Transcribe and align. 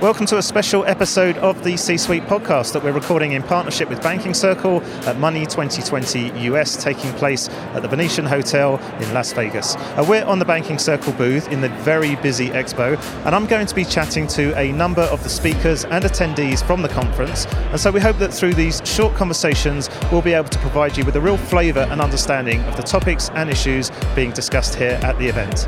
Welcome 0.00 0.26
to 0.26 0.38
a 0.38 0.42
special 0.42 0.84
episode 0.84 1.38
of 1.38 1.64
the 1.64 1.76
C 1.76 1.96
Suite 1.96 2.22
podcast 2.22 2.72
that 2.72 2.84
we're 2.84 2.92
recording 2.92 3.32
in 3.32 3.42
partnership 3.42 3.88
with 3.88 4.00
Banking 4.00 4.32
Circle 4.32 4.80
at 5.08 5.18
Money 5.18 5.44
2020 5.44 6.38
US, 6.50 6.80
taking 6.80 7.12
place 7.14 7.48
at 7.48 7.82
the 7.82 7.88
Venetian 7.88 8.24
Hotel 8.24 8.78
in 9.00 9.12
Las 9.12 9.32
Vegas. 9.32 9.74
Uh, 9.74 10.06
we're 10.08 10.24
on 10.24 10.38
the 10.38 10.44
Banking 10.44 10.78
Circle 10.78 11.14
booth 11.14 11.48
in 11.48 11.60
the 11.60 11.68
very 11.80 12.14
busy 12.14 12.48
expo, 12.50 12.96
and 13.26 13.34
I'm 13.34 13.46
going 13.46 13.66
to 13.66 13.74
be 13.74 13.84
chatting 13.84 14.28
to 14.28 14.56
a 14.56 14.70
number 14.70 15.02
of 15.02 15.20
the 15.24 15.28
speakers 15.28 15.84
and 15.84 16.04
attendees 16.04 16.64
from 16.64 16.80
the 16.80 16.88
conference. 16.90 17.46
And 17.46 17.80
so 17.80 17.90
we 17.90 17.98
hope 17.98 18.18
that 18.18 18.32
through 18.32 18.54
these 18.54 18.80
short 18.84 19.16
conversations, 19.16 19.90
we'll 20.12 20.22
be 20.22 20.32
able 20.32 20.48
to 20.50 20.58
provide 20.60 20.96
you 20.96 21.04
with 21.04 21.16
a 21.16 21.20
real 21.20 21.36
flavour 21.36 21.88
and 21.90 22.00
understanding 22.00 22.60
of 22.66 22.76
the 22.76 22.84
topics 22.84 23.30
and 23.30 23.50
issues 23.50 23.90
being 24.14 24.30
discussed 24.30 24.76
here 24.76 25.00
at 25.02 25.18
the 25.18 25.26
event. 25.26 25.66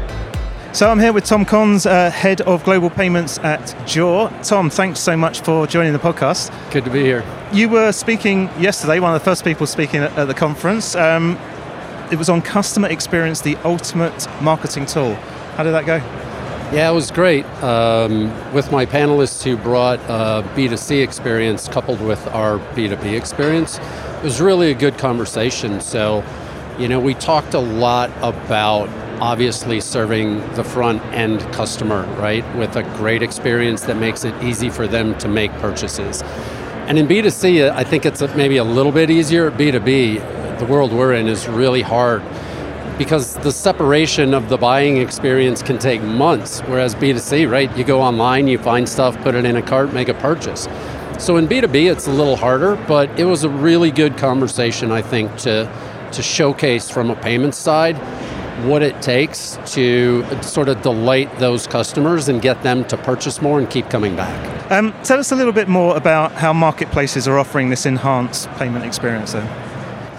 So 0.73 0.89
I'm 0.89 1.01
here 1.01 1.13
with 1.13 1.25
Tom 1.25 1.45
Konz, 1.45 1.85
uh, 1.85 2.13
head 2.13 2.43
of 2.43 2.63
global 2.63 2.91
payments 2.91 3.39
at 3.39 3.75
Joor. 3.89 4.31
Tom, 4.45 4.71
thanks 4.71 5.01
so 5.01 5.17
much 5.17 5.41
for 5.41 5.67
joining 5.67 5.93
the 5.93 5.99
podcast. 5.99 6.53
Good 6.71 6.85
to 6.85 6.91
be 6.91 7.01
here. 7.01 7.25
You 7.53 7.69
were 7.69 7.91
speaking 7.91 8.45
yesterday, 8.57 9.01
one 9.01 9.13
of 9.13 9.21
the 9.21 9.25
first 9.25 9.43
people 9.43 9.67
speaking 9.67 10.01
at, 10.01 10.17
at 10.17 10.27
the 10.27 10.35
conference. 10.35 10.95
Um, 10.95 11.37
it 12.13 12.17
was 12.17 12.29
on 12.29 12.41
customer 12.41 12.87
experience, 12.87 13.41
the 13.41 13.57
ultimate 13.65 14.29
marketing 14.41 14.87
tool. 14.87 15.17
How 15.57 15.65
did 15.65 15.73
that 15.73 15.87
go? 15.87 15.97
Yeah, 16.73 16.89
it 16.89 16.95
was 16.95 17.11
great. 17.11 17.45
Um, 17.65 18.33
with 18.55 18.71
my 18.71 18.87
panelists 18.87 19.43
who 19.43 19.57
brought 19.57 19.99
uh, 20.09 20.45
B2C 20.55 21.03
experience 21.03 21.67
coupled 21.67 22.01
with 22.01 22.25
our 22.29 22.61
B2B 22.77 23.19
experience, 23.19 23.79
it 23.79 24.23
was 24.23 24.41
really 24.41 24.71
a 24.71 24.75
good 24.75 24.99
conversation. 24.99 25.81
So, 25.81 26.25
you 26.79 26.87
know, 26.87 27.01
we 27.01 27.15
talked 27.15 27.55
a 27.55 27.59
lot 27.59 28.13
about 28.23 28.89
obviously 29.21 29.81
serving 29.81 30.39
the 30.55 30.65
front 30.65 31.03
end 31.13 31.41
customer, 31.53 32.05
right, 32.19 32.45
with 32.57 32.75
a 32.77 32.83
great 32.97 33.23
experience 33.23 33.83
that 33.83 33.97
makes 33.97 34.25
it 34.25 34.35
easy 34.43 34.71
for 34.71 34.87
them 34.87 35.17
to 35.19 35.29
make 35.29 35.53
purchases. 35.55 36.23
And 36.89 36.99
in 36.99 37.07
B2C, 37.07 37.71
I 37.71 37.85
think 37.85 38.07
it's 38.07 38.21
maybe 38.35 38.57
a 38.57 38.65
little 38.65 38.93
bit 38.93 39.11
easier. 39.11 39.51
B2B, 39.51 40.59
the 40.59 40.65
world 40.65 40.93
we're 40.93 41.15
in 41.15 41.29
is 41.29 41.47
really 41.49 41.83
hard 41.83 42.23
because 42.97 43.35
the 43.37 43.53
separation 43.53 44.35
of 44.35 44.49
the 44.49 44.57
buying 44.57 44.97
experience 44.97 45.63
can 45.63 45.79
take 45.79 46.03
months, 46.03 46.61
whereas 46.61 46.95
B2C, 46.95 47.51
right, 47.51 47.75
you 47.77 47.85
go 47.85 48.01
online, 48.01 48.49
you 48.49 48.59
find 48.59 48.89
stuff, 48.89 49.17
put 49.23 49.35
it 49.35 49.45
in 49.45 49.57
a 49.57 49.63
cart, 49.63 49.93
make 49.93 50.09
a 50.09 50.15
purchase. 50.15 50.67
So 51.19 51.37
in 51.37 51.47
B2B, 51.47 51.91
it's 51.91 52.07
a 52.07 52.13
little 52.13 52.37
harder, 52.37 52.77
but 52.89 53.11
it 53.19 53.25
was 53.25 53.45
a 53.45 53.49
really 53.49 53.91
good 53.91 54.17
conversation, 54.17 54.91
I 54.91 55.03
think, 55.03 55.35
to, 55.39 55.71
to 56.13 56.23
showcase 56.23 56.91
from 56.91 57.11
a 57.11 57.17
payment 57.17 57.55
side 57.55 57.97
what 58.67 58.83
it 58.83 59.01
takes 59.03 59.59
to 59.67 60.25
sort 60.43 60.69
of 60.69 60.83
delight 60.83 61.39
those 61.39 61.67
customers 61.67 62.29
and 62.29 62.43
get 62.43 62.63
them 62.63 62.85
to 62.85 62.97
purchase 62.97 63.41
more 63.41 63.59
and 63.59 63.69
keep 63.71 63.89
coming 63.91 64.17
back. 64.17 64.71
Um, 64.71 64.95
tell 65.03 65.19
us 65.19 65.33
a 65.33 65.37
little 65.37 65.53
bit 65.53 65.69
more 65.69 65.97
about 65.97 66.33
how 66.33 66.53
marketplaces 66.53 67.27
are 67.27 67.39
offering 67.39 67.71
this 67.71 67.87
enhanced 67.87 68.49
payment 68.53 68.85
experience 68.85 69.33
then. 69.33 69.47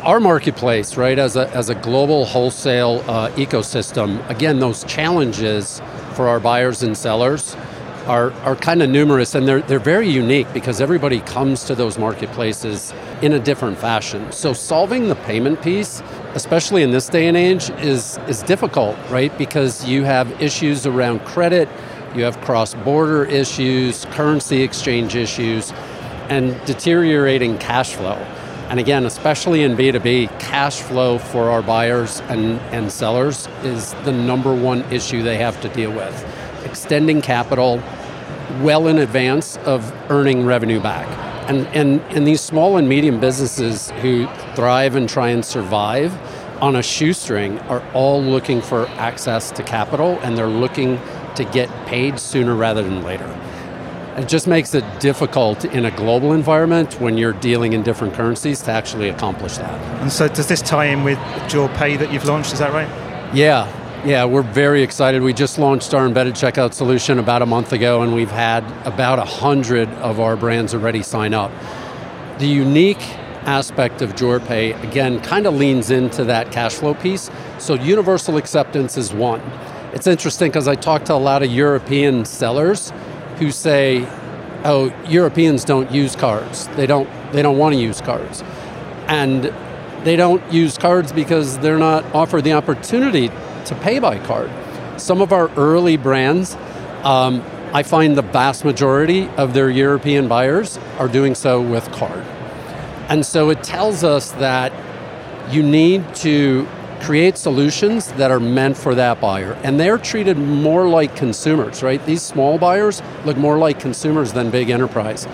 Our 0.03 0.19
marketplace, 0.19 0.97
right, 0.97 1.19
as 1.19 1.35
a, 1.35 1.47
as 1.51 1.69
a 1.69 1.75
global 1.75 2.25
wholesale 2.25 3.03
uh, 3.07 3.29
ecosystem, 3.31 4.27
again, 4.29 4.59
those 4.59 4.83
challenges 4.85 5.81
for 6.15 6.27
our 6.27 6.39
buyers 6.39 6.81
and 6.83 6.97
sellers 6.97 7.55
are, 8.11 8.33
are 8.43 8.57
kind 8.57 8.83
of 8.83 8.89
numerous 8.89 9.35
and 9.35 9.47
they're, 9.47 9.61
they're 9.61 9.79
very 9.79 10.09
unique 10.09 10.51
because 10.53 10.81
everybody 10.81 11.21
comes 11.21 11.63
to 11.63 11.73
those 11.73 11.97
marketplaces 11.97 12.93
in 13.21 13.31
a 13.31 13.39
different 13.39 13.77
fashion. 13.77 14.29
So 14.33 14.51
solving 14.51 15.07
the 15.07 15.15
payment 15.15 15.61
piece, 15.61 16.03
especially 16.33 16.83
in 16.83 16.91
this 16.91 17.07
day 17.07 17.27
and 17.29 17.37
age, 17.37 17.69
is, 17.79 18.17
is 18.27 18.43
difficult, 18.43 18.97
right? 19.09 19.35
Because 19.37 19.85
you 19.87 20.03
have 20.03 20.29
issues 20.41 20.85
around 20.85 21.21
credit, 21.21 21.69
you 22.13 22.23
have 22.23 22.39
cross-border 22.41 23.23
issues, 23.23 24.03
currency 24.11 24.61
exchange 24.61 25.15
issues, 25.15 25.71
and 26.27 26.59
deteriorating 26.65 27.57
cash 27.59 27.95
flow. 27.95 28.17
And 28.67 28.77
again, 28.77 29.05
especially 29.05 29.63
in 29.63 29.77
B2B, 29.77 30.37
cash 30.37 30.81
flow 30.81 31.17
for 31.17 31.49
our 31.49 31.61
buyers 31.61 32.19
and, 32.27 32.59
and 32.73 32.91
sellers 32.91 33.47
is 33.63 33.93
the 34.03 34.11
number 34.11 34.53
one 34.53 34.81
issue 34.91 35.23
they 35.23 35.37
have 35.37 35.61
to 35.61 35.69
deal 35.69 35.91
with. 35.93 36.27
Extending 36.65 37.21
capital 37.21 37.81
well 38.61 38.87
in 38.87 38.97
advance 38.99 39.57
of 39.57 39.91
earning 40.09 40.45
revenue 40.45 40.79
back. 40.79 41.07
And, 41.49 41.67
and, 41.67 42.01
and 42.15 42.27
these 42.27 42.41
small 42.41 42.77
and 42.77 42.87
medium 42.87 43.19
businesses 43.19 43.91
who 44.01 44.27
thrive 44.55 44.95
and 44.95 45.09
try 45.09 45.29
and 45.29 45.43
survive 45.43 46.13
on 46.61 46.75
a 46.75 46.83
shoestring 46.83 47.57
are 47.61 47.83
all 47.93 48.21
looking 48.21 48.61
for 48.61 48.87
access 48.89 49.51
to 49.51 49.63
capital 49.63 50.19
and 50.21 50.37
they're 50.37 50.47
looking 50.47 50.99
to 51.35 51.43
get 51.45 51.69
paid 51.87 52.19
sooner 52.19 52.55
rather 52.55 52.83
than 52.83 53.03
later. 53.03 53.27
It 54.17 54.27
just 54.27 54.45
makes 54.45 54.75
it 54.75 54.83
difficult 54.99 55.63
in 55.65 55.85
a 55.85 55.91
global 55.91 56.33
environment 56.33 56.99
when 56.99 57.17
you're 57.17 57.33
dealing 57.33 57.73
in 57.73 57.81
different 57.81 58.13
currencies 58.13 58.61
to 58.63 58.71
actually 58.71 59.09
accomplish 59.09 59.57
that. 59.57 60.01
And 60.01 60.11
so, 60.11 60.27
does 60.27 60.47
this 60.47 60.61
tie 60.61 60.85
in 60.85 61.03
with 61.03 61.17
Joor 61.49 61.69
Pay 61.69 61.95
that 61.95 62.11
you've 62.11 62.25
launched? 62.25 62.51
Is 62.51 62.59
that 62.59 62.73
right? 62.73 62.89
Yeah, 63.33 63.65
yeah, 64.03 64.25
we're 64.25 64.41
very 64.41 64.81
excited. 64.81 65.21
We 65.21 65.31
just 65.31 65.59
launched 65.59 65.93
our 65.93 66.07
embedded 66.07 66.33
checkout 66.33 66.73
solution 66.73 67.19
about 67.19 67.43
a 67.43 67.45
month 67.45 67.71
ago, 67.71 68.01
and 68.01 68.15
we've 68.15 68.31
had 68.31 68.63
about 68.85 69.19
a 69.19 69.25
hundred 69.25 69.87
of 69.89 70.19
our 70.19 70.35
brands 70.35 70.73
already 70.73 71.03
sign 71.03 71.35
up. 71.35 71.51
The 72.39 72.47
unique 72.47 73.01
aspect 73.45 74.01
of 74.01 74.15
JoorPay, 74.15 74.83
again, 74.83 75.21
kind 75.21 75.45
of 75.45 75.53
leans 75.53 75.91
into 75.91 76.23
that 76.23 76.51
cash 76.51 76.73
flow 76.73 76.95
piece. 76.95 77.29
So 77.59 77.75
universal 77.75 78.37
acceptance 78.37 78.97
is 78.97 79.13
one. 79.13 79.41
It's 79.93 80.07
interesting 80.07 80.49
because 80.49 80.67
I 80.67 80.73
talk 80.73 81.05
to 81.05 81.13
a 81.13 81.15
lot 81.15 81.43
of 81.43 81.51
European 81.51 82.25
sellers 82.25 82.91
who 83.37 83.51
say, 83.51 84.07
oh, 84.63 84.91
Europeans 85.07 85.63
don't 85.63 85.91
use 85.91 86.15
cards. 86.15 86.67
They 86.69 86.87
don't, 86.87 87.07
they 87.33 87.43
don't 87.43 87.59
want 87.59 87.75
to 87.75 87.81
use 87.81 88.01
cards. 88.01 88.43
And 89.07 89.53
they 90.03 90.15
don't 90.15 90.41
use 90.51 90.75
cards 90.75 91.11
because 91.11 91.59
they're 91.59 91.77
not 91.77 92.03
offered 92.15 92.43
the 92.43 92.53
opportunity 92.53 93.29
to 93.65 93.75
pay 93.75 93.99
by 93.99 94.19
card. 94.19 94.51
Some 94.99 95.21
of 95.21 95.31
our 95.31 95.49
early 95.51 95.97
brands, 95.97 96.55
um, 97.03 97.43
I 97.73 97.83
find 97.83 98.17
the 98.17 98.21
vast 98.21 98.65
majority 98.65 99.29
of 99.37 99.53
their 99.53 99.69
European 99.69 100.27
buyers 100.27 100.77
are 100.99 101.07
doing 101.07 101.35
so 101.35 101.61
with 101.61 101.89
card. 101.91 102.23
And 103.09 103.25
so 103.25 103.49
it 103.49 103.63
tells 103.63 104.03
us 104.03 104.31
that 104.33 104.71
you 105.53 105.63
need 105.63 106.15
to 106.15 106.67
create 107.01 107.37
solutions 107.37 108.11
that 108.13 108.29
are 108.29 108.39
meant 108.39 108.77
for 108.77 108.93
that 108.95 109.19
buyer. 109.19 109.53
And 109.63 109.79
they're 109.79 109.97
treated 109.97 110.37
more 110.37 110.87
like 110.87 111.15
consumers, 111.15 111.81
right? 111.81 112.05
These 112.05 112.21
small 112.21 112.57
buyers 112.57 113.01
look 113.25 113.37
more 113.37 113.57
like 113.57 113.79
consumers 113.79 114.33
than 114.33 114.51
big 114.51 114.69
enterprise 114.69 115.27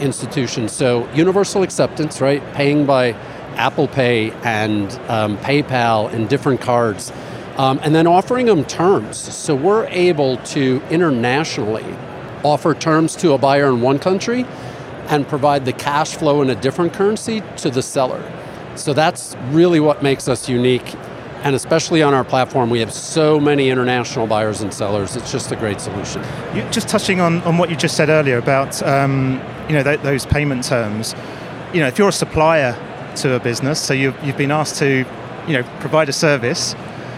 institutions. 0.00 0.72
So 0.72 1.08
universal 1.14 1.62
acceptance, 1.62 2.20
right? 2.20 2.42
Paying 2.52 2.86
by 2.86 3.12
Apple 3.56 3.88
Pay 3.88 4.32
and 4.42 4.92
um, 5.08 5.38
PayPal 5.38 6.12
and 6.12 6.28
different 6.28 6.60
cards 6.60 7.10
um, 7.56 7.80
and 7.82 7.94
then 7.94 8.06
offering 8.06 8.46
them 8.46 8.64
terms. 8.64 9.16
So 9.16 9.54
we're 9.54 9.86
able 9.86 10.38
to 10.38 10.82
internationally 10.90 11.84
offer 12.42 12.74
terms 12.74 13.16
to 13.16 13.32
a 13.32 13.38
buyer 13.38 13.68
in 13.68 13.80
one 13.80 13.98
country 13.98 14.44
and 15.08 15.26
provide 15.26 15.64
the 15.64 15.72
cash 15.72 16.14
flow 16.14 16.42
in 16.42 16.50
a 16.50 16.54
different 16.54 16.92
currency 16.92 17.42
to 17.58 17.70
the 17.70 17.82
seller. 17.82 18.22
So 18.76 18.92
that's 18.92 19.36
really 19.50 19.80
what 19.80 20.02
makes 20.02 20.28
us 20.28 20.48
unique. 20.48 20.94
And 21.44 21.54
especially 21.54 22.02
on 22.02 22.14
our 22.14 22.24
platform, 22.24 22.70
we 22.70 22.80
have 22.80 22.92
so 22.92 23.38
many 23.38 23.68
international 23.68 24.26
buyers 24.26 24.62
and 24.62 24.72
sellers. 24.72 25.14
It's 25.14 25.30
just 25.30 25.52
a 25.52 25.56
great 25.56 25.80
solution. 25.80 26.22
You, 26.54 26.62
just 26.70 26.88
touching 26.88 27.20
on, 27.20 27.42
on 27.42 27.58
what 27.58 27.68
you 27.68 27.76
just 27.76 27.96
said 27.96 28.08
earlier 28.08 28.38
about 28.38 28.82
um, 28.82 29.40
you 29.68 29.74
know 29.74 29.82
th- 29.82 30.00
those 30.00 30.24
payment 30.24 30.64
terms. 30.64 31.14
You 31.74 31.80
know, 31.80 31.86
if 31.86 31.98
you're 31.98 32.08
a 32.08 32.12
supplier 32.12 32.72
to 33.16 33.34
a 33.34 33.40
business, 33.40 33.78
so 33.78 33.92
you've, 33.92 34.16
you've 34.24 34.38
been 34.38 34.50
asked 34.50 34.76
to 34.76 35.04
you 35.46 35.52
know 35.52 35.62
provide 35.80 36.08
a 36.08 36.14
service, 36.14 36.74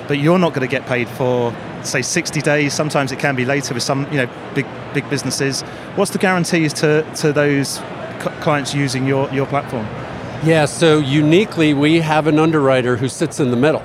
but 0.08 0.18
you're 0.18 0.38
not 0.38 0.54
going 0.54 0.66
to 0.66 0.70
get 0.70 0.86
paid 0.86 1.08
for 1.08 1.54
say 1.82 2.02
60 2.02 2.40
days. 2.40 2.74
Sometimes 2.74 3.12
it 3.12 3.18
can 3.18 3.36
be 3.36 3.44
later 3.44 3.74
with 3.74 3.82
some 3.82 4.10
you 4.12 4.18
know 4.18 4.28
big 4.54 4.66
big 4.94 5.08
businesses. 5.10 5.62
What's 5.94 6.10
the 6.10 6.18
guarantees 6.18 6.72
to 6.74 7.02
to 7.16 7.32
those 7.32 7.80
clients 8.40 8.74
using 8.74 9.06
your 9.06 9.28
your 9.30 9.46
platform? 9.46 9.86
Yeah 10.44 10.66
so 10.66 10.98
uniquely 10.98 11.74
we 11.74 12.00
have 12.00 12.26
an 12.26 12.38
underwriter 12.38 12.96
who 12.96 13.08
sits 13.08 13.40
in 13.40 13.50
the 13.50 13.56
middle. 13.56 13.82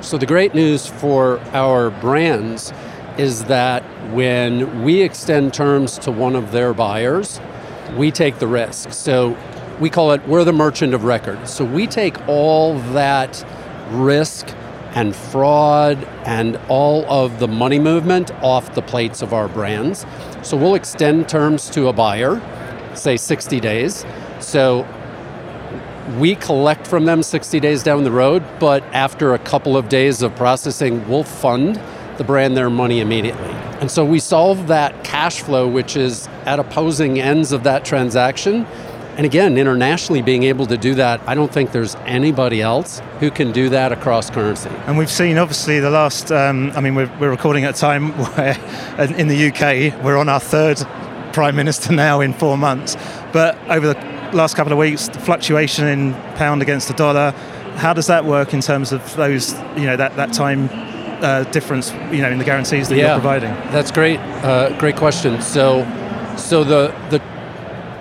So 0.00 0.16
the 0.16 0.26
great 0.26 0.54
news 0.54 0.86
for 0.86 1.40
our 1.52 1.90
brands 1.90 2.72
is 3.16 3.44
that 3.44 3.82
when 4.12 4.84
we 4.84 5.02
extend 5.02 5.52
terms 5.52 5.98
to 5.98 6.12
one 6.12 6.36
of 6.36 6.52
their 6.52 6.72
buyers 6.72 7.40
we 7.96 8.10
take 8.10 8.38
the 8.38 8.46
risk. 8.46 8.92
So 8.92 9.36
we 9.80 9.90
call 9.90 10.12
it 10.12 10.26
we're 10.28 10.44
the 10.44 10.52
merchant 10.52 10.94
of 10.94 11.04
record. 11.04 11.48
So 11.48 11.64
we 11.64 11.86
take 11.86 12.16
all 12.28 12.78
that 12.92 13.44
risk 13.90 14.46
and 14.98 15.14
fraud 15.14 15.96
and 16.24 16.56
all 16.68 17.04
of 17.08 17.38
the 17.38 17.46
money 17.46 17.78
movement 17.78 18.32
off 18.42 18.74
the 18.74 18.82
plates 18.82 19.22
of 19.22 19.32
our 19.32 19.46
brands. 19.46 20.04
So 20.42 20.56
we'll 20.56 20.74
extend 20.74 21.28
terms 21.28 21.70
to 21.70 21.86
a 21.86 21.92
buyer, 21.92 22.42
say 22.96 23.16
60 23.16 23.60
days. 23.60 24.04
So 24.40 24.84
we 26.18 26.34
collect 26.34 26.84
from 26.84 27.04
them 27.04 27.22
60 27.22 27.60
days 27.60 27.84
down 27.84 28.02
the 28.02 28.10
road, 28.10 28.42
but 28.58 28.82
after 28.92 29.34
a 29.34 29.38
couple 29.38 29.76
of 29.76 29.88
days 29.88 30.20
of 30.20 30.34
processing, 30.34 31.08
we'll 31.08 31.22
fund 31.22 31.80
the 32.16 32.24
brand 32.24 32.56
their 32.56 32.68
money 32.68 32.98
immediately. 32.98 33.52
And 33.80 33.88
so 33.88 34.04
we 34.04 34.18
solve 34.18 34.66
that 34.66 35.04
cash 35.04 35.42
flow, 35.42 35.68
which 35.68 35.96
is 35.96 36.26
at 36.44 36.58
opposing 36.58 37.20
ends 37.20 37.52
of 37.52 37.62
that 37.62 37.84
transaction. 37.84 38.66
And 39.18 39.26
again, 39.26 39.58
internationally 39.58 40.22
being 40.22 40.44
able 40.44 40.64
to 40.66 40.76
do 40.76 40.94
that, 40.94 41.20
I 41.26 41.34
don't 41.34 41.52
think 41.52 41.72
there's 41.72 41.96
anybody 42.06 42.62
else 42.62 43.02
who 43.18 43.32
can 43.32 43.50
do 43.50 43.68
that 43.70 43.90
across 43.90 44.30
currency. 44.30 44.70
And 44.86 44.96
we've 44.96 45.10
seen, 45.10 45.38
obviously, 45.38 45.80
the 45.80 45.90
last, 45.90 46.30
um, 46.30 46.70
I 46.76 46.80
mean, 46.80 46.94
we're, 46.94 47.10
we're 47.18 47.30
recording 47.30 47.64
at 47.64 47.74
a 47.74 47.78
time 47.80 48.12
where 48.36 48.56
in 49.16 49.26
the 49.26 49.48
UK, 49.48 50.04
we're 50.04 50.16
on 50.16 50.28
our 50.28 50.38
third 50.38 50.78
Prime 51.32 51.56
Minister 51.56 51.92
now 51.92 52.20
in 52.20 52.32
four 52.32 52.56
months. 52.56 52.96
But 53.32 53.58
over 53.68 53.92
the 53.92 54.30
last 54.32 54.54
couple 54.54 54.72
of 54.72 54.78
weeks, 54.78 55.08
the 55.08 55.18
fluctuation 55.18 55.88
in 55.88 56.14
pound 56.36 56.62
against 56.62 56.86
the 56.86 56.94
dollar, 56.94 57.32
how 57.74 57.92
does 57.92 58.06
that 58.06 58.24
work 58.24 58.54
in 58.54 58.60
terms 58.60 58.92
of 58.92 59.16
those, 59.16 59.52
you 59.76 59.86
know, 59.86 59.96
that, 59.96 60.14
that 60.14 60.32
time 60.32 60.68
uh, 61.24 61.42
difference, 61.50 61.90
you 62.12 62.22
know, 62.22 62.30
in 62.30 62.38
the 62.38 62.44
guarantees 62.44 62.88
that 62.88 62.94
yeah, 62.94 63.06
you're 63.06 63.14
providing? 63.14 63.50
That's 63.72 63.90
great. 63.90 64.20
Uh, 64.20 64.78
great 64.78 64.94
question. 64.94 65.42
So, 65.42 65.82
so 66.36 66.62
the 66.62 66.94
the 67.10 67.20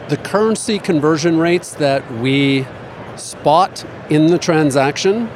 the 0.10 0.18
currency 0.18 0.80
conversion 0.80 1.38
rates 1.38 1.74
that 1.76 2.10
we 2.14 2.66
spot 3.16 3.86
in 4.10 4.28
the 4.28 4.38
transaction, 4.38 5.30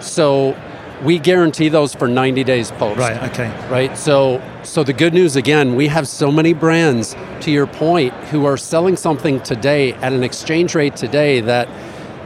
so 0.00 0.56
we 1.02 1.18
guarantee 1.18 1.68
those 1.68 1.94
for 1.94 2.08
90 2.08 2.44
days 2.44 2.70
post. 2.72 2.98
Right. 2.98 3.22
Okay. 3.30 3.48
Right. 3.68 3.96
So, 3.96 4.42
so 4.62 4.84
the 4.84 4.92
good 4.92 5.12
news 5.12 5.36
again, 5.36 5.74
we 5.74 5.88
have 5.88 6.06
so 6.08 6.30
many 6.30 6.52
brands, 6.52 7.16
to 7.40 7.50
your 7.50 7.66
point, 7.66 8.14
who 8.30 8.44
are 8.46 8.56
selling 8.56 8.96
something 8.96 9.40
today 9.40 9.92
at 9.94 10.12
an 10.12 10.22
exchange 10.22 10.74
rate 10.74 10.96
today 10.96 11.40
that 11.40 11.68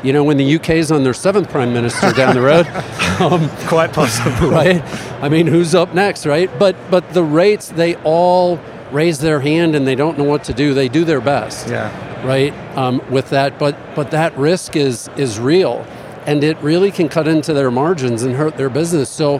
you 0.05 0.13
know, 0.13 0.23
when 0.23 0.37
the 0.37 0.55
UK 0.55 0.71
is 0.71 0.93
on 0.93 1.03
their 1.03 1.15
seventh 1.15 1.51
prime 1.51 1.73
minister 1.73 2.13
down 2.13 2.35
the 2.35 2.41
road, 2.41 2.67
um, 3.21 3.49
quite 3.67 3.93
possible, 3.93 4.49
right? 4.51 4.83
I 5.23 5.29
mean, 5.29 5.47
who's 5.47 5.75
up 5.75 5.93
next, 5.93 6.25
right? 6.25 6.51
But 6.59 6.77
but 6.89 7.13
the 7.15 7.25
rates, 7.25 7.69
they 7.69 7.97
all 7.97 8.61
raise 8.93 9.19
their 9.19 9.41
hand 9.41 9.75
and 9.75 9.87
they 9.87 9.95
don't 9.95 10.19
know 10.19 10.25
what 10.25 10.45
to 10.45 10.53
do. 10.53 10.75
They 10.75 10.89
do 10.89 11.05
their 11.05 11.21
best, 11.21 11.69
yeah, 11.69 12.27
right? 12.27 12.53
Um, 12.77 13.03
with 13.11 13.31
that, 13.31 13.59
but 13.59 13.77
but 13.95 14.11
that 14.11 14.37
risk 14.37 14.77
is 14.77 15.09
is 15.17 15.39
real, 15.39 15.87
and 16.27 16.43
it 16.45 16.57
really 16.59 16.91
can 16.91 17.09
cut 17.09 17.29
into 17.29 17.53
their 17.53 17.71
margins 17.71 18.23
and 18.23 18.35
hurt 18.35 18.57
their 18.57 18.71
business. 18.71 19.09
So 19.09 19.39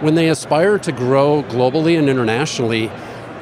when 0.00 0.14
they 0.14 0.28
aspire 0.28 0.78
to 0.78 0.92
grow 0.92 1.42
globally 1.44 1.98
and 1.98 2.08
internationally 2.08 2.90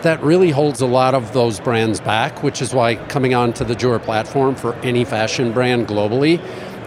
that 0.03 0.21
really 0.23 0.51
holds 0.51 0.81
a 0.81 0.87
lot 0.87 1.15
of 1.15 1.33
those 1.33 1.61
brands 1.61 2.01
back, 2.01 2.43
which 2.43 2.61
is 2.61 2.75
why 2.75 2.97
coming 2.97 3.35
onto 3.35 3.65
the 3.65 3.75
Joor 3.75 3.99
platform 3.99 4.55
for 4.55 4.75
any 4.77 5.05
fashion 5.05 5.53
brand 5.53 5.87
globally 5.87 6.41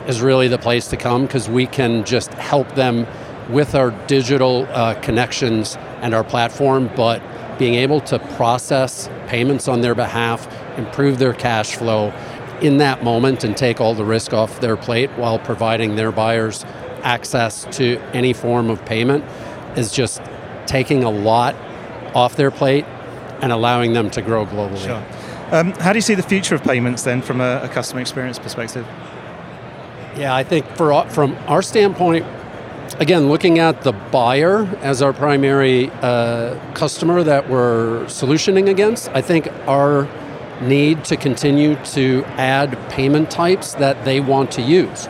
is 0.07 0.21
really 0.21 0.47
the 0.47 0.57
place 0.57 0.89
to 0.89 0.97
come 0.97 1.25
because 1.25 1.49
we 1.49 1.65
can 1.65 2.03
just 2.03 2.33
help 2.33 2.75
them 2.75 3.07
with 3.49 3.73
our 3.73 3.91
digital 4.07 4.67
uh, 4.69 4.99
connections 5.01 5.77
and 6.01 6.13
our 6.13 6.23
platform, 6.23 6.89
but 6.95 7.21
being 7.57 7.75
able 7.75 8.01
to 8.01 8.19
process 8.35 9.09
payments 9.27 9.67
on 9.67 9.81
their 9.81 9.95
behalf, 9.95 10.47
improve 10.77 11.19
their 11.19 11.33
cash 11.33 11.75
flow 11.75 12.13
in 12.61 12.77
that 12.77 13.03
moment, 13.03 13.43
and 13.43 13.55
take 13.55 13.81
all 13.81 13.93
the 13.93 14.05
risk 14.05 14.33
off 14.33 14.59
their 14.59 14.77
plate 14.77 15.09
while 15.11 15.39
providing 15.39 15.95
their 15.95 16.11
buyers 16.11 16.63
access 17.03 17.65
to 17.77 17.97
any 18.13 18.33
form 18.33 18.69
of 18.69 18.83
payment 18.85 19.23
is 19.77 19.91
just 19.91 20.21
taking 20.65 21.03
a 21.03 21.09
lot 21.09 21.55
off 22.15 22.35
their 22.35 22.51
plate 22.51 22.85
and 23.41 23.51
allowing 23.51 23.93
them 23.93 24.09
to 24.09 24.21
grow 24.21 24.45
globally. 24.45 24.83
Sure. 24.83 25.05
Um, 25.51 25.71
how 25.73 25.93
do 25.93 25.97
you 25.97 26.01
see 26.01 26.15
the 26.15 26.23
future 26.23 26.55
of 26.55 26.63
payments 26.63 27.03
then 27.03 27.21
from 27.21 27.41
a, 27.41 27.61
a 27.63 27.69
customer 27.69 28.01
experience 28.01 28.39
perspective? 28.39 28.85
Yeah, 30.17 30.33
I 30.33 30.43
think 30.43 30.65
for 30.77 31.07
from 31.09 31.35
our 31.47 31.61
standpoint, 31.61 32.25
again, 32.99 33.27
looking 33.29 33.59
at 33.59 33.81
the 33.83 33.91
buyer 33.91 34.65
as 34.81 35.01
our 35.01 35.13
primary 35.13 35.89
uh, 36.01 36.59
customer 36.73 37.23
that 37.23 37.49
we're 37.49 38.05
solutioning 38.05 38.69
against, 38.69 39.09
I 39.09 39.21
think 39.21 39.51
our 39.67 40.07
need 40.61 41.03
to 41.05 41.17
continue 41.17 41.75
to 41.83 42.23
add 42.37 42.77
payment 42.89 43.29
types 43.29 43.73
that 43.75 44.05
they 44.05 44.19
want 44.21 44.51
to 44.51 44.61
use, 44.61 45.07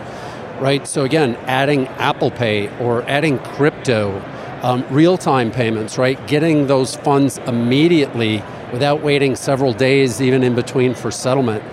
right? 0.60 0.88
So 0.88 1.04
again, 1.04 1.36
adding 1.46 1.88
Apple 1.88 2.32
Pay 2.32 2.76
or 2.80 3.04
adding 3.04 3.38
crypto 3.40 4.24
um, 4.64 4.84
real 4.90 5.18
time 5.18 5.52
payments, 5.52 5.98
right? 5.98 6.26
Getting 6.28 6.66
those 6.68 6.96
funds 6.96 7.38
immediately 7.40 8.44
without 8.72 9.02
waiting 9.02 9.36
several 9.36 9.74
days, 9.74 10.22
even 10.22 10.44
in 10.44 10.56
between 10.56 10.96
for 10.96 11.12
settlement. 11.12 11.64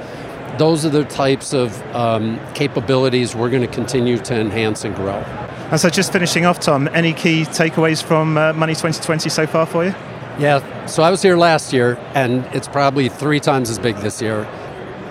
Those 0.58 0.84
are 0.84 0.90
the 0.90 1.04
types 1.04 1.54
of 1.54 1.81
um, 1.96 2.38
capabilities 2.54 3.34
we're 3.34 3.49
going 3.49 3.62
to 3.62 3.75
continue 3.75 4.19
to 4.19 4.38
enhance 4.38 4.84
and 4.84 4.94
grow. 4.94 5.25
And 5.72 5.80
so, 5.80 5.88
just 5.88 6.12
finishing 6.12 6.44
off, 6.44 6.60
Tom, 6.60 6.86
any 6.92 7.14
key 7.14 7.44
takeaways 7.44 8.02
from 8.02 8.36
uh, 8.36 8.52
Money 8.52 8.74
2020 8.74 9.30
so 9.30 9.46
far 9.46 9.64
for 9.64 9.86
you? 9.86 9.94
Yeah, 10.38 10.84
so 10.84 11.02
I 11.02 11.10
was 11.10 11.22
here 11.22 11.34
last 11.34 11.72
year, 11.72 11.98
and 12.12 12.44
it's 12.54 12.69
probably 12.69 13.08
three 13.08 13.40
times 13.40 13.70
as 13.70 13.78
big 13.78 13.96
this 13.96 14.20
year. 14.20 14.46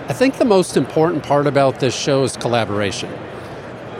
I 0.06 0.12
think 0.12 0.38
the 0.38 0.44
most 0.44 0.76
important 0.76 1.24
part 1.24 1.48
about 1.48 1.80
this 1.80 1.96
show 1.96 2.22
is 2.22 2.36
collaboration. 2.36 3.12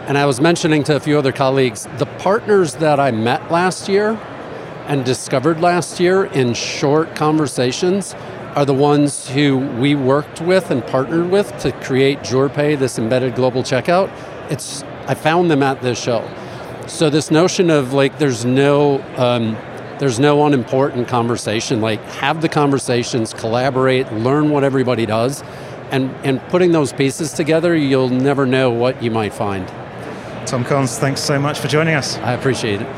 And 0.06 0.16
I 0.16 0.24
was 0.24 0.40
mentioning 0.40 0.84
to 0.84 0.94
a 0.94 1.00
few 1.00 1.18
other 1.18 1.32
colleagues 1.32 1.88
the 1.98 2.06
partners 2.20 2.76
that 2.76 3.00
I 3.00 3.10
met 3.10 3.50
last 3.50 3.88
year 3.88 4.10
and 4.86 5.04
discovered 5.04 5.60
last 5.60 5.98
year 5.98 6.26
in 6.26 6.54
short 6.54 7.16
conversations 7.16 8.14
are 8.54 8.64
the 8.64 8.72
ones 8.72 9.28
who 9.28 9.58
we 9.58 9.96
worked 9.96 10.40
with 10.40 10.70
and 10.70 10.86
partnered 10.86 11.28
with 11.28 11.58
to 11.62 11.72
create 11.72 12.20
JoorPay, 12.20 12.78
this 12.78 13.00
embedded 13.00 13.34
global 13.34 13.64
checkout. 13.64 14.12
It's 14.48 14.84
I 15.08 15.14
found 15.14 15.50
them 15.50 15.64
at 15.64 15.82
this 15.82 16.00
show. 16.00 16.24
So 16.86 17.10
this 17.10 17.30
notion 17.30 17.70
of 17.70 17.92
like 17.92 18.18
there's 18.18 18.44
no 18.44 19.02
um, 19.16 19.54
there's 19.98 20.18
no 20.18 20.44
unimportant 20.46 21.08
conversation. 21.08 21.80
Like 21.80 22.02
have 22.04 22.42
the 22.42 22.48
conversations, 22.48 23.32
collaborate, 23.32 24.12
learn 24.12 24.50
what 24.50 24.64
everybody 24.64 25.06
does, 25.06 25.42
and 25.90 26.10
and 26.24 26.40
putting 26.48 26.72
those 26.72 26.92
pieces 26.92 27.32
together, 27.32 27.74
you'll 27.76 28.08
never 28.08 28.46
know 28.46 28.70
what 28.70 29.02
you 29.02 29.10
might 29.10 29.32
find. 29.32 29.66
Tom 30.46 30.64
Konz, 30.64 30.98
thanks 30.98 31.20
so 31.20 31.38
much 31.38 31.60
for 31.60 31.68
joining 31.68 31.94
us. 31.94 32.18
I 32.18 32.32
appreciate 32.32 32.82
it. 32.82 32.88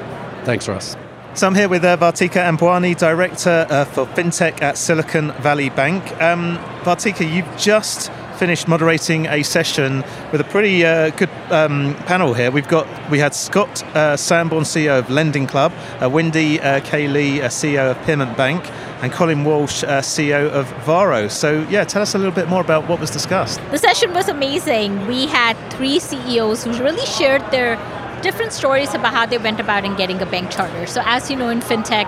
Thanks, 0.45 0.67
Russ. 0.67 0.97
So 1.35 1.47
I'm 1.47 1.55
here 1.55 1.69
with 1.69 1.85
uh, 1.85 1.97
Vartika 1.97 2.43
Ambwani, 2.49 2.97
Director 2.97 3.67
uh, 3.69 3.85
for 3.85 4.07
FinTech 4.07 4.63
at 4.63 4.79
Silicon 4.79 5.33
Valley 5.43 5.69
Bank. 5.69 6.03
Um, 6.23 6.59
Vartika, 6.85 7.29
you've 7.29 7.59
just 7.59 8.11
finished 8.37 8.69
moderating 8.69 9.27
a 9.27 9.43
session 9.43 10.05
with 10.33 10.41
a 10.41 10.45
pretty 10.45 10.85
uh, 10.85 11.11
good 11.11 11.31
um, 11.51 11.95
panel 12.07 12.35
here. 12.35 12.51
We've 12.51 12.69
got 12.69 12.87
we 13.11 13.19
had 13.19 13.35
Scott 13.35 13.83
uh, 13.95 14.17
Sanborn, 14.17 14.65
CEO 14.65 14.99
of 14.99 15.11
Lending 15.11 15.47
Club, 15.47 15.73
uh, 16.01 16.09
Wendy 16.09 16.61
uh, 16.61 16.81
Cai-Lee, 16.81 17.43
uh, 17.43 17.49
CEO 17.49 17.91
of 17.91 18.07
Piermont 18.07 18.37
Bank, 18.37 18.65
and 19.03 19.13
Colin 19.13 19.45
Walsh, 19.45 19.85
uh, 19.85 20.01
CEO 20.01 20.51
of 20.51 20.67
Varo. 20.85 21.29
So, 21.29 21.67
yeah, 21.69 21.85
tell 21.85 22.03
us 22.03 22.15
a 22.15 22.19
little 22.19 22.35
bit 22.35 22.49
more 22.49 22.61
about 22.61 22.89
what 22.89 23.01
was 23.01 23.11
discussed. 23.11 23.61
The 23.71 23.79
session 23.79 24.15
was 24.15 24.29
amazing. 24.29 25.07
We 25.07 25.27
had 25.27 25.55
three 25.71 25.99
CEOs 25.99 26.65
who 26.65 26.73
really 26.83 27.05
shared 27.07 27.43
their 27.51 27.77
different 28.23 28.53
stories 28.53 28.95
about 28.95 29.13
how 29.13 29.27
they 29.27 29.37
went 29.37 29.61
about 29.61 29.85
in 29.85 29.95
getting 29.97 30.21
a 30.23 30.27
bank 30.27 30.51
charter. 30.51 30.87
So, 30.87 31.03
as 31.05 31.31
you 31.31 31.37
know, 31.37 31.51
in 31.51 31.61
fintech, 31.61 32.07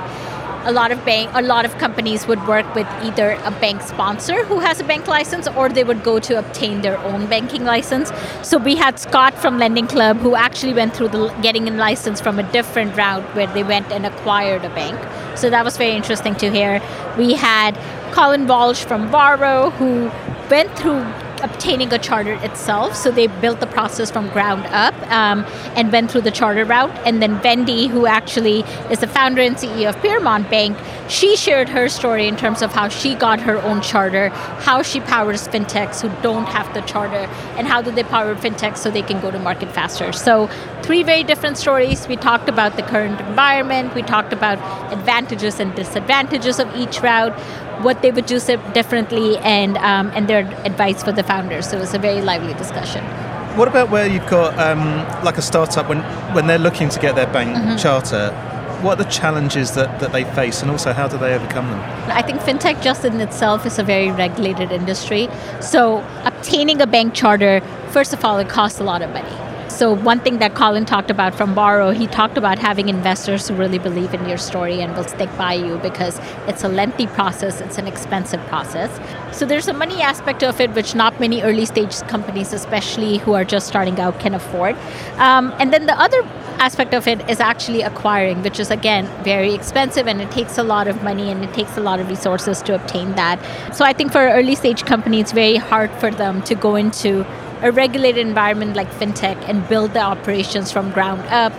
a 0.66 0.72
lot 0.72 0.90
of 0.90 1.04
bank 1.04 1.30
a 1.34 1.42
lot 1.42 1.64
of 1.64 1.76
companies 1.78 2.26
would 2.26 2.44
work 2.46 2.74
with 2.74 2.86
either 3.02 3.30
a 3.44 3.50
bank 3.60 3.80
sponsor 3.82 4.44
who 4.44 4.58
has 4.58 4.80
a 4.80 4.84
bank 4.84 5.06
license 5.06 5.46
or 5.48 5.68
they 5.68 5.84
would 5.84 6.02
go 6.02 6.18
to 6.18 6.38
obtain 6.38 6.82
their 6.82 6.98
own 6.98 7.26
banking 7.26 7.64
license. 7.64 8.10
So 8.42 8.58
we 8.58 8.74
had 8.74 8.98
scott 8.98 9.34
from 9.34 9.58
lending 9.58 9.86
club 9.86 10.16
who 10.18 10.34
actually 10.34 10.74
went 10.74 10.94
through 10.94 11.08
the 11.08 11.28
getting 11.40 11.68
a 11.68 11.70
license 11.70 12.20
from 12.20 12.38
a 12.38 12.52
different 12.52 12.96
route 12.96 13.22
where 13.36 13.46
they 13.46 13.62
went 13.62 13.92
and 13.92 14.06
acquired 14.06 14.64
a 14.64 14.70
bank. 14.70 14.98
So 15.38 15.50
that 15.50 15.64
was 15.64 15.76
very 15.76 15.92
interesting 15.92 16.34
to 16.36 16.50
hear. 16.50 16.82
We 17.16 17.34
had 17.34 17.78
colin 18.12 18.46
walsh 18.46 18.84
from 18.84 19.08
Varo 19.08 19.70
who 19.70 20.10
went 20.50 20.76
through 20.78 21.04
obtaining 21.42 21.92
a 21.92 21.98
charter 21.98 22.34
itself. 22.44 22.96
So 22.96 23.10
they 23.10 23.26
built 23.26 23.60
the 23.60 23.66
process 23.66 24.10
from 24.10 24.28
ground 24.30 24.66
up 24.66 24.94
um, 25.10 25.44
and 25.74 25.92
went 25.92 26.10
through 26.10 26.22
the 26.22 26.30
charter 26.30 26.64
route. 26.64 26.94
And 27.06 27.22
then 27.22 27.40
Wendy, 27.42 27.86
who 27.86 28.06
actually 28.06 28.60
is 28.90 29.00
the 29.00 29.06
founder 29.06 29.42
and 29.42 29.56
CEO 29.56 29.88
of 29.88 30.00
Piermont 30.02 30.50
Bank, 30.50 30.76
she 31.08 31.36
shared 31.36 31.68
her 31.68 31.88
story 31.88 32.26
in 32.26 32.36
terms 32.36 32.62
of 32.62 32.72
how 32.72 32.88
she 32.88 33.14
got 33.14 33.40
her 33.40 33.60
own 33.62 33.80
charter, 33.80 34.30
how 34.30 34.82
she 34.82 35.00
powers 35.00 35.46
fintechs 35.48 36.00
who 36.00 36.08
don't 36.22 36.46
have 36.46 36.72
the 36.74 36.80
charter, 36.82 37.30
and 37.56 37.66
how 37.66 37.80
do 37.80 37.90
they 37.90 38.02
power 38.02 38.34
fintechs 38.34 38.78
so 38.78 38.90
they 38.90 39.02
can 39.02 39.20
go 39.20 39.30
to 39.30 39.38
market 39.38 39.70
faster. 39.72 40.12
So 40.12 40.48
three 40.82 41.02
very 41.02 41.22
different 41.22 41.58
stories. 41.58 42.08
We 42.08 42.16
talked 42.16 42.48
about 42.48 42.76
the 42.76 42.82
current 42.82 43.20
environment. 43.20 43.94
We 43.94 44.02
talked 44.02 44.32
about 44.32 44.58
advantages 44.92 45.60
and 45.60 45.74
disadvantages 45.74 46.58
of 46.58 46.74
each 46.76 47.00
route 47.02 47.38
what 47.82 48.02
they 48.02 48.10
would 48.10 48.26
do 48.26 48.38
differently 48.72 49.38
and 49.38 49.76
um, 49.78 50.10
and 50.14 50.28
their 50.28 50.46
advice 50.64 51.02
for 51.02 51.12
the 51.12 51.22
founders. 51.22 51.68
So 51.68 51.76
it 51.76 51.80
was 51.80 51.94
a 51.94 51.98
very 51.98 52.20
lively 52.20 52.54
discussion. 52.54 53.04
What 53.56 53.68
about 53.68 53.90
where 53.90 54.06
you've 54.06 54.28
got 54.28 54.58
um, 54.58 54.84
like 55.24 55.38
a 55.38 55.42
startup 55.42 55.88
when 55.88 56.00
when 56.34 56.46
they're 56.46 56.58
looking 56.58 56.88
to 56.90 57.00
get 57.00 57.14
their 57.14 57.26
bank 57.32 57.56
mm-hmm. 57.56 57.76
charter? 57.76 58.30
What 58.82 59.00
are 59.00 59.04
the 59.04 59.10
challenges 59.10 59.72
that, 59.72 60.00
that 60.00 60.12
they 60.12 60.24
face 60.24 60.60
and 60.60 60.70
also 60.70 60.92
how 60.92 61.08
do 61.08 61.16
they 61.16 61.34
overcome 61.34 61.70
them? 61.70 61.80
I 62.10 62.20
think 62.20 62.40
fintech 62.42 62.82
just 62.82 63.06
in 63.06 63.18
itself 63.22 63.64
is 63.64 63.78
a 63.78 63.82
very 63.82 64.10
regulated 64.10 64.70
industry. 64.70 65.30
So 65.62 66.06
obtaining 66.24 66.82
a 66.82 66.86
bank 66.86 67.14
charter, 67.14 67.62
first 67.88 68.12
of 68.12 68.22
all, 68.22 68.38
it 68.38 68.50
costs 68.50 68.78
a 68.78 68.84
lot 68.84 69.00
of 69.00 69.08
money. 69.10 69.45
So 69.76 69.92
one 69.92 70.20
thing 70.20 70.38
that 70.38 70.54
Colin 70.54 70.86
talked 70.86 71.10
about 71.10 71.34
from 71.34 71.54
Varo, 71.54 71.90
he 71.90 72.06
talked 72.06 72.38
about 72.38 72.58
having 72.58 72.88
investors 72.88 73.46
who 73.46 73.54
really 73.54 73.78
believe 73.78 74.14
in 74.14 74.26
your 74.26 74.38
story 74.38 74.80
and 74.80 74.96
will 74.96 75.04
stick 75.04 75.28
by 75.36 75.52
you 75.52 75.76
because 75.76 76.18
it's 76.48 76.64
a 76.64 76.68
lengthy 76.70 77.06
process, 77.06 77.60
it's 77.60 77.76
an 77.76 77.86
expensive 77.86 78.40
process. 78.46 78.90
So 79.36 79.44
there's 79.44 79.68
a 79.68 79.74
money 79.74 80.00
aspect 80.00 80.42
of 80.42 80.62
it 80.62 80.70
which 80.70 80.94
not 80.94 81.20
many 81.20 81.42
early 81.42 81.66
stage 81.66 82.00
companies, 82.08 82.54
especially 82.54 83.18
who 83.18 83.34
are 83.34 83.44
just 83.44 83.66
starting 83.66 84.00
out, 84.00 84.18
can 84.18 84.32
afford. 84.32 84.76
Um, 85.18 85.54
and 85.58 85.74
then 85.74 85.84
the 85.84 86.00
other 86.00 86.22
aspect 86.58 86.94
of 86.94 87.06
it 87.06 87.28
is 87.28 87.38
actually 87.38 87.82
acquiring, 87.82 88.42
which 88.42 88.58
is 88.58 88.70
again 88.70 89.04
very 89.24 89.52
expensive 89.52 90.08
and 90.08 90.22
it 90.22 90.30
takes 90.30 90.56
a 90.56 90.62
lot 90.62 90.88
of 90.88 91.02
money 91.02 91.30
and 91.30 91.44
it 91.44 91.52
takes 91.52 91.76
a 91.76 91.82
lot 91.82 92.00
of 92.00 92.08
resources 92.08 92.62
to 92.62 92.74
obtain 92.74 93.14
that. 93.16 93.38
So 93.76 93.84
I 93.84 93.92
think 93.92 94.10
for 94.10 94.20
early 94.20 94.54
stage 94.54 94.86
company, 94.86 95.20
it's 95.20 95.32
very 95.32 95.56
hard 95.56 95.90
for 96.00 96.10
them 96.10 96.40
to 96.44 96.54
go 96.54 96.76
into 96.76 97.26
a 97.66 97.72
regulated 97.72 98.24
environment 98.24 98.76
like 98.76 98.90
fintech 98.92 99.36
and 99.48 99.68
build 99.68 99.92
the 99.92 100.00
operations 100.00 100.70
from 100.70 100.92
ground 100.92 101.20
up 101.26 101.52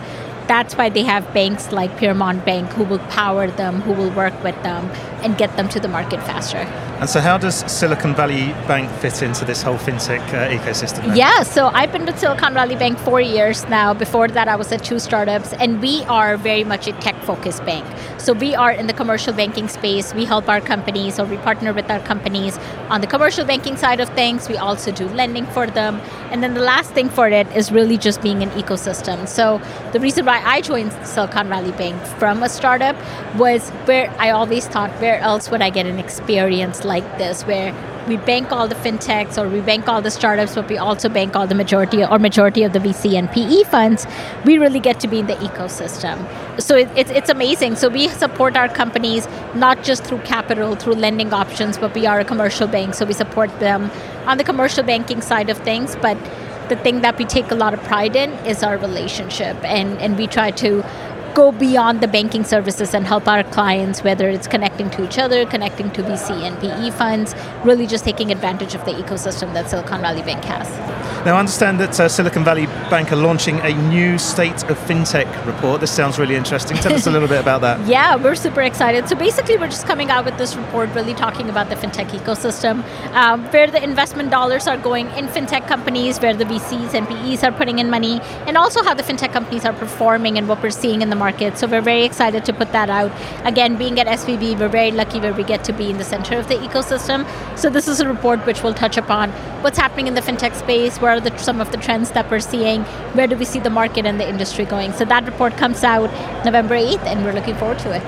that's 0.47 0.75
why 0.75 0.87
they 0.87 1.03
have 1.03 1.33
banks 1.33 1.73
like 1.73 1.97
Piermont 1.97 2.45
Bank 2.45 2.69
who 2.69 2.85
will 2.85 2.99
power 3.09 3.47
them, 3.47 3.81
who 3.81 3.91
will 3.91 4.09
work 4.11 4.41
with 4.45 4.55
them, 4.63 4.89
and 5.21 5.37
get 5.37 5.55
them 5.57 5.67
to 5.69 5.79
the 5.79 5.89
market 5.89 6.21
faster. 6.23 6.59
And 6.99 7.07
so, 7.07 7.19
how 7.19 7.37
does 7.37 7.57
Silicon 7.71 8.15
Valley 8.15 8.53
Bank 8.67 8.89
fit 9.01 9.21
into 9.21 9.45
this 9.45 9.61
whole 9.61 9.77
fintech 9.77 10.19
uh, 10.33 10.49
ecosystem? 10.49 11.05
Then? 11.05 11.15
Yeah, 11.15 11.43
so 11.43 11.67
I've 11.67 11.91
been 11.91 12.07
with 12.07 12.17
Silicon 12.17 12.55
Valley 12.55 12.75
Bank 12.75 12.97
four 12.97 13.21
years 13.21 13.69
now. 13.69 13.93
Before 13.93 14.27
that, 14.27 14.47
I 14.47 14.55
was 14.55 14.71
at 14.71 14.83
two 14.83 14.97
startups, 14.97 15.53
and 15.53 15.79
we 15.79 16.03
are 16.05 16.37
very 16.37 16.63
much 16.63 16.87
a 16.87 16.93
tech 16.93 17.15
focused 17.21 17.63
bank. 17.65 17.85
So, 18.19 18.33
we 18.33 18.55
are 18.55 18.71
in 18.71 18.87
the 18.87 18.93
commercial 18.93 19.31
banking 19.31 19.67
space. 19.67 20.11
We 20.15 20.25
help 20.25 20.49
our 20.49 20.59
companies, 20.59 21.19
or 21.19 21.25
we 21.25 21.37
partner 21.37 21.71
with 21.71 21.87
our 21.91 21.99
companies 21.99 22.57
on 22.89 23.01
the 23.01 23.07
commercial 23.07 23.45
banking 23.45 23.77
side 23.77 23.99
of 23.99 24.09
things. 24.15 24.49
We 24.49 24.57
also 24.57 24.91
do 24.91 25.07
lending 25.09 25.45
for 25.45 25.67
them. 25.67 26.01
And 26.31 26.41
then 26.41 26.55
the 26.55 26.61
last 26.61 26.93
thing 26.93 27.09
for 27.09 27.27
it 27.27 27.45
is 27.55 27.71
really 27.71 27.99
just 27.99 28.23
being 28.23 28.41
an 28.41 28.49
ecosystem. 28.51 29.27
So, 29.27 29.61
the 29.93 29.99
reason 29.99 30.25
why 30.25 30.41
I 30.43 30.61
joined 30.61 30.93
Silicon 31.05 31.47
Valley 31.47 31.73
Bank 31.73 32.01
from 32.17 32.41
a 32.41 32.49
startup 32.49 32.95
was 33.35 33.69
where 33.85 34.09
I 34.17 34.31
always 34.31 34.67
thought, 34.67 34.89
where 34.99 35.19
else 35.19 35.51
would 35.51 35.61
I 35.61 35.69
get 35.69 35.85
an 35.85 35.99
experience 35.99 36.86
like 36.87 37.17
this, 37.17 37.43
where 37.43 37.73
we 38.07 38.17
bank 38.17 38.51
all 38.51 38.67
the 38.67 38.75
fintechs 38.75 39.37
or 39.37 39.49
we 39.49 39.59
bank 39.59 39.87
all 39.87 40.01
the 40.01 40.09
startups, 40.09 40.55
but 40.55 40.69
we 40.69 40.77
also 40.77 41.09
bank 41.09 41.35
all 41.35 41.45
the 41.45 41.55
majority 41.55 42.03
or 42.03 42.17
majority 42.17 42.63
of 42.63 42.73
the 42.73 42.79
VC 42.79 43.15
and 43.15 43.29
PE 43.31 43.63
funds. 43.63 44.07
We 44.45 44.57
really 44.57 44.79
get 44.79 44.99
to 45.01 45.07
be 45.07 45.19
in 45.19 45.27
the 45.27 45.35
ecosystem. 45.35 46.17
So 46.61 46.75
it, 46.77 46.89
it, 46.95 47.11
it's 47.11 47.29
amazing. 47.29 47.75
So 47.75 47.89
we 47.89 48.07
support 48.07 48.55
our 48.55 48.69
companies 48.69 49.27
not 49.53 49.83
just 49.83 50.03
through 50.05 50.19
capital, 50.19 50.75
through 50.75 50.95
lending 50.95 51.33
options, 51.33 51.77
but 51.77 51.93
we 51.93 52.05
are 52.05 52.19
a 52.19 52.25
commercial 52.25 52.67
bank. 52.67 52.93
So 52.93 53.05
we 53.05 53.13
support 53.13 53.59
them 53.59 53.91
on 54.25 54.37
the 54.37 54.43
commercial 54.43 54.83
banking 54.83 55.21
side 55.21 55.49
of 55.49 55.57
things, 55.57 55.95
but 55.97 56.17
the 56.69 56.75
thing 56.75 57.01
that 57.01 57.17
we 57.17 57.25
take 57.25 57.51
a 57.51 57.55
lot 57.55 57.73
of 57.73 57.81
pride 57.83 58.15
in 58.15 58.31
is 58.45 58.63
our 58.63 58.77
relationship 58.77 59.55
and, 59.63 59.97
and 59.99 60.17
we 60.17 60.27
try 60.27 60.51
to 60.51 60.83
go 61.37 61.51
beyond 61.51 62.01
the 62.01 62.07
banking 62.07 62.43
services 62.43 62.95
and 62.95 63.05
help 63.05 63.27
our 63.27 63.43
clients, 63.55 64.03
whether 64.03 64.27
it's 64.27 64.47
connecting 64.47 64.89
to 64.89 65.03
each 65.05 65.19
other, 65.19 65.45
connecting 65.45 65.91
to 65.91 66.01
VC 66.01 66.31
and 66.47 66.59
PE 66.59 66.89
funds, 66.89 67.35
really 67.63 67.85
just 67.85 68.03
taking 68.03 68.31
advantage 68.31 68.73
of 68.73 68.83
the 68.85 68.93
ecosystem 68.93 69.53
that 69.53 69.69
Silicon 69.69 70.01
Valley 70.01 70.23
Bank 70.23 70.43
has. 70.45 70.67
Now, 71.27 71.35
I 71.35 71.39
understand 71.39 71.79
that 71.79 71.99
uh, 71.99 72.09
Silicon 72.09 72.43
Valley 72.43 72.65
Bank 72.89 73.11
are 73.11 73.17
launching 73.17 73.59
a 73.59 73.73
new 73.89 74.17
State 74.17 74.63
of 74.63 74.77
FinTech 74.79 75.45
report. 75.45 75.81
This 75.81 75.91
sounds 75.91 76.17
really 76.17 76.35
interesting. 76.35 76.77
Tell 76.77 76.93
us 76.93 77.07
a 77.07 77.11
little 77.11 77.27
bit 77.27 77.39
about 77.39 77.61
that. 77.61 77.77
Yeah, 77.87 78.15
we're 78.15 78.35
super 78.35 78.61
excited. 78.61 79.07
So 79.07 79.15
basically, 79.15 79.57
we're 79.57 79.67
just 79.67 79.85
coming 79.85 80.09
out 80.09 80.25
with 80.25 80.37
this 80.37 80.55
report 80.55 80.89
really 80.93 81.13
talking 81.13 81.49
about 81.49 81.69
the 81.69 81.75
FinTech 81.75 82.09
ecosystem, 82.09 82.83
um, 83.13 83.45
where 83.51 83.69
the 83.69 83.81
investment 83.83 84.29
dollars 84.29 84.67
are 84.67 84.77
going 84.77 85.07
in 85.11 85.27
FinTech 85.27 85.67
companies, 85.67 86.19
where 86.19 86.33
the 86.33 86.45
VCs 86.45 86.93
and 86.93 87.07
PEs 87.07 87.43
are 87.43 87.51
putting 87.51 87.79
in 87.79 87.89
money, 87.89 88.19
and 88.45 88.57
also 88.57 88.83
how 88.83 88.93
the 88.93 89.03
FinTech 89.03 89.31
companies 89.31 89.65
are 89.65 89.73
performing 89.73 90.37
and 90.37 90.47
what 90.47 90.61
we're 90.61 90.69
seeing 90.69 91.01
in 91.01 91.09
the 91.09 91.15
market. 91.15 91.57
So 91.57 91.67
we're 91.67 91.81
very 91.81 92.03
excited 92.03 92.45
to 92.45 92.53
put 92.53 92.71
that 92.71 92.89
out. 92.89 93.11
Again, 93.45 93.77
being 93.77 93.99
at 93.99 94.07
SVB, 94.07 94.59
we're 94.59 94.67
very 94.69 94.91
lucky 94.91 95.19
where 95.19 95.33
we 95.33 95.43
get 95.43 95.63
to 95.65 95.73
be 95.73 95.89
in 95.89 95.97
the 95.97 96.03
center 96.03 96.37
of 96.37 96.47
the 96.47 96.55
ecosystem. 96.55 97.25
So 97.57 97.69
this 97.69 97.87
is 97.87 97.99
a 97.99 98.07
report 98.07 98.45
which 98.45 98.63
will 98.63 98.73
touch 98.73 98.97
upon 98.97 99.31
what's 99.61 99.77
happening 99.77 100.07
in 100.07 100.13
the 100.13 100.21
fintech 100.21 100.55
space, 100.55 100.99
where 100.99 101.11
are 101.11 101.19
the, 101.19 101.35
some 101.37 101.61
of 101.61 101.71
the 101.71 101.77
trends 101.77 102.11
that 102.11 102.29
we're 102.29 102.39
seeing, 102.39 102.76
where 103.13 103.27
do 103.27 103.35
we 103.37 103.45
see 103.45 103.59
the 103.59 103.69
market 103.69 104.05
and 104.05 104.19
the 104.19 104.27
industry 104.27 104.65
going. 104.65 104.93
So 104.93 105.05
that 105.05 105.25
report 105.25 105.57
comes 105.57 105.83
out 105.83 106.09
November 106.45 106.75
8th, 106.75 107.03
and 107.05 107.23
we're 107.23 107.33
looking 107.33 107.55
forward 107.55 107.79
to 107.79 107.95
it. 107.95 108.03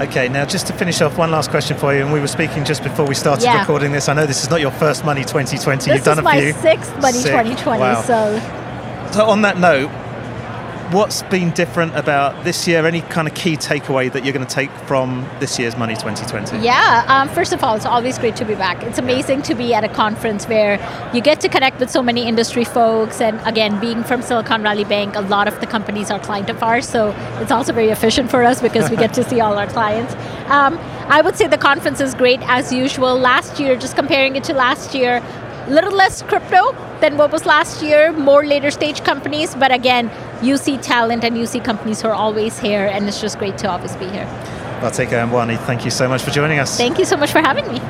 Okay, 0.00 0.28
now 0.28 0.44
just 0.44 0.66
to 0.66 0.72
finish 0.72 1.00
off, 1.00 1.16
one 1.18 1.30
last 1.30 1.50
question 1.50 1.76
for 1.76 1.94
you. 1.94 2.02
And 2.02 2.12
we 2.12 2.18
were 2.18 2.26
speaking 2.26 2.64
just 2.64 2.82
before 2.82 3.06
we 3.06 3.14
started 3.14 3.44
Yeah. 3.44 3.60
recording 3.60 3.92
this. 3.92 4.08
I 4.08 4.14
know 4.14 4.26
this 4.26 4.42
is 4.42 4.50
not 4.50 4.60
your 4.60 4.70
first 4.72 5.04
Money 5.04 5.22
2020. 5.24 5.90
This 5.90 5.96
You've 5.96 6.04
done 6.04 6.18
a 6.18 6.22
few. 6.32 6.40
This 6.40 6.56
is 6.56 6.64
my 6.64 6.70
sixth 6.70 7.00
Money 7.00 7.18
Sick. 7.18 7.30
2020. 7.32 7.80
Wow. 7.80 8.02
So 8.02 8.40
So 9.12 9.26
on 9.26 9.42
that 9.42 9.58
note, 9.58 9.90
what's 10.92 11.22
been 11.24 11.50
different 11.52 11.96
about 11.96 12.44
this 12.44 12.68
year? 12.68 12.86
Any 12.86 13.00
kind 13.00 13.26
of 13.26 13.34
key 13.34 13.56
takeaway 13.56 14.12
that 14.12 14.24
you're 14.24 14.34
going 14.34 14.46
to 14.46 14.54
take 14.54 14.70
from 14.86 15.26
this 15.40 15.58
year's 15.58 15.76
Money 15.76 15.94
2020? 15.94 16.58
Yeah, 16.58 17.04
um, 17.08 17.28
first 17.30 17.52
of 17.52 17.64
all, 17.64 17.74
it's 17.74 17.86
always 17.86 18.18
great 18.18 18.36
to 18.36 18.44
be 18.44 18.54
back. 18.54 18.82
It's 18.82 18.98
amazing 18.98 19.42
to 19.42 19.54
be 19.54 19.72
at 19.72 19.84
a 19.84 19.88
conference 19.88 20.46
where 20.46 20.78
you 21.14 21.22
get 21.22 21.40
to 21.40 21.48
connect 21.48 21.80
with 21.80 21.90
so 21.90 22.02
many 22.02 22.28
industry 22.28 22.64
folks. 22.64 23.20
And 23.20 23.40
again, 23.46 23.80
being 23.80 24.04
from 24.04 24.20
Silicon 24.20 24.62
Valley 24.62 24.84
Bank, 24.84 25.16
a 25.16 25.22
lot 25.22 25.48
of 25.48 25.58
the 25.60 25.66
companies 25.66 26.10
are 26.10 26.20
client 26.20 26.50
of 26.50 26.62
ours. 26.62 26.88
So 26.88 27.10
it's 27.40 27.50
also 27.50 27.72
very 27.72 27.88
efficient 27.88 28.30
for 28.30 28.42
us 28.42 28.60
because 28.60 28.90
we 28.90 28.96
get 28.96 29.14
to 29.14 29.24
see 29.24 29.40
all 29.40 29.58
our 29.58 29.66
clients. 29.66 30.14
Um, 30.52 30.76
I 31.08 31.22
would 31.22 31.36
say 31.36 31.46
the 31.46 31.56
conference 31.56 32.00
is 32.00 32.14
great 32.14 32.40
as 32.42 32.72
usual. 32.72 33.16
Last 33.18 33.58
year, 33.58 33.74
just 33.74 33.96
comparing 33.96 34.36
it 34.36 34.44
to 34.44 34.52
last 34.52 34.94
year, 34.94 35.22
a 35.66 35.70
little 35.70 35.92
less 35.92 36.20
crypto 36.20 36.72
than 37.00 37.16
what 37.16 37.32
was 37.32 37.46
last 37.46 37.82
year, 37.82 38.12
more 38.12 38.44
later 38.44 38.70
stage 38.70 39.02
companies. 39.02 39.54
But 39.54 39.72
again, 39.72 40.10
you 40.42 40.56
see 40.56 40.76
talent 40.76 41.24
and 41.24 41.38
you 41.38 41.46
see 41.46 41.60
companies 41.60 42.02
who 42.02 42.08
are 42.08 42.14
always 42.14 42.58
here. 42.58 42.86
And 42.86 43.06
it's 43.08 43.20
just 43.20 43.38
great 43.38 43.58
to 43.58 43.70
always 43.70 43.96
be 43.96 44.06
here. 44.06 44.26
Vartika 44.80 45.22
Ambwani, 45.24 45.56
thank 45.66 45.84
you 45.84 45.90
so 45.90 46.08
much 46.08 46.22
for 46.22 46.30
joining 46.30 46.58
us. 46.58 46.76
Thank 46.76 46.98
you 46.98 47.04
so 47.04 47.16
much 47.16 47.30
for 47.30 47.40
having 47.40 47.66
me. 47.68 47.80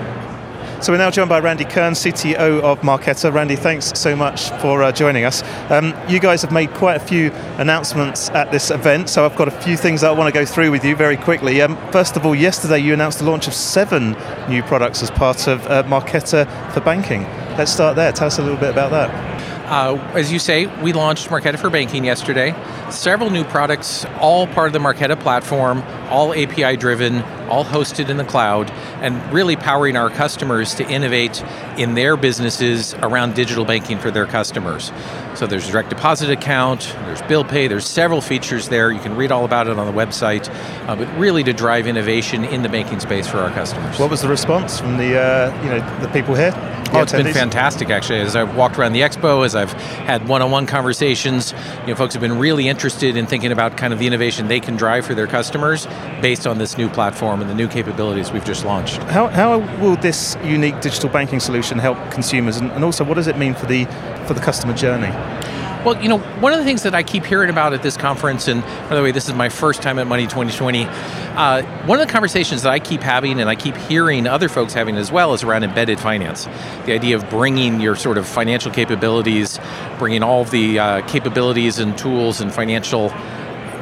So 0.82 0.92
we're 0.92 0.98
now 0.98 1.12
joined 1.12 1.28
by 1.28 1.38
Randy 1.38 1.64
Kern, 1.64 1.92
CTO 1.92 2.60
of 2.60 2.80
Marqeta. 2.80 3.32
Randy, 3.32 3.54
thanks 3.54 3.92
so 3.96 4.16
much 4.16 4.50
for 4.60 4.82
uh, 4.82 4.90
joining 4.90 5.24
us. 5.24 5.44
Um, 5.70 5.94
you 6.08 6.18
guys 6.18 6.42
have 6.42 6.50
made 6.50 6.74
quite 6.74 6.96
a 6.96 7.00
few 7.00 7.30
announcements 7.58 8.30
at 8.30 8.50
this 8.50 8.72
event, 8.72 9.08
so 9.08 9.24
I've 9.24 9.36
got 9.36 9.46
a 9.46 9.52
few 9.52 9.76
things 9.76 10.00
that 10.00 10.08
I 10.08 10.12
want 10.12 10.34
to 10.34 10.36
go 10.36 10.44
through 10.44 10.72
with 10.72 10.84
you 10.84 10.96
very 10.96 11.16
quickly. 11.16 11.62
Um, 11.62 11.76
first 11.92 12.16
of 12.16 12.26
all, 12.26 12.34
yesterday 12.34 12.80
you 12.80 12.94
announced 12.94 13.20
the 13.20 13.24
launch 13.26 13.46
of 13.46 13.54
seven 13.54 14.16
new 14.48 14.64
products 14.64 15.04
as 15.04 15.10
part 15.12 15.46
of 15.46 15.64
uh, 15.68 15.84
for 15.84 16.80
Banking. 16.80 17.22
Let's 17.56 17.70
start 17.70 17.94
there. 17.94 18.10
Tell 18.10 18.26
us 18.26 18.40
a 18.40 18.42
little 18.42 18.58
bit 18.58 18.70
about 18.70 18.90
that. 18.90 19.31
Uh, 19.72 19.96
as 20.12 20.30
you 20.30 20.38
say, 20.38 20.66
we 20.82 20.92
launched 20.92 21.28
Marqeta 21.28 21.58
for 21.58 21.70
Banking 21.70 22.04
yesterday. 22.04 22.50
Several 22.92 23.30
new 23.30 23.44
products, 23.44 24.04
all 24.20 24.46
part 24.46 24.66
of 24.66 24.72
the 24.74 24.78
Marqeta 24.78 25.18
platform, 25.18 25.82
all 26.10 26.34
API 26.34 26.76
driven, 26.76 27.22
all 27.48 27.64
hosted 27.64 28.10
in 28.10 28.18
the 28.18 28.24
cloud, 28.24 28.70
and 29.00 29.32
really 29.32 29.56
powering 29.56 29.96
our 29.96 30.10
customers 30.10 30.74
to 30.74 30.88
innovate 30.88 31.42
in 31.78 31.94
their 31.94 32.18
businesses 32.18 32.94
around 32.96 33.34
digital 33.34 33.64
banking 33.64 33.98
for 33.98 34.10
their 34.10 34.26
customers. 34.26 34.92
So 35.34 35.46
there's 35.46 35.68
direct 35.70 35.88
deposit 35.88 36.30
account, 36.30 36.94
there's 37.06 37.22
bill 37.22 37.44
pay, 37.44 37.66
there's 37.66 37.86
several 37.86 38.20
features 38.20 38.68
there. 38.68 38.92
You 38.92 39.00
can 39.00 39.16
read 39.16 39.32
all 39.32 39.46
about 39.46 39.68
it 39.68 39.78
on 39.78 39.86
the 39.86 39.98
website, 39.98 40.48
uh, 40.86 40.94
but 40.94 41.08
really 41.18 41.42
to 41.44 41.54
drive 41.54 41.86
innovation 41.86 42.44
in 42.44 42.62
the 42.62 42.68
banking 42.68 43.00
space 43.00 43.26
for 43.26 43.38
our 43.38 43.50
customers. 43.50 43.98
What 43.98 44.10
was 44.10 44.20
the 44.20 44.28
response 44.28 44.78
from 44.78 44.98
the 44.98 45.18
uh, 45.18 45.62
you 45.64 45.70
know 45.70 46.00
the 46.00 46.08
people 46.08 46.34
here? 46.34 46.52
Oh, 46.94 47.00
it's 47.00 47.12
been 47.12 47.32
fantastic, 47.32 47.88
actually. 47.88 48.20
As 48.20 48.36
I've 48.36 48.54
walked 48.54 48.76
around 48.78 48.92
the 48.92 49.00
expo, 49.00 49.46
as 49.46 49.56
I've 49.56 49.72
had 49.72 50.28
one-on-one 50.28 50.66
conversations, 50.66 51.54
you 51.80 51.86
know, 51.86 51.94
folks 51.94 52.12
have 52.12 52.20
been 52.20 52.38
really 52.38 52.68
interested 52.68 52.81
in 52.82 53.26
thinking 53.26 53.52
about 53.52 53.76
kind 53.76 53.92
of 53.92 53.98
the 53.98 54.06
innovation 54.06 54.48
they 54.48 54.58
can 54.58 54.76
drive 54.76 55.06
for 55.06 55.14
their 55.14 55.28
customers 55.28 55.86
based 56.20 56.46
on 56.46 56.58
this 56.58 56.76
new 56.76 56.88
platform 56.88 57.40
and 57.40 57.48
the 57.48 57.54
new 57.54 57.68
capabilities 57.68 58.32
we've 58.32 58.44
just 58.44 58.64
launched. 58.64 58.96
How, 59.04 59.28
how 59.28 59.58
will 59.80 59.96
this 59.96 60.36
unique 60.42 60.80
digital 60.80 61.08
banking 61.08 61.38
solution 61.38 61.78
help 61.78 61.98
consumers, 62.10 62.56
and, 62.56 62.72
and 62.72 62.84
also 62.84 63.04
what 63.04 63.14
does 63.14 63.28
it 63.28 63.38
mean 63.38 63.54
for 63.54 63.66
the 63.66 63.84
for 64.26 64.34
the 64.34 64.40
customer 64.40 64.74
journey? 64.74 65.12
Well, 65.84 66.00
you 66.00 66.08
know, 66.08 66.18
one 66.18 66.52
of 66.52 66.60
the 66.60 66.64
things 66.64 66.84
that 66.84 66.94
I 66.94 67.02
keep 67.02 67.24
hearing 67.24 67.50
about 67.50 67.72
at 67.72 67.82
this 67.82 67.96
conference, 67.96 68.46
and 68.46 68.62
by 68.88 68.94
the 68.94 69.02
way, 69.02 69.10
this 69.10 69.26
is 69.26 69.34
my 69.34 69.48
first 69.48 69.82
time 69.82 69.98
at 69.98 70.06
Money 70.06 70.28
2020, 70.28 70.84
uh, 70.84 71.62
one 71.86 71.98
of 71.98 72.06
the 72.06 72.12
conversations 72.12 72.62
that 72.62 72.70
I 72.70 72.78
keep 72.78 73.00
having 73.00 73.40
and 73.40 73.50
I 73.50 73.56
keep 73.56 73.76
hearing 73.76 74.28
other 74.28 74.48
folks 74.48 74.74
having 74.74 74.96
as 74.96 75.10
well 75.10 75.34
is 75.34 75.42
around 75.42 75.64
embedded 75.64 75.98
finance. 75.98 76.44
The 76.86 76.92
idea 76.92 77.16
of 77.16 77.28
bringing 77.28 77.80
your 77.80 77.96
sort 77.96 78.16
of 78.16 78.28
financial 78.28 78.70
capabilities, 78.70 79.58
bringing 79.98 80.22
all 80.22 80.42
of 80.42 80.52
the 80.52 80.78
uh, 80.78 81.06
capabilities 81.08 81.80
and 81.80 81.98
tools 81.98 82.40
and 82.40 82.54
financial 82.54 83.08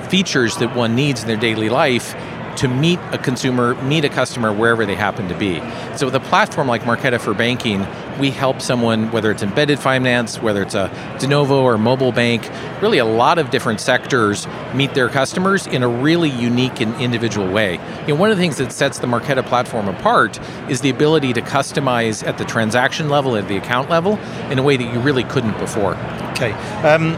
features 0.09 0.57
that 0.57 0.75
one 0.75 0.95
needs 0.95 1.21
in 1.21 1.29
their 1.29 1.37
daily 1.37 1.69
life 1.69 2.15
to 2.57 2.69
meet 2.69 2.99
a 3.13 3.19
consumer, 3.19 3.75
meet 3.83 4.07
a 4.07 4.09
customer 4.09 4.55
wherever 4.55 4.87
they 4.87 4.95
happen 4.95 5.29
to 5.29 5.35
be. 5.35 5.61
So 5.99 6.07
with 6.07 6.15
a 6.15 6.21
platform 6.21 6.67
like 6.67 6.83
Marqeta 6.83 7.21
for 7.21 7.35
Banking, 7.35 7.87
we 8.21 8.31
help 8.31 8.61
someone, 8.61 9.11
whether 9.11 9.31
it's 9.31 9.43
embedded 9.43 9.79
finance, 9.79 10.41
whether 10.41 10.63
it's 10.63 10.75
a 10.75 10.89
de 11.19 11.27
novo 11.27 11.63
or 11.63 11.79
mobile 11.79 12.13
bank, 12.13 12.49
really 12.83 12.99
a 12.99 13.05
lot 13.05 13.39
of 13.39 13.51
different 13.51 13.81
sectors 13.81 14.47
meet 14.75 14.95
their 14.95 15.09
customers 15.09 15.67
in 15.67 15.83
a 15.83 15.89
really 15.89 16.31
unique 16.31 16.81
and 16.81 16.95
individual 17.01 17.51
way. 17.51 17.75
You 18.03 18.09
know, 18.09 18.15
one 18.17 18.31
of 18.31 18.37
the 18.37 18.43
things 18.43 18.59
that 18.59 18.73
sets 18.73 18.99
the 18.99 19.07
Marqeta 19.07 19.45
platform 19.45 19.89
apart 19.89 20.39
is 20.69 20.83
the 20.83 20.91
ability 20.91 21.33
to 21.33 21.41
customize 21.41 22.27
at 22.27 22.39
the 22.39 22.45
transaction 22.45 23.09
level, 23.09 23.37
at 23.37 23.49
the 23.49 23.57
account 23.57 23.91
level, 23.91 24.19
in 24.51 24.59
a 24.59 24.63
way 24.63 24.77
that 24.77 24.93
you 24.93 25.01
really 25.01 25.25
couldn't 25.25 25.59
before. 25.59 25.95
Okay. 26.33 26.53
Um, 26.85 27.13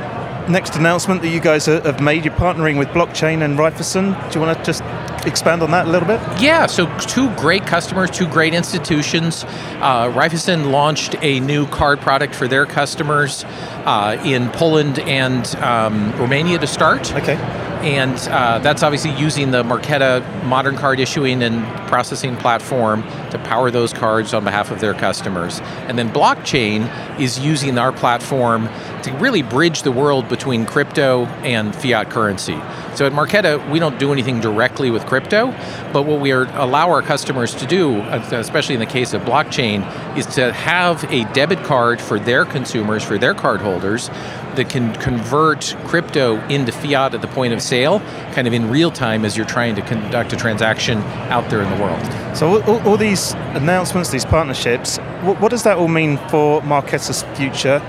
next 0.50 0.76
announcement 0.76 1.22
that 1.22 1.28
you 1.28 1.40
guys 1.40 1.66
have 1.66 2.00
made. 2.00 2.24
You're 2.24 2.34
partnering 2.34 2.78
with 2.78 2.88
Blockchain 2.88 3.44
and 3.44 3.58
Raiffeisen. 3.58 4.30
Do 4.30 4.38
you 4.38 4.44
want 4.44 4.58
to 4.58 4.64
just 4.64 4.82
expand 5.26 5.62
on 5.62 5.70
that 5.70 5.86
a 5.86 5.90
little 5.90 6.08
bit? 6.08 6.20
Yeah, 6.40 6.66
so 6.66 6.86
two 6.98 7.34
great 7.36 7.66
customers, 7.66 8.10
two 8.10 8.28
great 8.28 8.54
institutions. 8.54 9.44
Uh, 9.44 10.08
Raiffeisen 10.08 10.70
launched 10.70 11.16
a 11.22 11.40
new 11.40 11.66
card 11.66 12.00
product 12.00 12.34
for 12.34 12.48
their 12.48 12.66
customers 12.66 13.44
uh, 13.84 14.20
in 14.24 14.50
Poland 14.50 14.98
and 15.00 15.46
um, 15.56 16.12
Romania 16.18 16.58
to 16.58 16.66
start. 16.66 17.12
Okay 17.14 17.36
and 17.82 18.16
uh, 18.28 18.60
that's 18.60 18.84
obviously 18.84 19.10
using 19.12 19.50
the 19.50 19.64
Marqeta 19.64 20.44
modern 20.44 20.76
card 20.76 21.00
issuing 21.00 21.42
and 21.42 21.64
processing 21.88 22.36
platform 22.36 23.02
to 23.30 23.40
power 23.40 23.72
those 23.72 23.92
cards 23.92 24.32
on 24.32 24.44
behalf 24.44 24.70
of 24.70 24.80
their 24.80 24.94
customers. 24.94 25.60
And 25.88 25.98
then 25.98 26.08
blockchain 26.08 26.88
is 27.18 27.40
using 27.40 27.78
our 27.78 27.92
platform 27.92 28.68
to 29.02 29.12
really 29.14 29.42
bridge 29.42 29.82
the 29.82 29.90
world 29.90 30.28
between 30.28 30.64
crypto 30.64 31.26
and 31.42 31.74
fiat 31.74 32.08
currency. 32.08 32.54
So 32.94 33.06
at 33.06 33.12
Marqeta, 33.12 33.70
we 33.70 33.78
don't 33.78 33.98
do 33.98 34.12
anything 34.12 34.40
directly 34.40 34.90
with 34.90 35.06
crypto, 35.06 35.46
but 35.92 36.02
what 36.02 36.20
we 36.20 36.32
are, 36.32 36.44
allow 36.58 36.90
our 36.90 37.02
customers 37.02 37.54
to 37.54 37.66
do, 37.66 38.00
especially 38.00 38.74
in 38.74 38.80
the 38.80 38.86
case 38.86 39.14
of 39.14 39.22
blockchain, 39.22 39.82
is 40.16 40.26
to 40.34 40.52
have 40.52 41.04
a 41.04 41.24
debit 41.32 41.62
card 41.64 42.00
for 42.00 42.18
their 42.18 42.44
consumers, 42.44 43.02
for 43.02 43.16
their 43.16 43.34
cardholders, 43.34 44.08
that 44.56 44.68
can 44.68 44.94
convert 44.96 45.74
crypto 45.86 46.36
into 46.48 46.72
fiat 46.72 47.14
at 47.14 47.22
the 47.22 47.28
point 47.28 47.54
of 47.54 47.62
sale, 47.62 48.00
kind 48.32 48.46
of 48.46 48.52
in 48.52 48.68
real 48.68 48.90
time 48.90 49.24
as 49.24 49.36
you're 49.36 49.46
trying 49.46 49.74
to 49.74 49.82
conduct 49.82 50.32
a 50.32 50.36
transaction 50.36 50.98
out 51.30 51.48
there 51.48 51.62
in 51.62 51.70
the 51.70 51.82
world. 51.82 52.36
So, 52.36 52.62
all, 52.64 52.88
all 52.88 52.96
these 52.96 53.32
announcements, 53.54 54.10
these 54.10 54.26
partnerships, 54.26 54.98
what, 55.22 55.40
what 55.40 55.50
does 55.50 55.62
that 55.62 55.78
all 55.78 55.88
mean 55.88 56.18
for 56.28 56.60
Marqeta's 56.62 57.22
future? 57.38 57.80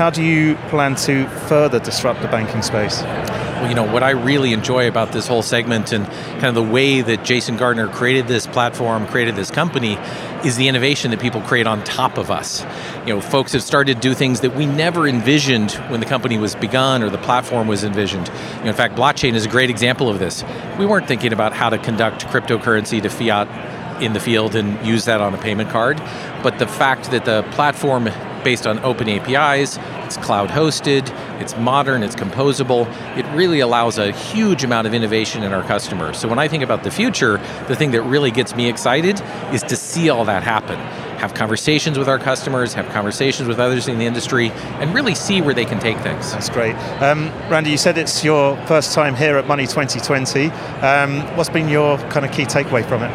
How 0.00 0.08
do 0.08 0.24
you 0.24 0.54
plan 0.70 0.94
to 0.94 1.28
further 1.46 1.78
disrupt 1.78 2.22
the 2.22 2.28
banking 2.28 2.62
space? 2.62 3.02
Well, 3.02 3.68
you 3.68 3.74
know, 3.74 3.84
what 3.84 4.02
I 4.02 4.12
really 4.12 4.54
enjoy 4.54 4.88
about 4.88 5.12
this 5.12 5.26
whole 5.26 5.42
segment 5.42 5.92
and 5.92 6.06
kind 6.06 6.46
of 6.46 6.54
the 6.54 6.62
way 6.62 7.02
that 7.02 7.22
Jason 7.22 7.58
Gardner 7.58 7.86
created 7.86 8.26
this 8.26 8.46
platform, 8.46 9.06
created 9.08 9.36
this 9.36 9.50
company, 9.50 9.98
is 10.42 10.56
the 10.56 10.68
innovation 10.68 11.10
that 11.10 11.20
people 11.20 11.42
create 11.42 11.66
on 11.66 11.84
top 11.84 12.16
of 12.16 12.30
us. 12.30 12.64
You 13.06 13.12
know, 13.12 13.20
folks 13.20 13.52
have 13.52 13.62
started 13.62 13.96
to 13.96 14.00
do 14.00 14.14
things 14.14 14.40
that 14.40 14.56
we 14.56 14.64
never 14.64 15.06
envisioned 15.06 15.72
when 15.90 16.00
the 16.00 16.06
company 16.06 16.38
was 16.38 16.54
begun 16.54 17.02
or 17.02 17.10
the 17.10 17.18
platform 17.18 17.68
was 17.68 17.84
envisioned. 17.84 18.28
You 18.28 18.62
know, 18.62 18.70
in 18.70 18.74
fact, 18.74 18.96
blockchain 18.96 19.34
is 19.34 19.44
a 19.44 19.50
great 19.50 19.68
example 19.68 20.08
of 20.08 20.18
this. 20.18 20.42
We 20.78 20.86
weren't 20.86 21.08
thinking 21.08 21.34
about 21.34 21.52
how 21.52 21.68
to 21.68 21.76
conduct 21.76 22.26
cryptocurrency 22.28 23.02
to 23.02 23.10
fiat 23.10 24.02
in 24.02 24.14
the 24.14 24.20
field 24.20 24.54
and 24.54 24.82
use 24.86 25.04
that 25.04 25.20
on 25.20 25.34
a 25.34 25.38
payment 25.38 25.68
card, 25.68 25.98
but 26.42 26.58
the 26.58 26.66
fact 26.66 27.10
that 27.10 27.26
the 27.26 27.42
platform 27.50 28.08
based 28.42 28.66
on 28.66 28.78
open 28.80 29.08
APIs, 29.08 29.78
it's 30.04 30.16
cloud 30.16 30.48
hosted, 30.48 31.08
it's 31.40 31.56
modern, 31.56 32.02
it's 32.02 32.16
composable. 32.16 32.86
It 33.16 33.24
really 33.34 33.60
allows 33.60 33.98
a 33.98 34.12
huge 34.12 34.64
amount 34.64 34.86
of 34.86 34.94
innovation 34.94 35.42
in 35.42 35.52
our 35.52 35.62
customers. 35.62 36.18
So 36.18 36.28
when 36.28 36.38
I 36.38 36.48
think 36.48 36.62
about 36.62 36.82
the 36.82 36.90
future, 36.90 37.38
the 37.68 37.76
thing 37.76 37.92
that 37.92 38.02
really 38.02 38.30
gets 38.30 38.54
me 38.54 38.68
excited 38.68 39.20
is 39.52 39.62
to 39.64 39.76
see 39.76 40.10
all 40.10 40.24
that 40.24 40.42
happen. 40.42 40.78
Have 41.18 41.34
conversations 41.34 41.98
with 41.98 42.08
our 42.08 42.18
customers, 42.18 42.72
have 42.74 42.88
conversations 42.88 43.46
with 43.46 43.60
others 43.60 43.88
in 43.88 43.98
the 43.98 44.06
industry, 44.06 44.50
and 44.80 44.94
really 44.94 45.14
see 45.14 45.42
where 45.42 45.54
they 45.54 45.66
can 45.66 45.78
take 45.78 45.98
things. 45.98 46.32
That's 46.32 46.48
great. 46.48 46.74
Um, 47.02 47.28
Randy, 47.50 47.70
you 47.70 47.76
said 47.76 47.98
it's 47.98 48.24
your 48.24 48.56
first 48.66 48.94
time 48.94 49.14
here 49.14 49.36
at 49.36 49.46
Money 49.46 49.66
2020. 49.66 50.46
Um, 50.80 51.36
what's 51.36 51.50
been 51.50 51.68
your 51.68 51.98
kind 52.08 52.24
of 52.24 52.32
key 52.32 52.44
takeaway 52.44 52.86
from 52.88 53.02
it? 53.02 53.10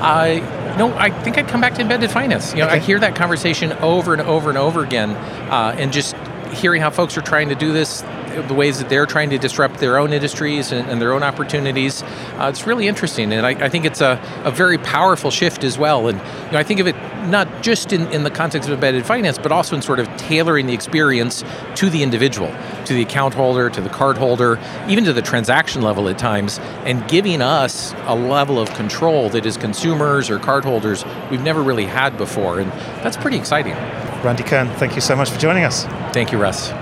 I 0.00 0.40
no, 0.76 0.94
I 0.96 1.10
think 1.22 1.38
I'd 1.38 1.48
come 1.48 1.60
back 1.60 1.74
to 1.74 1.80
embedded 1.80 2.10
finance. 2.10 2.52
You 2.52 2.58
know, 2.58 2.66
okay. 2.66 2.76
I 2.76 2.78
hear 2.78 2.98
that 3.00 3.14
conversation 3.14 3.72
over 3.74 4.12
and 4.12 4.22
over 4.22 4.48
and 4.48 4.58
over 4.58 4.82
again, 4.82 5.10
uh, 5.10 5.74
and 5.78 5.92
just 5.92 6.16
hearing 6.52 6.80
how 6.80 6.90
folks 6.90 7.16
are 7.16 7.22
trying 7.22 7.48
to 7.48 7.54
do 7.54 7.72
this 7.72 8.02
the 8.42 8.54
ways 8.54 8.78
that 8.78 8.88
they're 8.88 9.06
trying 9.06 9.30
to 9.30 9.38
disrupt 9.38 9.78
their 9.78 9.98
own 9.98 10.12
industries 10.12 10.72
and, 10.72 10.88
and 10.88 11.00
their 11.00 11.12
own 11.12 11.22
opportunities. 11.22 12.02
Uh, 12.02 12.50
it's 12.52 12.66
really 12.66 12.88
interesting, 12.88 13.32
and 13.32 13.46
I, 13.46 13.50
I, 13.50 13.68
think 13.68 13.84
it's 13.84 14.00
a, 14.00 14.20
a 14.44 14.50
very 14.50 14.78
powerful 14.78 15.30
shift 15.30 15.64
as 15.64 15.78
well. 15.78 16.08
And 16.08 16.18
you 16.18 16.52
know, 16.52 16.58
I 16.58 16.62
think 16.62 16.80
of 16.80 16.86
it 16.86 16.96
not 17.26 17.62
just 17.62 17.92
in, 17.92 18.06
in 18.12 18.24
the 18.24 18.30
context 18.30 18.68
of 18.68 18.74
embedded 18.74 19.06
finance, 19.06 19.38
but 19.38 19.52
also 19.52 19.76
in 19.76 19.82
sort 19.82 20.00
of 20.00 20.06
tailoring 20.16 20.66
the 20.66 20.74
experience 20.74 21.42
to 21.76 21.90
the 21.90 22.02
individual, 22.02 22.54
to 22.84 22.94
the 22.94 23.02
account 23.02 23.34
holder, 23.34 23.70
to 23.70 23.80
the 23.80 23.88
card 23.88 24.18
holder, 24.18 24.58
even 24.88 25.04
to 25.04 25.12
the 25.12 25.22
transaction 25.22 25.82
level 25.82 26.08
at 26.08 26.18
times, 26.18 26.58
and 26.84 27.06
giving 27.08 27.42
us 27.42 27.94
a 28.06 28.14
level 28.14 28.58
of 28.58 28.72
control 28.74 29.28
that 29.30 29.46
as 29.46 29.56
consumers 29.56 30.30
or 30.30 30.38
card 30.38 30.64
holders 30.64 31.04
we've 31.30 31.42
never 31.42 31.62
really 31.62 31.86
had 31.86 32.16
before. 32.16 32.60
And 32.60 32.70
that's 33.02 33.16
pretty 33.16 33.36
exciting. 33.36 33.74
Randy 34.22 34.42
Kern, 34.42 34.68
thank 34.76 34.94
you 34.94 35.00
so 35.00 35.14
much 35.14 35.30
for 35.30 35.38
joining 35.38 35.64
us. 35.64 35.84
Thank 36.12 36.32
you, 36.32 36.38
Russ. 36.38 36.72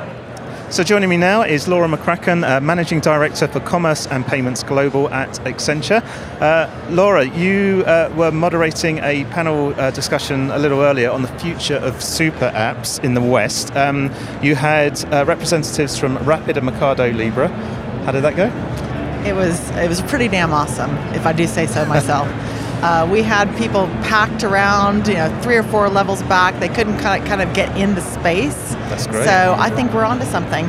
So 0.73 0.83
joining 0.83 1.11
me 1.11 1.19
now 1.19 1.43
is 1.43 1.69
Laura 1.69 1.87
McCracken, 1.87 2.49
uh, 2.49 2.59
Managing 2.59 3.01
Director 3.01 3.47
for 3.47 3.61
Commerce 3.61 4.07
and 4.07 4.27
Payments 4.27 4.63
Global 4.63 5.11
at 5.11 5.29
Accenture. 5.45 6.03
Uh, 6.41 6.67
Laura, 6.89 7.27
you 7.27 7.85
uh, 7.87 8.11
were 8.17 8.33
moderating 8.33 8.97
a 9.01 9.27
panel 9.27 9.79
uh, 9.79 9.91
discussion 9.91 10.51
a 10.51 10.59
little 10.59 10.81
earlier 10.81 11.11
on 11.11 11.21
the 11.21 11.29
future 11.39 11.77
of 11.77 12.03
super 12.03 12.51
apps 12.53 13.05
in 13.05 13.13
the 13.13 13.21
West. 13.21 13.77
Um, 13.77 14.11
you 14.43 14.55
had 14.55 15.05
uh, 15.13 15.27
representatives 15.27 15.99
from 15.99 16.17
Rappi 16.17 16.57
and 16.57 16.65
Mercado 16.65 17.13
Libre. 17.13 17.49
How 18.07 18.13
did 18.13 18.23
that 18.23 18.35
go? 18.35 18.47
It 19.29 19.35
was 19.35 19.69
it 19.73 19.91
was 19.91 20.01
pretty 20.01 20.29
damn 20.29 20.55
awesome, 20.55 20.97
if 21.15 21.27
I 21.27 21.35
do 21.35 21.47
say 21.47 21.67
so 21.67 21.85
myself. 21.85 22.27
Uh, 22.83 23.09
we 23.11 23.23
had 23.23 23.55
people 23.57 23.87
packed 24.03 24.43
around, 24.43 25.07
you 25.07 25.15
know, 25.15 25.41
three 25.41 25.57
or 25.57 25.63
four 25.63 25.89
levels 25.89 26.21
back. 26.25 26.59
They 26.59 26.69
couldn't 26.69 26.99
kind 26.99 27.23
of, 27.23 27.29
kind 27.29 27.41
of 27.41 27.55
get 27.55 27.77
in 27.79 27.95
the 27.95 28.01
space. 28.01 28.75
That's 28.91 29.07
great. 29.07 29.25
So 29.25 29.55
I 29.57 29.71
think 29.71 29.93
we're 29.93 30.05
onto 30.05 30.27
something. 30.27 30.65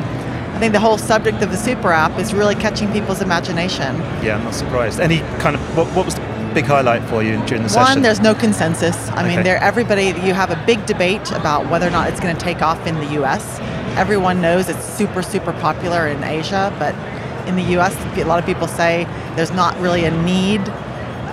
I 0.54 0.58
think 0.60 0.72
the 0.72 0.80
whole 0.80 0.96
subject 0.96 1.42
of 1.42 1.50
the 1.50 1.56
super 1.56 1.90
app 1.90 2.16
is 2.16 2.32
really 2.32 2.54
catching 2.54 2.92
people's 2.92 3.20
imagination. 3.20 3.96
Yeah, 4.22 4.36
I'm 4.36 4.44
not 4.44 4.54
surprised. 4.54 5.00
Any 5.00 5.18
kind 5.40 5.56
of 5.56 5.76
what, 5.76 5.88
what 5.88 6.04
was 6.04 6.14
the 6.14 6.50
big 6.54 6.64
highlight 6.66 7.02
for 7.10 7.24
you 7.24 7.44
during 7.46 7.64
the 7.64 7.68
session? 7.68 7.94
One, 7.94 8.02
there's 8.02 8.20
no 8.20 8.32
consensus. 8.32 8.96
I 9.08 9.24
okay. 9.24 9.34
mean, 9.34 9.44
there 9.44 9.56
everybody 9.56 10.04
you 10.24 10.32
have 10.34 10.52
a 10.52 10.64
big 10.64 10.86
debate 10.86 11.32
about 11.32 11.68
whether 11.68 11.88
or 11.88 11.90
not 11.90 12.08
it's 12.08 12.20
going 12.20 12.36
to 12.36 12.40
take 12.40 12.62
off 12.62 12.86
in 12.86 12.94
the 12.94 13.06
U.S. 13.14 13.58
Everyone 13.98 14.40
knows 14.40 14.68
it's 14.68 14.84
super 14.84 15.22
super 15.22 15.52
popular 15.54 16.06
in 16.06 16.22
Asia, 16.22 16.72
but 16.78 16.94
in 17.48 17.56
the 17.56 17.72
U.S., 17.72 17.94
a 18.16 18.24
lot 18.24 18.38
of 18.38 18.46
people 18.46 18.68
say 18.68 19.04
there's 19.34 19.50
not 19.50 19.76
really 19.80 20.04
a 20.04 20.22
need 20.22 20.60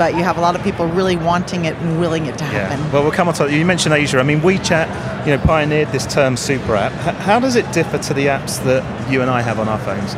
but 0.02 0.16
you 0.16 0.24
have 0.24 0.36
a 0.36 0.42
lot 0.42 0.56
of 0.56 0.64
people 0.64 0.88
really 0.88 1.16
wanting 1.16 1.66
it 1.66 1.76
and 1.76 2.00
willing 2.00 2.26
it 2.26 2.36
to 2.36 2.44
happen. 2.44 2.80
Yeah. 2.80 2.92
Well, 2.92 3.04
we'll 3.04 3.12
come 3.12 3.28
on 3.28 3.36
to 3.36 3.56
You 3.56 3.64
mentioned 3.64 3.94
Asia. 3.94 4.18
I 4.18 4.24
mean, 4.24 4.42
WeChat, 4.42 5.28
you 5.28 5.38
know, 5.38 5.38
pioneered 5.44 5.90
this 5.90 6.12
term 6.12 6.36
super 6.36 6.76
app. 6.76 6.92
How 7.20 7.40
does 7.40 7.56
it 7.56 7.72
differ 7.72 8.00
to 8.00 8.14
the 8.16 8.26
apps 8.26 8.64
that 8.64 9.12
you 9.12 9.22
and 9.22 9.30
I 9.30 9.44
have 9.44 9.60
on 9.60 9.70
our 9.70 9.78
phones? 9.78 10.16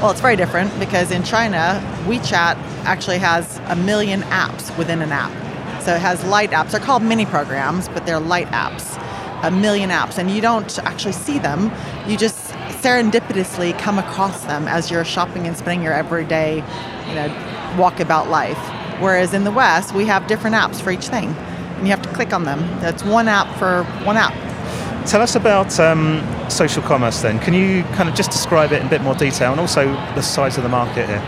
Well, 0.00 0.10
it's 0.10 0.22
very 0.22 0.36
different 0.36 0.70
because 0.80 1.10
in 1.10 1.22
China, 1.22 1.82
WeChat 2.06 2.56
actually 2.84 3.18
has 3.18 3.60
a 3.66 3.76
million 3.76 4.22
apps 4.22 4.74
within 4.78 5.02
an 5.02 5.12
app. 5.12 5.32
So 5.82 5.94
it 5.94 6.00
has 6.00 6.24
light 6.24 6.52
apps. 6.52 6.70
They're 6.70 6.80
called 6.80 7.02
mini 7.02 7.26
programs, 7.26 7.90
but 7.90 8.06
they're 8.06 8.20
light 8.20 8.48
apps. 8.52 8.96
A 9.42 9.50
million 9.50 9.90
apps, 9.90 10.16
and 10.16 10.30
you 10.30 10.40
don't 10.40 10.78
actually 10.78 11.12
see 11.12 11.38
them. 11.38 11.70
You 12.06 12.16
just 12.16 12.52
serendipitously 12.80 13.78
come 13.78 13.98
across 13.98 14.46
them 14.46 14.66
as 14.66 14.90
you're 14.90 15.04
shopping 15.04 15.46
and 15.46 15.54
spending 15.58 15.82
your 15.84 15.92
everyday, 15.92 16.64
you 17.08 17.14
know, 17.14 17.28
walkabout 17.76 18.30
life. 18.30 18.79
Whereas 19.00 19.34
in 19.34 19.44
the 19.44 19.50
West, 19.50 19.94
we 19.94 20.04
have 20.06 20.26
different 20.26 20.56
apps 20.56 20.80
for 20.80 20.90
each 20.90 21.08
thing, 21.08 21.28
and 21.28 21.86
you 21.86 21.90
have 21.90 22.02
to 22.02 22.08
click 22.10 22.32
on 22.32 22.44
them. 22.44 22.60
That's 22.80 23.02
one 23.02 23.28
app 23.28 23.56
for 23.58 23.84
one 24.04 24.16
app. 24.16 24.34
Tell 25.06 25.22
us 25.22 25.34
about 25.34 25.80
um, 25.80 26.22
social 26.50 26.82
commerce 26.82 27.22
then. 27.22 27.38
Can 27.40 27.54
you 27.54 27.82
kind 27.94 28.08
of 28.08 28.14
just 28.14 28.30
describe 28.30 28.72
it 28.72 28.80
in 28.80 28.86
a 28.86 28.90
bit 28.90 29.00
more 29.00 29.14
detail 29.14 29.50
and 29.50 29.60
also 29.60 29.86
the 30.14 30.20
size 30.20 30.58
of 30.58 30.62
the 30.62 30.68
market 30.68 31.08
here? 31.08 31.22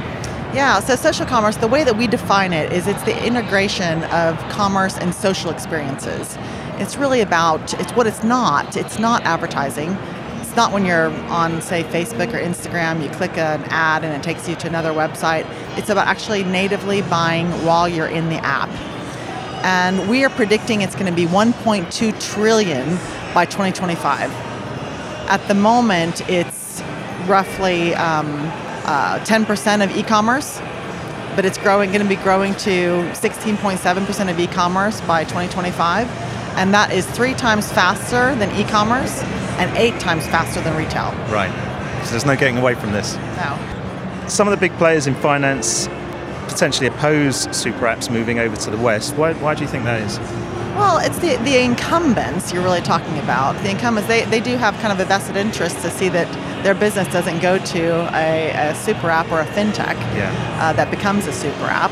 Yeah, 0.55 0.81
so 0.81 0.97
social 0.97 1.25
commerce, 1.25 1.57
the 1.57 1.67
way 1.67 1.83
that 1.83 1.97
we 1.97 2.07
define 2.07 2.53
it 2.53 2.71
is 2.75 2.87
it's 2.87 3.03
the 3.05 3.27
integration 3.27 4.05
of 4.05 4.39
commerce 4.51 4.99
and 4.99 5.15
social 5.15 5.51
experiences. 5.51 6.37
It's 6.75 6.99
really 6.99 7.23
about, 7.23 7.73
it's 7.81 7.93
what 7.93 8.07
it's 8.07 8.23
not. 8.23 8.77
It's 8.77 8.99
not 8.99 9.23
advertising. 9.23 9.97
It's 10.53 10.57
not 10.59 10.71
when 10.71 10.85
you're 10.85 11.09
on, 11.31 11.63
say, 11.63 11.83
Facebook 11.83 12.35
or 12.35 12.39
Instagram, 12.39 13.03
you 13.03 13.09
click 13.09 13.39
an 13.39 13.65
ad 13.71 14.05
and 14.05 14.13
it 14.13 14.23
takes 14.23 14.47
you 14.47 14.55
to 14.57 14.67
another 14.67 14.91
website. 14.91 15.47
It's 15.79 15.89
about 15.89 16.07
actually 16.07 16.45
natively 16.45 17.01
buying 17.01 17.51
while 17.65 17.89
you're 17.89 18.09
in 18.09 18.29
the 18.29 18.37
app. 18.45 18.69
And 19.65 20.11
we 20.11 20.25
are 20.25 20.29
predicting 20.29 20.83
it's 20.83 20.95
going 20.95 21.07
to 21.07 21.17
be 21.17 21.25
1.2 21.25 22.35
trillion 22.35 22.99
by 23.33 23.47
2025. 23.47 24.31
At 25.31 25.39
the 25.49 25.55
moment, 25.55 26.21
it's 26.29 26.83
roughly 27.27 27.95
um, 27.95 28.29
uh, 28.85 29.21
10% 29.21 29.83
of 29.83 29.97
e-commerce, 29.97 30.59
but 31.35 31.47
it's 31.47 31.57
growing, 31.57 31.93
going 31.93 32.03
to 32.03 32.15
be 32.15 32.23
growing 32.23 32.55
to 32.57 33.09
16.7% 33.15 34.31
of 34.31 34.39
e-commerce 34.39 35.01
by 35.01 35.25
2025, 35.25 36.07
and 36.59 36.75
that 36.75 36.93
is 36.93 37.07
three 37.13 37.33
times 37.33 37.73
faster 37.73 38.35
than 38.35 38.55
e-commerce 38.55 39.23
and 39.63 39.77
eight 39.79 39.99
times 40.01 40.27
faster 40.27 40.61
than 40.61 40.77
retail. 40.77 41.13
Right. 41.33 41.51
So 42.05 42.11
there's 42.11 42.27
no 42.27 42.37
getting 42.37 42.59
away 42.59 42.75
from 42.75 42.93
this. 42.93 43.15
No. 43.37 44.27
Some 44.29 44.49
of 44.49 44.51
the 44.51 44.57
big 44.57 44.77
players 44.79 45.07
in 45.07 45.15
finance 45.17 45.89
potentially 46.49 46.89
oppose 46.89 47.43
super 47.57 47.87
apps 47.87 48.11
moving 48.11 48.39
over 48.39 48.57
to 48.57 48.71
the 48.71 48.77
West. 48.77 49.15
Why, 49.17 49.33
why 49.35 49.55
do 49.55 49.63
you 49.63 49.69
think 49.69 49.85
that 49.85 50.01
is? 50.03 50.19
Well, 50.77 50.99
it's 50.99 51.19
the, 51.19 51.37
the 51.45 51.63
incumbents 51.63 52.53
you're 52.53 52.63
really 52.63 52.81
talking 52.81 53.19
about. 53.19 53.53
The 53.63 53.71
incumbents, 53.71 54.09
they, 54.09 54.25
they 54.25 54.41
do 54.41 54.57
have 54.57 54.75
kind 54.81 54.93
of 54.93 54.99
a 54.99 55.05
vested 55.05 55.37
interest 55.37 55.77
to 55.83 55.91
see 55.91 56.09
that 56.09 56.27
their 56.65 56.75
business 56.75 57.07
doesn't 57.13 57.41
go 57.41 57.59
to 57.59 58.17
a, 58.17 58.51
a 58.71 58.75
super 58.75 59.11
app 59.11 59.31
or 59.31 59.41
a 59.41 59.45
fintech 59.47 59.95
Yeah. 60.17 60.33
uh, 60.61 60.73
that 60.73 60.91
becomes 60.91 61.27
a 61.27 61.33
super 61.33 61.65
app. 61.67 61.91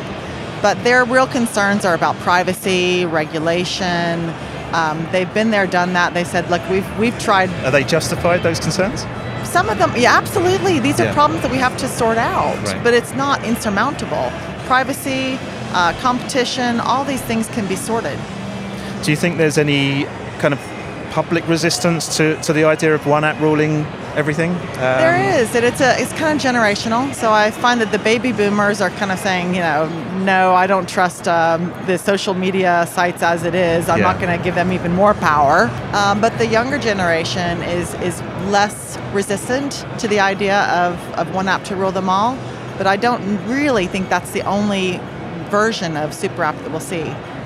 But 0.63 0.83
their 0.83 1.05
real 1.05 1.27
concerns 1.27 1.85
are 1.85 1.95
about 1.95 2.17
privacy, 2.17 3.05
regulation. 3.07 4.33
Um, 4.73 5.07
they've 5.13 5.33
been 5.35 5.51
there, 5.51 5.67
done 5.67 5.93
that. 5.95 6.15
They 6.15 6.25
said, 6.25 6.49
look, 6.51 6.63
we've, 6.71 6.87
we've 6.99 7.19
tried 7.19 7.51
Are 7.65 7.71
they 7.71 7.85
justified, 7.85 8.43
those 8.43 8.61
concerns? 8.61 9.05
some 9.45 9.69
of 9.69 9.79
them, 9.79 9.93
yeah, 9.97 10.17
absolutely. 10.17 10.79
These 10.79 11.01
are 11.01 11.07
Yeah. 11.07 11.15
problems 11.15 11.43
that 11.43 11.51
we 11.51 11.59
have 11.59 11.77
to 11.79 11.89
sort 11.89 12.19
out, 12.19 12.57
Right. 12.65 12.83
but 12.85 12.95
it's 12.95 13.13
not 13.15 13.43
insurmountable. 13.45 14.31
Privacy, 14.67 15.39
uh, 15.75 15.93
competition, 16.01 16.79
all 16.79 17.05
these 17.05 17.23
things 17.23 17.49
can 17.49 17.67
be 17.67 17.75
sorted. 17.75 18.17
Do 19.03 19.11
you 19.11 19.17
think 19.17 19.39
there's 19.39 19.59
any 19.59 20.07
kind 20.39 20.55
of 20.55 20.61
public 21.11 21.47
resistance 21.49 22.17
to, 22.17 22.41
to 22.43 22.53
the 22.53 22.65
idea 22.65 22.95
of 22.95 23.07
one 23.07 23.25
app 23.25 23.41
ruling 23.41 23.85
everything? 24.17 24.51
Um, 24.53 24.59
there 24.79 25.41
is, 25.41 25.55
and 25.55 25.65
it's 25.65 25.81
a, 25.81 26.01
it's 26.01 26.13
kind 26.15 26.37
of 26.39 26.43
generational. 26.45 27.13
So 27.15 27.33
I 27.33 27.51
find 27.51 27.81
that 27.81 27.93
the 27.93 27.99
baby 27.99 28.33
boomers 28.33 28.81
are 28.81 28.91
kind 28.91 29.11
of 29.13 29.19
saying, 29.19 29.55
you 29.55 29.61
know, 29.61 29.89
no, 30.25 30.55
I 30.55 30.67
don't 30.67 30.89
trust 30.89 31.27
um, 31.29 31.73
the 31.87 31.99
social 31.99 32.35
media 32.35 32.87
sites 32.91 33.23
as 33.23 33.45
it 33.45 33.55
is. 33.55 33.89
I'm 33.89 33.99
Yeah. 33.99 34.13
not 34.13 34.21
going 34.21 34.37
to 34.37 34.43
give 34.43 34.55
them 34.55 34.73
even 34.73 34.95
more 34.95 35.15
power. 35.15 35.69
Um, 35.93 36.21
but 36.21 36.37
the 36.39 36.47
younger 36.47 36.79
generation 36.79 37.63
is 37.63 37.95
is 37.95 38.21
less 38.51 38.99
resistant 39.13 39.85
to 39.99 40.09
the 40.09 40.21
idea 40.21 40.61
of, 40.83 40.97
of 41.15 41.35
one 41.35 41.49
app 41.49 41.65
to 41.65 41.77
rule 41.77 41.93
them 41.93 42.09
all. 42.09 42.37
But 42.79 42.87
I 42.87 42.97
don't 42.97 43.23
really 43.47 43.87
think 43.87 44.09
that's 44.09 44.31
the 44.31 44.43
only 44.43 45.01
version 45.51 45.97
of 45.97 46.15
super 46.15 46.43
app 46.45 46.57
that 46.59 46.71
we'll 46.71 46.81
see. 46.81 47.03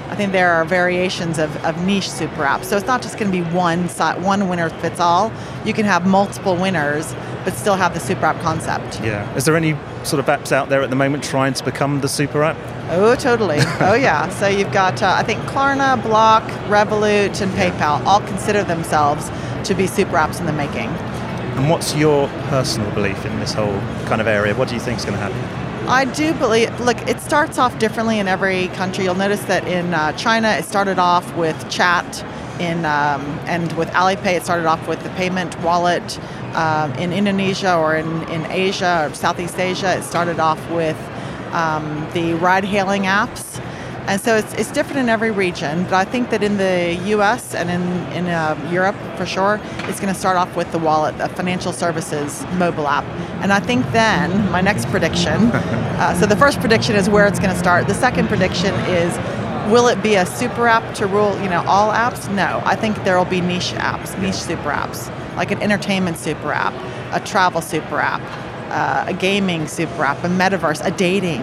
I 0.09 0.17
think 0.17 0.33
there 0.33 0.53
are 0.53 0.64
variations 0.64 1.38
of, 1.38 1.57
of 1.64 1.85
niche 1.85 2.11
super 2.11 2.43
apps. 2.43 2.64
So 2.64 2.77
it's 2.77 2.87
not 2.87 3.03
just 3.03 3.19
going 3.19 3.33
to 3.33 3.37
be 3.37 3.45
one 3.55 3.88
one 4.23 4.49
winner 4.49 4.69
fits 4.69 5.01
all. 5.01 5.33
You 5.64 5.73
can 5.73 5.85
have 5.87 6.07
multiple 6.07 6.57
winners, 6.57 7.14
but 7.45 7.55
still 7.55 7.77
have 7.77 7.95
the 7.95 8.01
super 8.01 8.27
app 8.27 8.40
concept. 8.40 9.01
Yeah. 9.01 9.33
Is 9.35 9.45
there 9.45 9.57
any 9.57 9.77
sort 10.05 10.21
of 10.21 10.27
apps 10.27 10.53
out 10.53 10.69
there 10.69 10.83
at 10.83 10.90
the 10.90 10.97
moment 10.97 11.25
trying 11.25 11.55
to 11.55 11.64
become 11.64 12.01
the 12.01 12.09
super 12.09 12.43
app? 12.43 12.57
Oh, 12.90 13.14
totally. 13.14 13.59
oh, 13.81 13.95
yeah. 13.95 14.29
So 14.29 14.47
you've 14.47 14.73
got, 14.73 15.03
uh, 15.03 15.14
I 15.17 15.23
think, 15.23 15.40
Klarna, 15.43 16.01
Block, 16.03 16.43
Revolut, 16.69 17.40
and 17.40 17.51
PayPal 17.53 18.05
all 18.05 18.21
consider 18.21 18.62
themselves 18.62 19.31
to 19.67 19.75
be 19.75 19.87
super 19.87 20.17
apps 20.17 20.38
in 20.38 20.47
the 20.47 20.53
making. 20.53 20.90
And 21.57 21.71
what's 21.71 21.95
your 21.95 22.29
personal 22.49 22.90
belief 22.93 23.25
in 23.25 23.38
this 23.40 23.53
whole 23.53 23.79
kind 24.07 24.21
of 24.21 24.27
area? 24.27 24.55
What 24.55 24.69
do 24.69 24.75
you 24.75 24.81
think 24.81 24.99
is 24.99 25.05
going 25.05 25.17
to 25.17 25.23
happen? 25.23 25.64
I 25.87 26.07
do 26.07 26.33
believe, 26.35 26.81
look, 26.81 26.97
it 27.07 27.20
starts 27.20 27.59
off 27.59 27.79
differently 27.79 28.18
in 28.18 28.27
every 28.27 28.68
country. 28.68 29.05
You'll 29.05 29.14
notice 29.14 29.42
that 29.44 29.68
in 29.68 29.92
uh, 29.92 30.12
China, 30.12 30.49
it 30.49 30.64
started 30.64 30.99
off 30.99 31.37
with 31.37 31.70
chat, 31.70 32.25
in, 32.59 32.87
um, 32.87 33.20
and 33.44 33.70
with 33.77 33.88
Alipay, 33.90 34.35
it 34.35 34.44
started 34.44 34.64
off 34.64 34.88
with 34.88 35.03
the 35.03 35.11
payment 35.11 35.61
wallet. 35.61 36.18
Um, 36.55 36.92
in 36.94 37.12
Indonesia 37.12 37.77
or 37.77 37.97
in, 37.97 38.23
in 38.31 38.47
Asia 38.51 39.07
or 39.11 39.14
Southeast 39.14 39.59
Asia, 39.59 39.99
it 39.99 40.05
started 40.05 40.40
off 40.40 40.59
with 40.70 40.97
um, 41.53 42.09
the 42.14 42.33
ride 42.35 42.64
hailing 42.64 43.03
apps. 43.03 43.61
And 44.07 44.21
so 44.21 44.37
it's, 44.37 44.53
it's 44.55 44.71
different 44.71 44.99
in 44.99 45.09
every 45.09 45.31
region, 45.31 45.85
but 45.85 45.95
I 45.95 46.05
think 46.05 46.29
that 46.31 46.43
in 46.43 46.59
the 46.59 46.95
US 47.17 47.55
and 47.55 47.71
in, 47.71 47.83
in 48.12 48.27
uh, 48.27 48.55
Europe 48.71 48.97
for 49.17 49.25
sure, 49.25 49.59
it's 49.88 49.99
going 49.99 50.12
to 50.12 50.19
start 50.19 50.37
off 50.37 50.55
with 50.57 50.71
the 50.73 50.79
wallet, 50.79 51.17
the 51.17 51.29
financial 51.31 51.73
services 51.73 52.45
mobile 52.59 52.87
app. 52.87 53.05
And 53.43 53.51
I 53.53 53.61
think 53.61 53.90
then, 53.93 54.51
my 54.51 54.61
next 54.61 54.88
prediction 54.90 55.33
uh, 55.95 56.14
so 56.14 56.27
the 56.27 56.37
first 56.37 56.61
prediction 56.61 56.97
is 56.97 57.09
where 57.09 57.27
it's 57.27 57.38
going 57.38 57.53
to 57.53 57.59
start. 57.59 57.87
The 57.87 57.95
second 57.95 58.29
prediction 58.29 58.75
is 58.87 59.17
will 59.71 59.88
it 59.88 60.03
be 60.03 60.17
a 60.17 60.27
super 60.27 60.69
app 60.69 60.95
to 60.95 61.07
rule 61.07 61.40
you 61.43 61.49
know 61.49 61.64
all 61.67 61.90
apps 61.90 62.31
no 62.35 62.61
i 62.67 62.77
think 62.77 63.03
there 63.05 63.17
will 63.17 63.25
be 63.25 63.40
niche 63.40 63.73
apps 63.77 64.19
niche 64.21 64.35
super 64.35 64.69
apps 64.69 65.09
like 65.37 65.51
an 65.51 65.62
entertainment 65.62 66.19
super 66.19 66.53
app 66.53 66.75
a 67.14 67.27
travel 67.27 67.62
super 67.62 67.99
app 67.99 68.21
uh, 68.71 69.11
a 69.11 69.14
gaming 69.14 69.67
super 69.67 70.05
app 70.05 70.23
a 70.23 70.29
metaverse 70.29 70.85
a 70.85 70.90
dating 70.90 71.40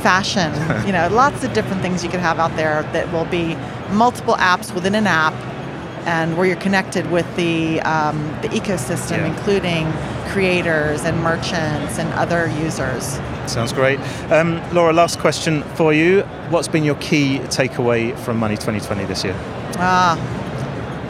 fashion 0.00 0.50
you 0.86 0.92
know 0.92 1.08
lots 1.12 1.44
of 1.44 1.52
different 1.52 1.80
things 1.82 2.02
you 2.04 2.10
can 2.10 2.20
have 2.20 2.38
out 2.38 2.54
there 2.56 2.82
that 2.94 3.10
will 3.12 3.26
be 3.26 3.54
multiple 3.92 4.34
apps 4.34 4.74
within 4.74 4.94
an 4.94 5.06
app 5.06 5.34
and 6.06 6.36
where 6.36 6.46
you're 6.46 6.56
connected 6.56 7.10
with 7.10 7.26
the 7.36 7.80
um, 7.82 8.16
the 8.42 8.48
ecosystem 8.48 9.18
Yeah. 9.18 9.26
including 9.34 9.84
creators 10.32 11.04
and 11.04 11.20
merchants 11.22 11.98
and 11.98 12.08
other 12.14 12.46
users 12.66 13.20
Sounds 13.46 13.72
great. 13.72 13.98
Um, 14.30 14.60
Laura, 14.72 14.92
last 14.92 15.18
question 15.18 15.64
for 15.74 15.92
you. 15.92 16.20
What's 16.50 16.68
been 16.68 16.84
your 16.84 16.94
key 16.96 17.40
takeaway 17.48 18.16
from 18.24 18.36
Money 18.36 18.54
2020 18.54 19.06
this 19.06 19.24
year? 19.24 19.34
Ah, 19.78 20.14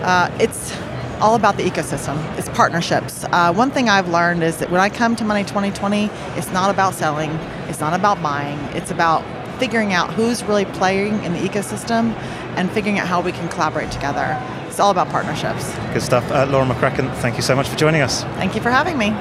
uh, 0.03 0.31
it's 0.41 0.73
all 1.21 1.35
about 1.35 1.57
the 1.57 1.63
ecosystem. 1.63 2.17
It's 2.39 2.49
partnerships. 2.51 3.25
Uh, 3.25 3.53
one 3.53 3.71
thing 3.71 3.89
I've 3.89 4.09
learned 4.09 4.43
is 4.43 4.57
that 4.59 4.71
when 4.71 4.81
I 4.81 4.89
come 4.89 5.17
to 5.17 5.25
Money 5.25 5.43
2020, 5.45 6.07
it's 6.37 6.51
not 6.53 6.71
about 6.71 6.95
selling, 6.95 7.31
it's 7.69 7.81
not 7.81 7.93
about 7.93 8.23
buying, 8.23 8.59
it's 8.77 8.91
about 8.91 9.23
figuring 9.59 9.93
out 9.93 10.13
who's 10.15 10.43
really 10.45 10.65
playing 10.65 11.23
in 11.23 11.33
the 11.35 11.39
ecosystem 11.41 12.15
and 12.57 12.71
figuring 12.71 12.99
out 12.99 13.07
how 13.07 13.21
we 13.21 13.33
can 13.33 13.49
collaborate 13.49 13.91
together. 13.91 14.39
It's 14.67 14.81
all 14.81 14.91
about 14.91 15.09
partnerships. 15.09 15.75
Good 15.93 16.03
stuff. 16.03 16.31
Uh, 16.31 16.47
Laura 16.47 16.67
McCracken, 16.67 17.15
thank 17.17 17.37
you 17.37 17.43
so 17.43 17.55
much 17.55 17.69
for 17.69 17.77
joining 17.77 18.01
us. 18.01 18.23
Thank 18.41 18.55
you 18.55 18.63
for 18.63 18.71
having 18.71 18.97
me. 18.97 19.15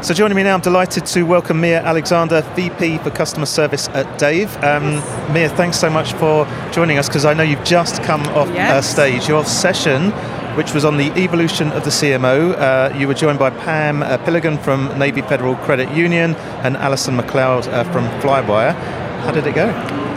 So 0.00 0.14
joining 0.14 0.36
me 0.36 0.44
now, 0.44 0.54
I'm 0.54 0.60
delighted 0.60 1.06
to 1.06 1.24
welcome 1.24 1.60
Mia 1.60 1.82
Alexander, 1.82 2.42
VP 2.54 2.98
for 2.98 3.10
Customer 3.10 3.46
Service 3.46 3.88
at 3.88 4.18
Dave. 4.18 4.56
Um, 4.62 5.02
Mia, 5.32 5.48
thanks 5.48 5.76
so 5.76 5.90
much 5.90 6.12
for 6.14 6.46
joining 6.70 6.98
us 6.98 7.08
because 7.08 7.24
I 7.24 7.34
know 7.34 7.42
you've 7.42 7.64
just 7.64 8.02
come 8.04 8.22
off 8.28 8.48
uh, 8.48 8.80
stage. 8.80 9.28
Your 9.28 9.44
session, 9.44 10.12
which 10.58 10.74
was 10.74 10.84
on 10.84 10.96
the 10.96 11.12
evolution 11.12 11.70
of 11.70 11.84
the 11.84 11.90
CMO, 11.90 12.52
uh, 12.58 12.92
you 12.98 13.06
were 13.06 13.14
joined 13.14 13.38
by 13.38 13.48
Pam 13.48 14.02
uh, 14.02 14.18
Pilligan 14.18 14.60
from 14.60 14.86
Navy 14.98 15.22
Federal 15.22 15.54
Credit 15.54 15.88
Union 15.92 16.34
and 16.64 16.76
Alison 16.76 17.16
McLeod 17.16 17.68
uh, 17.68 17.84
from 17.92 18.04
Flywire. 18.20 18.74
How 19.22 19.30
did 19.30 19.46
it 19.46 19.54
go? 19.54 19.68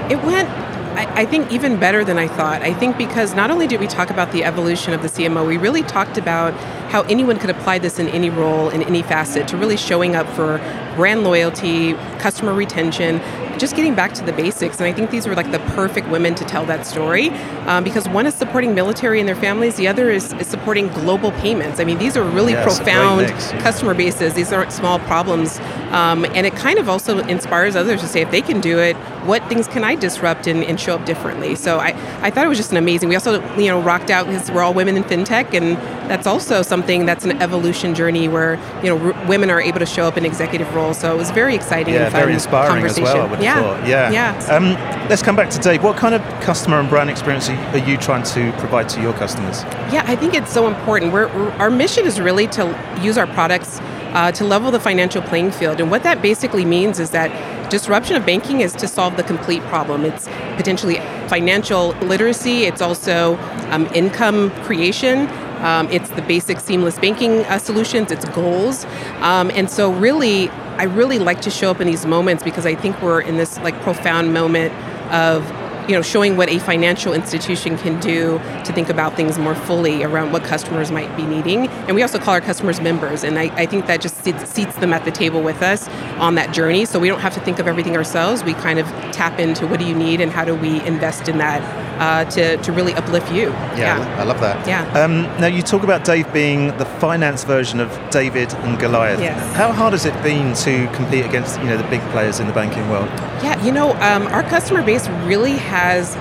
It 0.10 0.19
went, 0.23 0.49
I, 0.97 1.21
I 1.21 1.25
think, 1.25 1.51
even 1.51 1.80
better 1.80 2.04
than 2.04 2.17
I 2.17 2.27
thought. 2.27 2.63
I 2.63 2.73
think 2.73 2.97
because 2.97 3.36
not 3.36 3.51
only 3.51 3.67
did 3.67 3.80
we 3.80 3.86
talk 3.86 4.10
about 4.10 4.32
the 4.32 4.43
evolution 4.43 4.93
of 4.93 5.04
the 5.04 5.10
CMO, 5.10 5.45
we 5.47 5.58
really 5.58 5.84
talked 5.84 6.17
about 6.17 6.56
how 6.91 7.04
anyone 7.04 7.39
could 7.39 7.49
apply 7.49 7.80
this 7.80 7.99
in 7.99 8.10
any 8.10 8.30
role, 8.30 8.69
in 8.69 8.84
any 8.84 9.01
facet, 9.01 9.47
to 9.47 9.56
really 9.56 9.77
showing 9.77 10.13
up 10.13 10.27
for 10.36 10.58
brand 10.97 11.23
loyalty, 11.23 11.93
customer 12.19 12.54
retention, 12.54 13.21
just 13.58 13.75
getting 13.75 13.95
back 13.95 14.13
to 14.13 14.25
the 14.25 14.34
basics. 14.34 14.77
And 14.77 14.88
I 14.88 14.91
think 14.91 15.10
these 15.10 15.25
were 15.25 15.36
like 15.36 15.51
the 15.51 15.60
perfect 15.75 16.10
women 16.10 16.36
to 16.36 16.43
tell 16.43 16.65
that 16.65 16.86
story 16.86 17.30
um, 17.67 17.84
because 17.84 18.10
one 18.10 18.25
is 18.25 18.34
supporting 18.34 18.75
military 18.75 19.19
and 19.19 19.27
their 19.27 19.36
families, 19.38 19.75
the 19.75 19.88
other 19.88 20.10
is, 20.10 20.34
is 20.34 20.47
supporting 20.47 20.89
global 20.89 21.32
payments. 21.34 21.80
I 21.80 21.86
mean, 21.86 21.97
these 21.97 22.17
are 22.17 22.23
really 22.23 22.54
Yeah, 22.54 22.65
it's 22.65 22.80
a 22.80 22.84
great 22.84 22.93
profound 22.93 23.21
mix, 23.27 23.51
yeah. 23.51 23.62
customer 23.62 23.93
bases. 23.93 24.34
These 24.34 24.51
aren't 24.51 24.73
small 24.73 24.99
problems. 24.99 25.60
Um, 25.91 26.25
and 26.25 26.45
it 26.45 26.56
kind 26.56 26.80
of 26.80 26.89
also 26.89 27.19
inspires 27.19 27.75
others 27.75 28.01
to 28.01 28.08
say, 28.08 28.21
if 28.21 28.32
they 28.32 28.41
can 28.41 28.60
do 28.60 28.80
it, 28.80 28.95
what 29.25 29.47
things 29.47 29.67
can 29.67 29.84
I 29.84 29.95
disrupt 29.95 30.47
and, 30.47 30.63
and 30.63 30.80
show 30.80 30.95
up 30.95 31.06
differently? 31.06 31.56
So 31.56 31.80
I, 31.80 31.89
I 32.21 32.32
thought 32.32 32.45
it 32.45 32.49
was 32.49 32.58
just 32.58 32.71
an 32.71 32.77
amazing. 32.77 33.10
We 33.10 33.15
also, 33.15 33.41
you 33.56 33.67
know, 33.67 33.80
rocked 33.82 34.10
out 34.10 34.25
because 34.25 34.49
we're 34.49 34.63
all 34.63 34.73
women 34.73 34.97
in 34.97 35.04
fintech, 35.04 35.54
and 35.54 35.77
that's 36.10 36.25
also 36.25 36.63
something 36.63 36.81
that's 36.86 37.26
an 37.26 37.41
evolution 37.41 37.94
journey 37.96 38.28
where, 38.28 38.60
you 38.84 38.89
know, 38.89 39.13
r- 39.13 39.28
women 39.28 39.50
are 39.50 39.62
able 39.62 39.80
to 39.80 39.86
show 39.86 40.04
up 40.08 40.17
in 40.17 40.26
executive 40.26 40.74
roles. 40.76 40.98
So 41.00 41.13
it 41.13 41.17
was 41.17 41.32
very 41.32 41.56
exciting 41.56 41.94
Yeah, 41.94 42.04
and 42.06 42.12
fun 42.12 42.22
very 42.22 42.34
inspiring 42.34 42.84
as 42.86 42.96
conversation. 42.96 43.04
well, 43.04 43.22
I 43.28 43.30
would 43.30 43.39
have 43.39 43.44
yeah. 43.44 43.62
thought. 43.62 43.88
Yeah. 43.88 44.12
Yeah. 44.12 44.56
Um, 44.56 44.74
let's 45.10 45.22
come 45.22 45.36
back 45.36 45.50
to 45.52 45.60
Dave. 45.60 45.84
What 45.84 45.98
kind 45.98 46.15
of 46.15 46.22
customer 46.41 46.80
and 46.80 46.89
brand 46.89 47.10
experience 47.10 47.50
are 47.50 47.56
are 47.74 47.78
you 47.78 47.98
trying 47.98 48.24
to 48.24 48.52
provide 48.60 48.89
to 48.89 49.02
your 49.02 49.13
customers? 49.13 49.63
Yeah, 49.94 50.04
I 50.08 50.15
think 50.15 50.34
it's 50.34 50.52
so 50.52 50.67
important. 50.67 51.13
We're, 51.13 51.28
we're- 51.28 51.52
our 51.60 51.70
mission 51.70 52.06
is 52.06 52.20
really 52.20 52.48
to 52.48 52.63
use 53.02 53.17
our 53.17 53.28
products 53.28 53.80
uh, 54.13 54.32
to 54.34 54.44
level 54.44 54.72
the 54.72 54.80
financial 54.80 55.22
playing 55.22 55.52
field. 55.52 55.80
And 55.80 55.89
what 55.89 56.04
that 56.04 56.22
basically 56.22 56.65
means 56.65 57.00
is 57.00 57.12
that 57.12 57.30
disruption 57.70 58.17
of 58.17 58.26
banking 58.26 58.60
is 58.60 58.74
to 58.74 58.88
solve 58.88 59.15
the 59.15 59.24
complete 59.24 59.62
problem. 59.63 60.04
It's 60.04 60.28
potentially 60.58 60.96
financial 61.30 61.89
literacy, 62.02 62.65
it's 62.65 62.82
also 62.82 63.38
um, 63.72 63.88
income 63.96 64.52
creation. 64.63 65.28
Um, 65.62 65.89
it's 65.89 66.10
the 66.12 66.21
basic 66.21 66.60
seamless 66.60 67.00
banking 67.00 67.45
uh, 67.45 67.58
solutions, 67.58 68.12
it's 68.12 68.28
goals. 68.30 68.86
Um, 69.21 69.52
and 69.52 69.69
so, 69.69 69.91
really, 69.91 70.50
I 70.50 70.84
really 70.84 71.19
like 71.19 71.41
to 71.41 71.50
show 71.50 71.71
up 71.71 71.80
in 71.82 71.88
these 71.88 72.06
moments 72.06 72.43
because 72.43 72.65
I 72.65 72.76
think 72.76 73.02
we're 73.02 73.21
in 73.21 73.38
this 73.38 73.58
like 73.60 73.80
profound 73.82 74.34
moment 74.34 74.74
of 75.13 75.43
you 75.88 75.95
know, 75.95 76.02
showing 76.02 76.38
what 76.38 76.50
a 76.50 76.60
financial 76.60 77.13
institution 77.13 77.78
can 77.78 78.00
do 78.00 78.39
to 78.63 78.71
think 78.74 78.89
about 78.89 79.15
things 79.15 79.38
more 79.38 79.56
fully 79.56 80.04
around 80.04 80.32
what 80.32 80.43
customers 80.43 80.91
might 80.91 81.15
be 81.17 81.24
needing. 81.24 81.67
And 81.67 81.95
we 81.95 82.02
also 82.02 82.19
call 82.19 82.34
our 82.34 82.41
customers 82.41 82.80
members, 82.80 83.24
and 83.24 83.38
I, 83.38 83.54
I 83.56 83.65
think 83.65 83.88
that 83.88 84.02
just 84.02 84.24
seats, 84.24 84.50
seats 84.50 84.76
them 84.78 84.93
at 84.93 85.06
the 85.06 85.12
table 85.12 85.41
with 85.41 85.62
us 85.62 85.88
on 86.17 86.36
that 86.36 86.54
journey. 86.54 86.86
So 86.86 87.00
we 87.00 87.08
don't 87.08 87.19
have 87.19 87.34
to 87.34 87.39
think 87.41 87.60
of 87.60 87.67
everything 87.67 87.97
ourselves. 87.97 88.43
We 88.43 88.54
kind 88.54 88.80
of 88.80 88.86
tap 89.12 89.39
into 89.39 89.67
what 89.67 89.80
do 89.80 89.86
you 89.86 89.95
need 89.95 90.21
and 90.21 90.32
how 90.32 90.45
do 90.45 90.56
we 90.56 90.82
invest 90.86 91.28
in 91.28 91.39
that 91.39 91.62
uh, 92.01 92.25
to, 92.25 92.57
to 92.57 92.71
really 92.71 92.93
uplift 92.95 93.31
you. 93.31 93.49
Yeah, 93.77 94.03
I 94.19 94.23
love 94.23 94.41
that. 94.41 94.67
Yeah. 94.67 94.91
Um, 94.93 95.23
now 95.39 95.45
you 95.45 95.61
talk 95.61 95.83
about 95.83 96.03
Dave 96.03 96.31
being 96.33 96.75
the 96.77 96.85
finance 96.99 97.43
version 97.43 97.79
of 97.79 97.89
David 98.09 98.51
and 98.55 98.79
Goliath. 98.79 99.19
Yes. 99.19 99.55
How 99.55 99.71
hard 99.71 99.93
has 99.93 100.05
it 100.05 100.23
been 100.23 100.55
to 100.55 100.87
compete 100.95 101.25
against 101.25 101.59
you 101.59 101.67
know 101.67 101.77
the 101.77 101.87
big 101.89 102.01
players 102.09 102.39
in 102.39 102.47
the 102.47 102.53
banking 102.53 102.89
world? 102.89 103.07
Yeah, 103.43 103.63
you 103.63 103.71
know, 103.71 103.91
um, 104.01 104.25
our 104.27 104.41
customer 104.41 104.81
base 104.83 105.07
really 105.25 105.57
has 105.57 106.15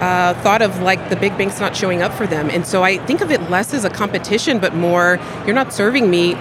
uh, 0.00 0.34
thought 0.42 0.62
of 0.62 0.80
like 0.82 1.10
the 1.10 1.16
big 1.16 1.36
banks 1.36 1.58
not 1.58 1.76
showing 1.76 2.00
up 2.00 2.14
for 2.14 2.26
them. 2.26 2.48
And 2.48 2.64
so 2.64 2.84
I 2.84 2.98
think 2.98 3.20
of 3.20 3.32
it 3.32 3.50
less 3.50 3.74
as 3.74 3.84
a 3.84 3.90
competition, 3.90 4.60
but 4.60 4.74
more 4.74 5.18
you're 5.44 5.54
not 5.54 5.72
serving 5.72 6.08
me 6.08 6.34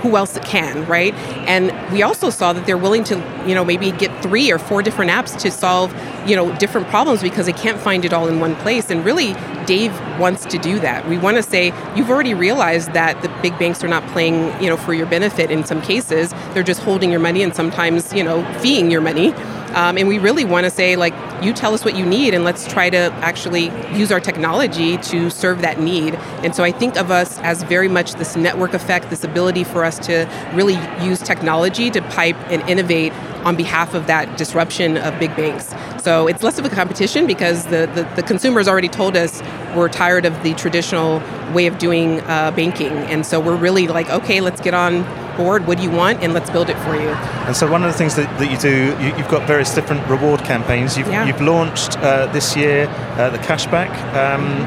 who 0.00 0.16
else 0.16 0.38
can, 0.44 0.86
right? 0.86 1.14
And 1.48 1.72
we 1.92 2.02
also 2.02 2.30
saw 2.30 2.52
that 2.52 2.66
they're 2.66 2.78
willing 2.78 3.04
to, 3.04 3.16
you 3.46 3.54
know, 3.54 3.64
maybe 3.64 3.90
get 3.92 4.22
three 4.22 4.50
or 4.50 4.58
four 4.58 4.82
different 4.82 5.10
apps 5.10 5.38
to 5.40 5.50
solve, 5.50 5.94
you 6.26 6.36
know, 6.36 6.54
different 6.58 6.86
problems 6.88 7.22
because 7.22 7.46
they 7.46 7.52
can't 7.52 7.78
find 7.80 8.04
it 8.04 8.12
all 8.12 8.28
in 8.28 8.40
one 8.40 8.54
place. 8.56 8.90
And 8.90 9.04
really, 9.04 9.34
Dave 9.66 9.92
wants 10.18 10.46
to 10.46 10.58
do 10.58 10.78
that. 10.80 11.06
We 11.08 11.18
want 11.18 11.36
to 11.36 11.42
say 11.42 11.72
you've 11.94 12.10
already 12.10 12.34
realized 12.34 12.92
that 12.92 13.20
the 13.22 13.28
big 13.42 13.58
banks 13.58 13.84
are 13.84 13.88
not 13.88 14.06
playing, 14.08 14.60
you 14.62 14.68
know, 14.68 14.76
for 14.76 14.94
your 14.94 15.06
benefit 15.06 15.50
in 15.50 15.64
some 15.64 15.82
cases. 15.82 16.32
They're 16.54 16.62
just 16.62 16.82
holding 16.82 17.10
your 17.10 17.20
money 17.20 17.42
and 17.42 17.54
sometimes, 17.54 18.12
you 18.12 18.24
know, 18.24 18.44
feeing 18.60 18.90
your 18.90 19.00
money. 19.00 19.34
Um, 19.74 19.98
and 19.98 20.08
we 20.08 20.18
really 20.18 20.44
want 20.44 20.64
to 20.64 20.70
say, 20.70 20.96
like, 20.96 21.14
you 21.42 21.52
tell 21.52 21.74
us 21.74 21.84
what 21.84 21.96
you 21.96 22.04
need, 22.04 22.34
and 22.34 22.44
let's 22.44 22.66
try 22.66 22.90
to 22.90 23.12
actually 23.20 23.66
use 23.96 24.10
our 24.10 24.20
technology 24.20 24.96
to 24.98 25.30
serve 25.30 25.60
that 25.62 25.80
need. 25.80 26.14
And 26.42 26.54
so 26.54 26.64
I 26.64 26.72
think 26.72 26.96
of 26.96 27.10
us 27.10 27.38
as 27.40 27.62
very 27.62 27.88
much 27.88 28.14
this 28.14 28.36
network 28.36 28.74
effect, 28.74 29.10
this 29.10 29.24
ability 29.24 29.64
for 29.64 29.84
us 29.84 29.98
to 30.06 30.28
really 30.54 30.78
use 31.04 31.20
technology 31.20 31.90
to 31.90 32.02
pipe 32.02 32.36
and 32.50 32.68
innovate 32.68 33.12
on 33.44 33.56
behalf 33.56 33.94
of 33.94 34.06
that 34.06 34.36
disruption 34.36 34.96
of 34.96 35.18
big 35.18 35.34
banks. 35.36 35.74
So 36.02 36.26
it's 36.26 36.42
less 36.42 36.58
of 36.58 36.64
a 36.64 36.68
competition 36.68 37.26
because 37.26 37.64
the, 37.66 37.90
the, 37.94 38.10
the 38.16 38.22
consumers 38.22 38.68
already 38.68 38.88
told 38.88 39.16
us 39.16 39.42
we're 39.74 39.88
tired 39.88 40.24
of 40.24 40.42
the 40.42 40.54
traditional 40.54 41.22
way 41.52 41.66
of 41.66 41.78
doing 41.78 42.20
uh, 42.22 42.50
banking. 42.52 42.92
And 42.92 43.24
so 43.24 43.40
we're 43.40 43.56
really 43.56 43.88
like, 43.88 44.08
okay, 44.10 44.40
let's 44.40 44.60
get 44.60 44.74
on 44.74 45.02
board. 45.36 45.66
What 45.66 45.78
do 45.78 45.84
you 45.84 45.90
want? 45.90 46.22
And 46.22 46.32
let's 46.32 46.50
build 46.50 46.68
it 46.68 46.76
for 46.78 46.94
you. 46.94 47.08
And 47.08 47.56
so 47.56 47.70
one 47.70 47.82
of 47.82 47.92
the 47.92 47.96
things 47.96 48.16
that, 48.16 48.26
that 48.38 48.50
you 48.50 48.58
do, 48.58 48.86
you, 49.02 49.12
have 49.12 49.30
got 49.30 49.46
various 49.46 49.74
different 49.74 50.06
reward 50.08 50.40
campaigns. 50.40 50.96
You've, 50.96 51.08
yeah. 51.08 51.26
you've 51.26 51.40
launched 51.40 51.98
uh, 51.98 52.26
this 52.32 52.56
year 52.56 52.86
uh, 53.16 53.30
the 53.30 53.38
cashback. 53.38 53.90
Um, 54.14 54.64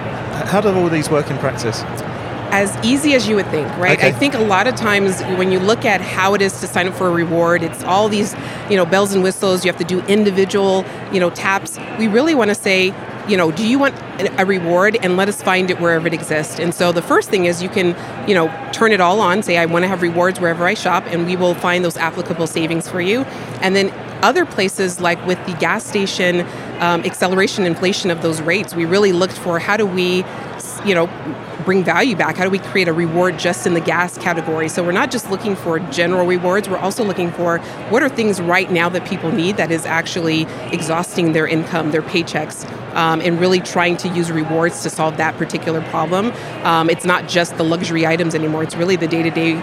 how 0.48 0.62
do 0.62 0.70
all 0.74 0.90
these 0.90 1.10
work 1.10 1.30
in 1.30 1.38
practice? 1.38 1.84
As 2.52 2.78
easy 2.86 3.14
as 3.14 3.28
you 3.28 3.36
would 3.36 3.48
think, 3.48 3.68
right? 3.78 3.98
Okay. 3.98 4.10
I 4.10 4.12
think 4.12 4.34
a 4.34 4.40
lot 4.40 4.68
of 4.68 4.76
times 4.76 5.22
when 5.38 5.52
you 5.52 5.60
look 5.60 5.86
at 5.86 6.02
how 6.02 6.34
it 6.34 6.42
is 6.42 6.60
to 6.60 6.68
sign 6.68 6.88
up 6.88 6.94
for 6.94 7.08
a 7.08 7.12
reward, 7.12 7.64
it's 7.64 7.84
all 7.84 8.10
these, 8.10 8.36
you 8.70 8.76
know, 8.76 8.86
bells 8.86 9.14
and 9.14 9.24
whistles. 9.24 9.64
You 9.64 9.72
have 9.72 9.80
to 9.80 9.88
do 9.88 10.02
individual, 10.02 10.86
you 11.14 11.20
know, 11.20 11.30
taps. 11.30 11.80
We 11.98 12.08
really 12.08 12.36
want 12.36 12.50
to 12.50 12.56
say, 12.56 12.94
you 13.28 13.38
know, 13.38 13.52
do 13.52 13.66
you 13.66 13.80
want 13.80 13.96
a 14.38 14.46
reward 14.46 14.98
and 15.02 15.16
let 15.16 15.30
us 15.30 15.42
find 15.42 15.72
it 15.72 15.80
wherever 15.80 16.08
it 16.08 16.14
exists. 16.14 16.60
And 16.60 16.74
so 16.74 16.92
the 16.92 17.02
first 17.02 17.30
thing 17.30 17.46
is 17.46 17.64
you 17.64 17.70
can, 17.70 17.96
you 18.28 18.36
know, 18.36 18.48
turn 18.74 18.92
it 18.92 19.00
all 19.00 19.22
on, 19.22 19.44
say 19.44 19.58
I 19.58 19.66
want 19.66 19.84
to 19.84 19.88
have 19.88 20.02
rewards 20.02 20.40
wherever 20.40 20.66
I 20.66 20.74
shop 20.74 21.06
and 21.08 21.26
we 21.26 21.36
will 21.36 21.56
find 21.56 21.86
those 21.86 21.98
applicable 21.98 22.48
savings 22.48 22.90
for 22.90 23.02
you. 23.02 23.22
And 23.62 23.76
then 23.76 23.92
other 24.22 24.46
places 24.46 25.00
like 25.00 25.24
with 25.26 25.44
the 25.46 25.54
gas 25.54 25.86
station 25.86 26.42
um, 26.80 27.04
acceleration 27.04 27.66
inflation 27.66 28.12
of 28.12 28.22
those 28.22 28.42
rates, 28.42 28.76
we 28.76 28.86
really 28.86 29.14
looked 29.14 29.38
for 29.38 29.60
how 29.60 29.78
do 29.78 29.86
we 29.86 30.24
you 30.86 30.96
know, 30.96 31.08
bring 31.62 31.84
value 31.84 32.16
back? 32.16 32.38
How 32.38 32.44
do 32.44 32.50
we 32.50 32.60
create 32.60 32.88
a 32.88 32.94
reward 32.94 33.40
just 33.40 33.66
in 33.66 33.74
the 33.74 33.82
gas 33.82 34.18
category? 34.18 34.70
So 34.70 34.84
we're 34.84 34.92
not 34.92 35.12
just 35.12 35.30
looking 35.30 35.56
for 35.56 35.80
general 35.92 36.26
rewards, 36.26 36.68
we're 36.68 36.78
also 36.78 37.04
looking 37.04 37.32
for 37.32 37.60
what 37.90 38.04
are 38.04 38.10
things 38.10 38.42
right 38.42 38.72
now 38.72 38.90
that 38.90 39.08
people 39.08 39.32
need 39.32 39.58
that 39.58 39.72
is 39.72 39.86
actually 39.86 40.44
exhausting 40.72 41.34
their 41.34 41.48
income, 41.48 41.92
their 41.92 42.02
paychecks, 42.02 42.70
um, 42.96 43.22
and 43.22 43.40
really 43.40 43.60
trying 43.60 43.98
to 43.98 44.10
use 44.10 44.32
rewards 44.32 44.84
to 44.84 44.90
solve 44.90 45.18
that 45.18 45.36
particular 45.38 45.82
problem. 45.84 46.32
Um, 46.64 46.90
it's 46.90 47.06
not 47.06 47.28
just 47.28 47.58
the 47.58 47.64
luxury 47.64 48.06
items 48.06 48.36
anymore, 48.36 48.64
it's 48.64 48.76
really 48.76 48.96
the 48.96 49.08
day 49.08 49.24
to 49.24 49.32
day 49.32 49.54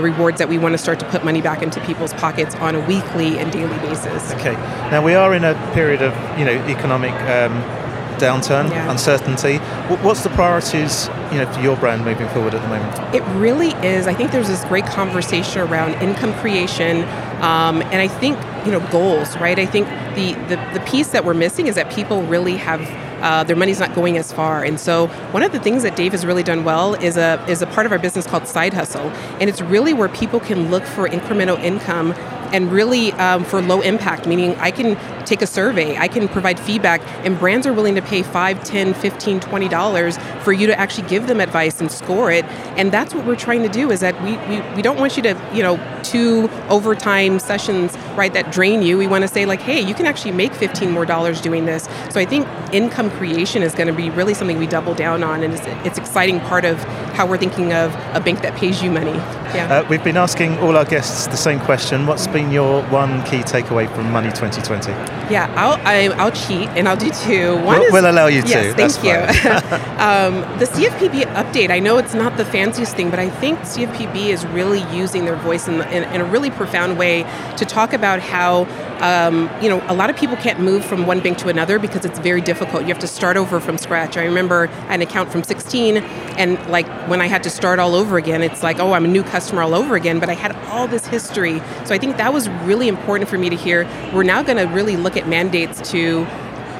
rewards 0.00 0.38
that 0.38 0.48
we 0.48 0.58
want 0.58 0.72
to 0.72 0.78
start 0.78 0.98
to 1.00 1.08
put 1.10 1.24
money 1.24 1.40
back 1.40 1.62
into 1.62 1.80
people's 1.86 2.12
pockets 2.14 2.54
on 2.56 2.74
a 2.74 2.80
weekly 2.86 3.38
and 3.38 3.52
daily 3.52 3.78
basis. 3.78 4.32
Okay. 4.32 4.54
Now 4.90 5.02
we 5.04 5.14
are 5.14 5.34
in 5.34 5.44
a 5.44 5.54
period 5.74 6.02
of, 6.02 6.12
you 6.38 6.44
know, 6.44 6.52
economic. 6.66 7.12
Um, 7.12 7.83
downturn, 8.14 8.70
yeah. 8.70 8.90
uncertainty. 8.90 9.58
What's 10.02 10.22
the 10.22 10.30
priorities, 10.30 11.08
you 11.32 11.38
know, 11.38 11.50
for 11.52 11.60
your 11.60 11.76
brand 11.76 12.04
moving 12.04 12.28
forward 12.28 12.54
at 12.54 12.62
the 12.62 12.68
moment? 12.68 13.14
It 13.14 13.22
really 13.38 13.70
is. 13.86 14.06
I 14.06 14.14
think 14.14 14.32
there's 14.32 14.48
this 14.48 14.64
great 14.64 14.86
conversation 14.86 15.62
around 15.62 15.94
income 16.02 16.34
creation, 16.34 17.02
um, 17.42 17.82
and 17.82 17.96
I 17.96 18.08
think 18.08 18.38
you 18.64 18.72
know 18.72 18.80
goals, 18.90 19.36
right? 19.38 19.58
I 19.58 19.66
think 19.66 19.88
the, 20.14 20.34
the 20.48 20.78
the 20.78 20.84
piece 20.86 21.08
that 21.08 21.24
we're 21.24 21.34
missing 21.34 21.66
is 21.66 21.74
that 21.74 21.90
people 21.92 22.22
really 22.22 22.56
have 22.56 22.80
uh, 23.24 23.42
their 23.42 23.56
money's 23.56 23.80
not 23.80 23.94
going 23.94 24.18
as 24.18 24.32
far. 24.32 24.62
And 24.62 24.78
so 24.78 25.06
one 25.32 25.42
of 25.42 25.52
the 25.52 25.58
things 25.58 25.82
that 25.82 25.96
Dave 25.96 26.12
has 26.12 26.26
really 26.26 26.42
done 26.42 26.62
well 26.62 26.94
is 26.94 27.16
a 27.16 27.42
is 27.48 27.62
a 27.62 27.66
part 27.66 27.86
of 27.86 27.92
our 27.92 27.98
business 27.98 28.26
called 28.26 28.46
Side 28.46 28.74
Hustle, 28.74 29.08
and 29.40 29.48
it's 29.48 29.62
really 29.62 29.92
where 29.92 30.08
people 30.08 30.40
can 30.40 30.70
look 30.70 30.84
for 30.84 31.08
incremental 31.08 31.58
income 31.60 32.14
and 32.52 32.70
really 32.70 33.12
um, 33.12 33.44
for 33.44 33.60
low 33.60 33.80
impact, 33.80 34.26
meaning 34.26 34.54
I 34.56 34.70
can 34.70 34.96
take 35.24 35.42
a 35.42 35.46
survey, 35.46 35.96
I 35.96 36.08
can 36.08 36.28
provide 36.28 36.58
feedback, 36.60 37.00
and 37.24 37.38
brands 37.38 37.66
are 37.66 37.72
willing 37.72 37.94
to 37.94 38.02
pay 38.02 38.22
5, 38.22 38.64
10, 38.64 38.94
15, 38.94 39.40
20 39.40 39.68
dollars 39.68 40.18
for 40.42 40.52
you 40.52 40.66
to 40.66 40.78
actually 40.78 41.08
give 41.08 41.26
them 41.26 41.40
advice 41.40 41.80
and 41.80 41.90
score 41.90 42.30
it. 42.30 42.44
And 42.76 42.92
that's 42.92 43.14
what 43.14 43.26
we're 43.26 43.36
trying 43.36 43.62
to 43.62 43.68
do 43.68 43.90
is 43.90 44.00
that 44.00 44.20
we, 44.22 44.36
we, 44.48 44.60
we 44.76 44.82
don't 44.82 44.98
want 44.98 45.16
you 45.16 45.22
to, 45.22 45.50
you 45.52 45.62
know, 45.62 45.76
two 46.02 46.48
overtime 46.68 47.38
sessions, 47.38 47.96
right, 48.16 48.32
that 48.34 48.52
drain 48.52 48.82
you. 48.82 48.98
We 48.98 49.06
want 49.06 49.22
to 49.22 49.28
say 49.28 49.46
like, 49.46 49.60
hey, 49.60 49.80
you 49.80 49.94
can 49.94 50.06
actually 50.06 50.32
make 50.32 50.52
15 50.52 50.90
more 50.90 51.06
dollars 51.06 51.40
doing 51.40 51.64
this. 51.64 51.84
So 52.10 52.20
I 52.20 52.24
think 52.24 52.46
income 52.72 53.10
creation 53.12 53.62
is 53.62 53.74
going 53.74 53.88
to 53.88 53.92
be 53.92 54.10
really 54.10 54.34
something 54.34 54.58
we 54.58 54.66
double 54.66 54.94
down 54.94 55.24
on, 55.24 55.42
and 55.42 55.54
it's, 55.54 55.62
it's 55.86 55.98
exciting 55.98 56.40
part 56.40 56.64
of 56.64 56.78
how 57.14 57.26
we're 57.26 57.38
thinking 57.38 57.72
of 57.72 57.94
a 58.14 58.20
bank 58.20 58.42
that 58.42 58.54
pays 58.56 58.82
you 58.82 58.90
money. 58.90 59.14
Yeah. 59.54 59.82
Uh, 59.84 59.88
we've 59.88 60.02
been 60.02 60.16
asking 60.16 60.58
all 60.58 60.76
our 60.76 60.84
guests 60.84 61.26
the 61.28 61.36
same 61.36 61.60
question. 61.60 62.06
What's 62.06 62.26
been 62.34 62.50
your 62.50 62.82
one 62.88 63.22
key 63.22 63.38
takeaway 63.38 63.88
from 63.94 64.10
Money 64.10 64.28
2020? 64.28 64.90
Yeah, 65.32 65.50
I'll 65.56 65.80
I, 65.86 66.08
will 66.08 66.20
i 66.20 66.24
will 66.24 66.32
cheat 66.32 66.68
and 66.70 66.88
I'll 66.88 66.96
do 66.96 67.10
two. 67.10 67.54
One 67.54 67.78
we'll, 67.78 67.82
is, 67.84 67.92
we'll 67.92 68.10
allow 68.10 68.26
you 68.26 68.42
to. 68.42 68.48
Yes, 68.48 68.74
thank 68.74 69.04
you. 69.04 69.12
um, 70.04 70.58
the 70.58 70.66
CFPB 70.66 71.22
update. 71.34 71.70
I 71.70 71.78
know 71.78 71.96
it's 71.96 72.12
not 72.12 72.36
the 72.36 72.44
fanciest 72.44 72.96
thing, 72.96 73.08
but 73.08 73.20
I 73.20 73.30
think 73.30 73.60
CFPB 73.60 74.26
is 74.26 74.44
really 74.46 74.82
using 74.94 75.24
their 75.24 75.36
voice 75.36 75.68
in, 75.68 75.80
in, 75.82 76.02
in 76.12 76.20
a 76.20 76.24
really 76.24 76.50
profound 76.50 76.98
way 76.98 77.22
to 77.56 77.64
talk 77.64 77.92
about 77.92 78.18
how 78.18 78.64
um, 79.02 79.50
you 79.62 79.68
know, 79.68 79.82
a 79.88 79.94
lot 79.94 80.10
of 80.10 80.16
people 80.16 80.36
can't 80.36 80.60
move 80.60 80.84
from 80.84 81.06
one 81.06 81.20
bank 81.20 81.38
to 81.38 81.48
another 81.48 81.78
because 81.78 82.04
it's 82.04 82.18
very 82.18 82.40
difficult. 82.40 82.82
You 82.82 82.88
have 82.88 82.98
to 83.00 83.06
start 83.06 83.36
over 83.36 83.60
from 83.60 83.78
scratch. 83.78 84.16
I 84.16 84.24
remember 84.24 84.66
an 84.88 85.02
account 85.02 85.30
from 85.30 85.42
16, 85.42 85.98
and 85.98 86.58
like 86.68 86.86
when 87.08 87.20
I 87.20 87.26
had 87.26 87.42
to 87.44 87.50
start 87.50 87.78
all 87.78 87.94
over 87.94 88.16
again, 88.16 88.42
it's 88.42 88.62
like, 88.62 88.78
oh, 88.78 88.92
I'm 88.92 89.04
a 89.04 89.08
new 89.08 89.22
customer 89.22 89.62
all 89.62 89.74
over 89.74 89.94
again, 89.96 90.20
but 90.20 90.28
I 90.28 90.34
had 90.34 90.54
all 90.68 90.86
this 90.86 91.06
history. 91.06 91.60
So 91.84 91.94
I 91.94 91.98
think 91.98 92.16
that 92.16 92.32
was 92.32 92.48
really 92.48 92.88
important 92.88 93.28
for 93.28 93.38
me 93.38 93.50
to 93.50 93.56
hear. 93.56 93.88
We're 94.12 94.22
now 94.22 94.42
going 94.42 94.58
to 94.58 94.72
really 94.72 94.96
look 94.96 95.16
at 95.16 95.28
mandates 95.28 95.90
to 95.90 96.26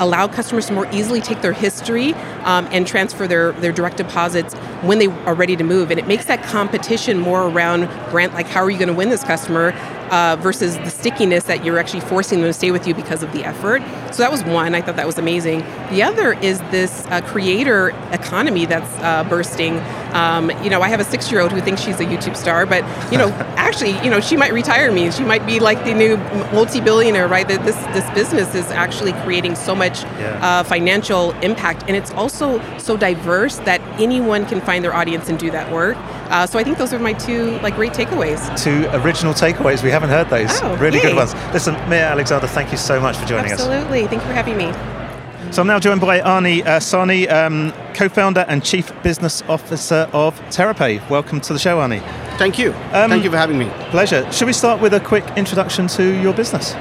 allow 0.00 0.26
customers 0.26 0.66
to 0.66 0.72
more 0.72 0.90
easily 0.92 1.20
take 1.20 1.40
their 1.40 1.52
history 1.52 2.14
um, 2.44 2.68
and 2.72 2.86
transfer 2.86 3.26
their, 3.26 3.52
their 3.52 3.72
direct 3.72 3.96
deposits 3.96 4.54
when 4.82 4.98
they 4.98 5.06
are 5.06 5.34
ready 5.34 5.56
to 5.56 5.64
move. 5.64 5.90
And 5.90 6.00
it 6.00 6.06
makes 6.06 6.24
that 6.26 6.42
competition 6.42 7.18
more 7.18 7.48
around 7.48 7.88
grant, 8.10 8.34
like 8.34 8.46
how 8.46 8.62
are 8.62 8.70
you 8.70 8.78
going 8.78 8.88
to 8.88 8.94
win 8.94 9.10
this 9.10 9.24
customer 9.24 9.70
uh, 10.10 10.36
versus 10.40 10.76
the 10.78 10.90
stickiness 10.90 11.44
that 11.44 11.64
you're 11.64 11.78
actually 11.78 12.00
forcing 12.00 12.40
them 12.40 12.48
to 12.48 12.52
stay 12.52 12.70
with 12.70 12.86
you 12.86 12.94
because 12.94 13.22
of 13.22 13.32
the 13.32 13.44
effort. 13.44 13.82
So 14.12 14.22
that 14.22 14.30
was 14.30 14.44
one. 14.44 14.74
I 14.74 14.80
thought 14.80 14.96
that 14.96 15.06
was 15.06 15.18
amazing. 15.18 15.60
The 15.90 16.02
other 16.02 16.34
is 16.34 16.58
this 16.70 17.04
uh, 17.06 17.20
creator 17.22 17.90
economy 18.12 18.66
that's 18.66 18.90
uh, 19.00 19.24
bursting. 19.28 19.78
Um, 20.12 20.50
you 20.62 20.70
know, 20.70 20.82
I 20.82 20.88
have 20.88 21.00
a 21.00 21.04
six-year-old 21.04 21.50
who 21.50 21.60
thinks 21.60 21.80
she's 21.80 21.98
a 21.98 22.04
YouTube 22.04 22.36
star, 22.36 22.66
but 22.66 22.84
you 23.10 23.18
know, 23.18 23.28
actually, 23.56 23.92
you 24.04 24.10
know, 24.10 24.20
she 24.20 24.36
might 24.36 24.52
retire 24.52 24.92
me. 24.92 25.10
She 25.10 25.24
might 25.24 25.44
be 25.46 25.58
like 25.58 25.84
the 25.84 25.94
new 25.94 26.16
multi-billionaire, 26.52 27.28
right? 27.28 27.48
That 27.48 27.64
this 27.64 27.76
this 27.94 28.08
business 28.14 28.54
is 28.54 28.70
actually 28.70 29.12
creating 29.24 29.56
so 29.56 29.74
much 29.74 30.02
yeah. 30.02 30.38
uh, 30.42 30.62
financial 30.62 31.32
impact, 31.40 31.84
and 31.88 31.96
it's 31.96 32.12
also 32.12 32.60
so 32.78 32.96
diverse 32.96 33.56
that 33.60 33.80
anyone 34.00 34.46
can 34.46 34.60
find 34.60 34.84
their 34.84 34.94
audience 34.94 35.28
and 35.28 35.38
do 35.38 35.50
that 35.50 35.72
work. 35.72 35.96
Uh, 36.34 36.44
so 36.44 36.58
I 36.58 36.64
think 36.64 36.78
those 36.78 36.92
are 36.92 36.98
my 36.98 37.12
two 37.12 37.52
like 37.60 37.76
great 37.76 37.92
takeaways. 37.92 38.40
Two 38.60 38.88
original 39.04 39.32
takeaways. 39.32 39.84
We 39.84 39.90
haven't 39.90 40.10
heard 40.10 40.28
those. 40.30 40.50
Oh, 40.62 40.76
really 40.78 40.96
yay. 40.98 41.04
good 41.04 41.14
ones. 41.14 41.32
Listen, 41.52 41.74
Mia 41.88 42.08
Alexander, 42.08 42.48
thank 42.48 42.72
you 42.72 42.76
so 42.76 42.98
much 43.00 43.16
for 43.16 43.24
joining 43.24 43.52
Absolutely. 43.52 43.76
us. 43.76 43.84
Absolutely. 43.84 44.08
Thank 44.08 44.22
you 44.22 44.28
for 44.28 44.34
having 44.34 44.56
me. 44.56 45.52
So 45.52 45.60
I'm 45.62 45.68
now 45.68 45.78
joined 45.78 46.00
by 46.00 46.18
Ani 46.18 46.64
uh, 46.64 46.80
Sane, 46.80 47.30
um, 47.30 47.72
co-founder 47.94 48.44
and 48.48 48.64
chief 48.64 48.90
business 49.04 49.42
officer 49.42 50.08
of 50.12 50.36
TerraPay. 50.50 51.08
Welcome 51.08 51.40
to 51.42 51.52
the 51.52 51.58
show, 51.60 51.80
Ani. 51.80 52.00
Thank 52.36 52.58
you. 52.58 52.72
Um, 52.90 53.10
Thank 53.10 53.22
you 53.22 53.30
for 53.30 53.36
having 53.36 53.56
me. 53.56 53.70
Pleasure. 53.90 54.28
Should 54.32 54.46
we 54.46 54.52
start 54.52 54.80
with 54.82 54.92
a 54.94 55.00
quick 55.00 55.24
introduction 55.36 55.86
to 55.86 56.20
your 56.20 56.34
business? 56.34 56.74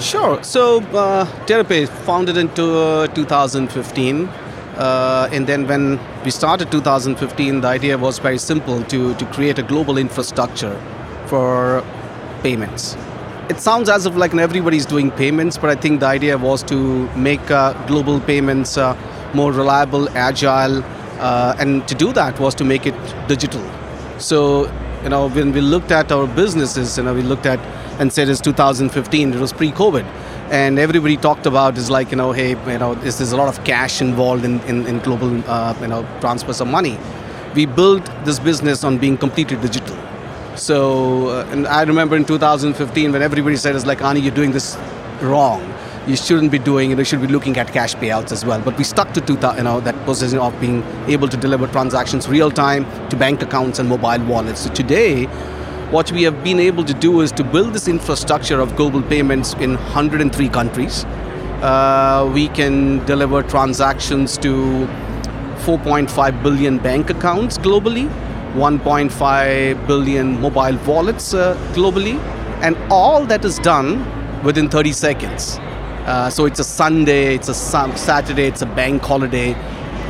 Sure. 0.00 0.42
So 0.44 0.82
uh, 0.82 1.24
TerraPay 1.46 1.88
founded 2.04 2.36
in 2.36 2.48
uh, 2.50 3.06
2015. 3.06 4.28
Uh, 4.78 5.28
and 5.32 5.48
then 5.48 5.66
when 5.66 5.98
we 6.24 6.30
started 6.30 6.70
2015, 6.70 7.62
the 7.62 7.66
idea 7.66 7.98
was 7.98 8.20
very 8.20 8.38
simple 8.38 8.84
to, 8.84 9.12
to 9.16 9.26
create 9.26 9.58
a 9.58 9.62
global 9.62 9.98
infrastructure 9.98 10.80
for 11.26 11.84
payments. 12.44 12.96
It 13.48 13.58
sounds 13.58 13.88
as 13.88 14.06
if 14.06 14.14
like 14.14 14.34
everybody's 14.34 14.86
doing 14.86 15.10
payments, 15.10 15.58
but 15.58 15.68
I 15.68 15.74
think 15.74 15.98
the 15.98 16.06
idea 16.06 16.38
was 16.38 16.62
to 16.64 17.08
make 17.16 17.50
uh, 17.50 17.72
global 17.88 18.20
payments 18.20 18.78
uh, 18.78 18.96
more 19.34 19.52
reliable, 19.52 20.08
agile, 20.10 20.84
uh, 21.18 21.56
and 21.58 21.86
to 21.88 21.96
do 21.96 22.12
that 22.12 22.38
was 22.38 22.54
to 22.54 22.64
make 22.64 22.86
it 22.86 22.94
digital. 23.26 23.64
So, 24.18 24.72
you 25.02 25.08
know, 25.08 25.28
when 25.28 25.52
we 25.52 25.60
looked 25.60 25.90
at 25.90 26.12
our 26.12 26.28
businesses, 26.28 26.96
you 26.98 27.02
know, 27.02 27.14
we 27.14 27.22
looked 27.22 27.46
at 27.46 27.58
and 27.98 28.12
said 28.12 28.28
it's 28.28 28.40
2015, 28.40 29.32
it 29.32 29.40
was 29.40 29.52
pre-COVID 29.52 30.06
and 30.50 30.78
everybody 30.78 31.16
talked 31.16 31.46
about 31.46 31.76
is 31.76 31.90
like 31.90 32.10
you 32.10 32.16
know 32.16 32.32
hey 32.32 32.50
you 32.50 32.78
know 32.78 32.92
is 33.02 33.32
a 33.32 33.36
lot 33.36 33.48
of 33.48 33.62
cash 33.64 34.00
involved 34.00 34.44
in, 34.44 34.60
in, 34.60 34.86
in 34.86 34.98
global 35.00 35.42
uh, 35.46 35.74
you 35.80 35.88
know 35.88 36.06
transfers 36.20 36.60
of 36.60 36.68
money. 36.68 36.98
We 37.54 37.66
built 37.66 38.04
this 38.24 38.38
business 38.38 38.84
on 38.84 38.98
being 38.98 39.16
completely 39.18 39.56
digital. 39.56 39.96
So 40.56 41.28
uh, 41.28 41.48
and 41.50 41.66
i 41.66 41.82
remember 41.82 42.16
in 42.16 42.24
2015 42.24 43.12
when 43.12 43.22
everybody 43.22 43.56
said 43.56 43.76
it's 43.76 43.86
like 43.86 44.02
ani 44.02 44.20
you're 44.20 44.34
doing 44.34 44.52
this 44.52 44.76
wrong. 45.20 45.74
You 46.06 46.16
shouldn't 46.16 46.50
be 46.50 46.58
doing 46.58 46.90
it. 46.90 46.96
You 46.98 47.04
should 47.04 47.20
be 47.20 47.26
looking 47.26 47.58
at 47.58 47.70
cash 47.70 47.94
payouts 47.94 48.32
as 48.32 48.42
well. 48.42 48.62
But 48.62 48.78
we 48.78 48.84
stuck 48.84 49.12
to 49.12 49.20
2000 49.20 49.58
you 49.58 49.64
know 49.64 49.80
that 49.80 49.94
position 50.06 50.38
of 50.38 50.58
being 50.60 50.82
able 51.08 51.28
to 51.28 51.36
deliver 51.36 51.66
transactions 51.66 52.26
real 52.26 52.50
time 52.50 52.86
to 53.10 53.16
bank 53.16 53.42
accounts 53.42 53.78
and 53.78 53.88
mobile 53.88 54.24
wallets. 54.24 54.60
So 54.62 54.72
today 54.72 55.26
what 55.90 56.12
we 56.12 56.22
have 56.22 56.44
been 56.44 56.60
able 56.60 56.84
to 56.84 56.92
do 56.92 57.22
is 57.22 57.32
to 57.32 57.42
build 57.42 57.72
this 57.72 57.88
infrastructure 57.88 58.60
of 58.60 58.76
global 58.76 59.02
payments 59.02 59.54
in 59.54 59.70
103 59.72 60.48
countries. 60.50 61.04
Uh, 61.62 62.30
we 62.34 62.48
can 62.48 63.02
deliver 63.06 63.42
transactions 63.42 64.36
to 64.36 64.86
4.5 65.64 66.42
billion 66.42 66.76
bank 66.76 67.08
accounts 67.08 67.56
globally, 67.56 68.06
1.5 68.52 69.86
billion 69.86 70.38
mobile 70.40 70.76
wallets 70.86 71.32
uh, 71.32 71.56
globally, 71.72 72.18
and 72.62 72.76
all 72.90 73.24
that 73.24 73.42
is 73.46 73.58
done 73.58 74.04
within 74.44 74.68
30 74.68 74.92
seconds. 74.92 75.56
Uh, 76.06 76.28
so 76.28 76.44
it's 76.44 76.60
a 76.60 76.64
Sunday, 76.64 77.34
it's 77.34 77.48
a 77.48 77.54
Saturday, 77.54 78.44
it's 78.44 78.60
a 78.60 78.66
bank 78.66 79.02
holiday. 79.02 79.56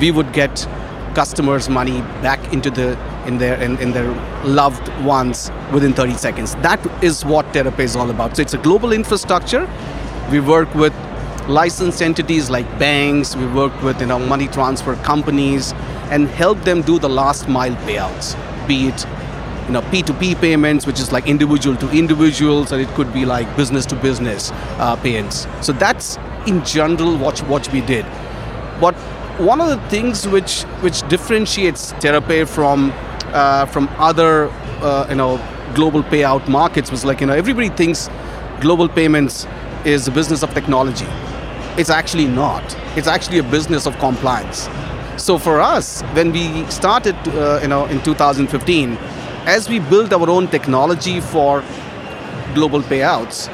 We 0.00 0.10
would 0.10 0.32
get 0.32 0.66
customers' 1.14 1.68
money 1.68 2.00
back 2.20 2.52
into 2.52 2.68
the 2.70 2.96
in 3.28 3.38
their 3.38 3.60
in, 3.62 3.76
in 3.78 3.92
their 3.92 4.10
loved 4.44 4.88
ones 5.04 5.50
within 5.72 5.92
30 5.92 6.14
seconds. 6.14 6.54
That 6.56 6.84
is 7.04 7.24
what 7.24 7.46
TerraPay 7.52 7.80
is 7.90 7.94
all 7.94 8.10
about. 8.10 8.36
So 8.36 8.42
it's 8.42 8.54
a 8.54 8.58
global 8.58 8.92
infrastructure. 8.92 9.68
We 10.32 10.40
work 10.40 10.74
with 10.74 10.94
licensed 11.48 12.02
entities 12.02 12.50
like 12.50 12.66
banks. 12.78 13.36
We 13.36 13.46
work 13.46 13.82
with 13.82 14.00
you 14.00 14.06
know 14.06 14.18
money 14.18 14.48
transfer 14.48 14.96
companies 14.96 15.72
and 16.10 16.28
help 16.28 16.62
them 16.62 16.82
do 16.82 16.98
the 16.98 17.08
last 17.08 17.48
mile 17.48 17.76
payouts, 17.86 18.34
be 18.66 18.88
it 18.88 19.06
you 19.66 19.74
know 19.74 19.82
P2P 19.82 20.40
payments, 20.40 20.86
which 20.86 21.00
is 21.00 21.12
like 21.12 21.26
individual 21.26 21.76
to 21.76 21.90
individuals, 21.90 22.72
or 22.72 22.80
it 22.80 22.88
could 23.00 23.12
be 23.12 23.24
like 23.26 23.54
business 23.56 23.86
to 23.86 23.96
business 23.96 24.50
uh, 24.78 24.96
payments. 24.96 25.46
So 25.60 25.72
that's 25.72 26.16
in 26.46 26.64
general 26.64 27.16
what 27.18 27.38
what 27.40 27.70
we 27.72 27.82
did. 27.82 28.06
But 28.80 28.94
one 29.38 29.60
of 29.60 29.68
the 29.68 29.80
things 29.88 30.26
which 30.26 30.62
which 30.86 31.06
differentiates 31.08 31.92
TerraPay 32.04 32.48
from 32.48 32.92
uh, 33.32 33.66
from 33.66 33.88
other 33.98 34.48
uh, 34.80 35.06
you 35.08 35.16
know 35.16 35.40
global 35.74 36.02
payout 36.02 36.46
markets 36.48 36.90
was 36.90 37.04
like 37.04 37.20
you 37.20 37.26
know 37.26 37.34
everybody 37.34 37.68
thinks 37.68 38.08
global 38.60 38.88
payments 38.88 39.46
is 39.84 40.08
a 40.08 40.10
business 40.10 40.42
of 40.42 40.52
technology. 40.54 41.06
It's 41.76 41.90
actually 41.90 42.26
not. 42.26 42.76
It's 42.96 43.06
actually 43.06 43.38
a 43.38 43.42
business 43.42 43.86
of 43.86 43.96
compliance. 43.98 44.68
So 45.16 45.38
for 45.38 45.60
us, 45.60 46.02
when 46.14 46.32
we 46.32 46.64
started, 46.70 47.16
uh, 47.28 47.60
you 47.62 47.68
know, 47.68 47.86
in 47.86 48.02
2015, 48.02 48.96
as 49.46 49.68
we 49.68 49.78
built 49.78 50.12
our 50.12 50.28
own 50.28 50.48
technology 50.48 51.20
for 51.20 51.62
global 52.54 52.82
payouts, 52.82 53.48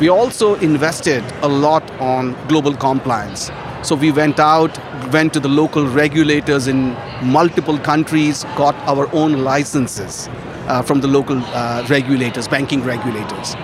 we 0.00 0.08
also 0.08 0.54
invested 0.56 1.24
a 1.42 1.48
lot 1.48 1.88
on 2.00 2.36
global 2.48 2.74
compliance. 2.74 3.50
So 3.82 3.96
we 3.96 4.12
went 4.12 4.38
out, 4.38 4.78
went 5.10 5.32
to 5.32 5.40
the 5.40 5.48
local 5.48 5.86
regulators 5.86 6.66
in 6.66 6.94
multiple 7.22 7.78
countries, 7.78 8.44
got 8.56 8.74
our 8.86 9.12
own 9.14 9.42
licenses 9.42 10.28
uh, 10.68 10.82
from 10.82 11.00
the 11.00 11.08
local 11.08 11.38
uh, 11.38 11.86
regulators, 11.88 12.46
banking 12.46 12.82
regulators. 12.84 13.54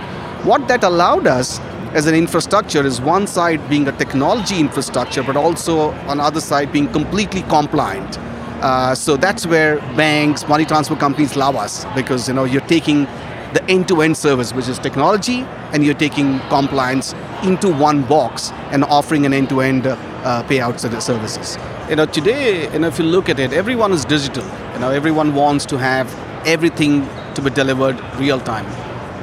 What 0.42 0.68
that 0.68 0.85
allowed 0.85 1.26
us 1.26 1.61
as 1.92 2.07
an 2.07 2.14
infrastructure 2.14 2.85
is 2.85 3.00
one 3.00 3.26
side 3.26 3.68
being 3.68 3.87
a 3.88 3.92
technology 3.92 4.59
infrastructure, 4.59 5.22
but 5.22 5.37
also 5.37 5.90
on 6.09 6.16
the 6.16 6.24
other 6.24 6.40
side 6.40 6.72
being 6.72 6.90
completely 6.92 7.42
compliant. 7.42 8.18
Uh, 8.62 8.94
so 8.94 9.18
that's 9.18 9.46
where 9.46 9.79
banks, 9.96 10.48
money 10.48 10.64
transfer 10.64 10.96
companies 10.96 11.37
love 11.37 11.57
us 11.57 11.85
because 11.94 12.26
you 12.26 12.33
know 12.33 12.44
you're 12.44 12.66
taking 12.68 13.07
the 13.56 13.64
end-to-end 13.70 14.16
service, 14.16 14.52
which 14.52 14.68
is 14.68 14.78
technology, 14.78 15.40
and 15.72 15.82
you're 15.84 15.94
taking 15.94 16.38
compliance 16.50 17.14
into 17.42 17.72
one 17.72 18.02
box 18.02 18.50
and 18.72 18.84
offering 18.84 19.24
an 19.24 19.32
end-to-end 19.32 19.86
uh, 19.86 20.42
payouts 20.48 20.80
services. 21.00 21.58
You 21.88 21.96
know, 21.96 22.04
today, 22.04 22.70
you 22.70 22.78
know, 22.80 22.88
if 22.88 22.98
you 22.98 23.06
look 23.06 23.30
at 23.30 23.38
it, 23.38 23.54
everyone 23.54 23.92
is 23.92 24.04
digital. 24.04 24.44
You 24.74 24.80
know, 24.80 24.90
everyone 24.90 25.34
wants 25.34 25.64
to 25.66 25.78
have 25.78 26.06
everything 26.46 27.08
to 27.34 27.40
be 27.42 27.48
delivered 27.50 27.98
real 28.16 28.40
time. 28.40 28.66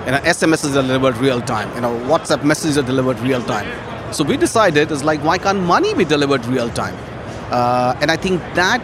You 0.06 0.14
know, 0.14 0.20
SMS 0.20 0.66
is 0.66 0.74
delivered 0.74 1.16
real 1.18 1.42
time. 1.42 1.74
You 1.76 1.82
know, 1.82 1.94
WhatsApp 2.12 2.44
messages 2.44 2.78
are 2.78 2.84
delivered 2.84 3.20
real 3.20 3.44
time. 3.44 3.68
So 4.14 4.24
we 4.24 4.38
decided, 4.38 4.92
is 4.92 5.04
like, 5.04 5.24
why 5.24 5.38
can't 5.38 5.62
money 5.62 5.94
be 5.94 6.06
delivered 6.06 6.44
real 6.46 6.70
time? 6.70 6.96
Uh, 7.52 7.96
and 8.02 8.10
I 8.10 8.18
think 8.18 8.42
that 8.56 8.82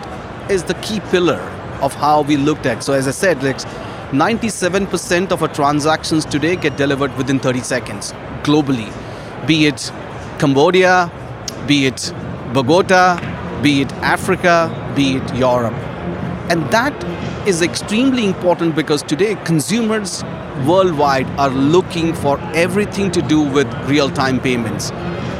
is 0.52 0.64
the 0.64 0.76
key 0.76 1.00
pillar 1.12 1.40
of 1.82 1.94
how 1.96 2.22
we 2.22 2.38
looked 2.38 2.66
at. 2.66 2.84
So 2.84 2.94
as 2.94 3.08
I 3.08 3.12
said, 3.12 3.42
like 3.44 3.60
97% 4.12 5.32
of 5.32 5.42
our 5.42 5.54
transactions 5.54 6.26
today 6.26 6.56
get 6.56 6.78
delivered 6.78 7.16
within 7.18 7.40
30 7.40 7.60
seconds 7.62 8.12
globally 8.44 8.92
be 9.46 9.66
it 9.66 9.92
Cambodia, 10.38 11.12
be 11.68 11.86
it 11.88 12.14
Bogota, 12.54 13.20
be 13.62 13.82
it 13.82 13.92
Africa, 13.94 14.70
be 14.96 15.18
it 15.18 15.36
Europe. 15.36 15.74
And 16.52 16.64
that 16.72 16.94
is 17.48 17.62
extremely 17.62 18.26
important 18.26 18.76
because 18.76 19.04
today 19.04 19.36
consumers 19.44 20.24
worldwide 20.66 21.28
are 21.40 21.50
looking 21.50 22.14
for 22.14 22.40
everything 22.54 23.12
to 23.12 23.22
do 23.22 23.42
with 23.42 23.68
real 23.90 24.10
time 24.10 24.40
payments. 24.40 24.92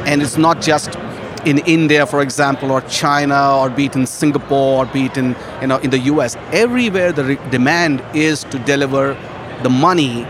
And 0.06 0.22
it's 0.22 0.36
not 0.36 0.60
just 0.60 0.96
in 1.44 1.58
India, 1.58 2.06
for 2.06 2.22
example, 2.22 2.70
or 2.70 2.80
China, 2.82 3.56
or 3.58 3.70
be 3.70 3.86
it 3.86 3.96
in 3.96 4.06
Singapore, 4.06 4.84
or 4.84 4.86
be 4.86 5.06
it 5.06 5.16
in, 5.16 5.36
you 5.60 5.66
know, 5.66 5.78
in 5.78 5.90
the 5.90 5.98
US. 5.98 6.36
Everywhere 6.52 7.12
the 7.12 7.24
re- 7.24 7.38
demand 7.50 8.02
is 8.14 8.44
to 8.44 8.58
deliver 8.60 9.16
the 9.62 9.70
money 9.70 10.26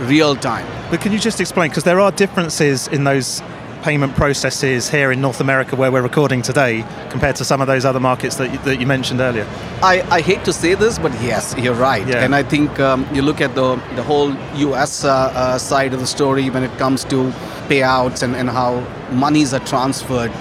real 0.00 0.34
time. 0.36 0.66
But 0.90 1.00
can 1.00 1.12
you 1.12 1.18
just 1.18 1.40
explain, 1.40 1.70
because 1.70 1.84
there 1.84 2.00
are 2.00 2.10
differences 2.12 2.88
in 2.88 3.04
those 3.04 3.42
payment 3.82 4.14
processes 4.14 4.88
here 4.88 5.12
in 5.12 5.20
North 5.20 5.40
America 5.40 5.76
where 5.76 5.90
we're 5.90 6.02
recording 6.02 6.42
today 6.42 6.84
compared 7.10 7.36
to 7.36 7.44
some 7.44 7.60
of 7.60 7.66
those 7.66 7.84
other 7.84 8.00
markets 8.00 8.36
that 8.36 8.52
you, 8.52 8.58
that 8.58 8.80
you 8.80 8.86
mentioned 8.86 9.20
earlier? 9.20 9.46
I, 9.82 10.02
I 10.10 10.20
hate 10.20 10.44
to 10.44 10.52
say 10.52 10.74
this, 10.74 10.98
but 10.98 11.12
yes, 11.20 11.54
you're 11.58 11.74
right. 11.74 12.06
Yeah. 12.06 12.24
And 12.24 12.34
I 12.34 12.42
think 12.42 12.78
um, 12.80 13.06
you 13.14 13.22
look 13.22 13.40
at 13.40 13.54
the, 13.54 13.76
the 13.96 14.02
whole 14.02 14.34
US 14.54 15.04
uh, 15.04 15.10
uh, 15.34 15.58
side 15.58 15.94
of 15.94 16.00
the 16.00 16.06
story 16.06 16.50
when 16.50 16.62
it 16.62 16.76
comes 16.78 17.04
to 17.04 17.30
payouts 17.68 18.22
and, 18.22 18.36
and 18.36 18.48
how 18.50 18.80
monies 19.10 19.54
are 19.54 19.64
transferred 19.66 20.32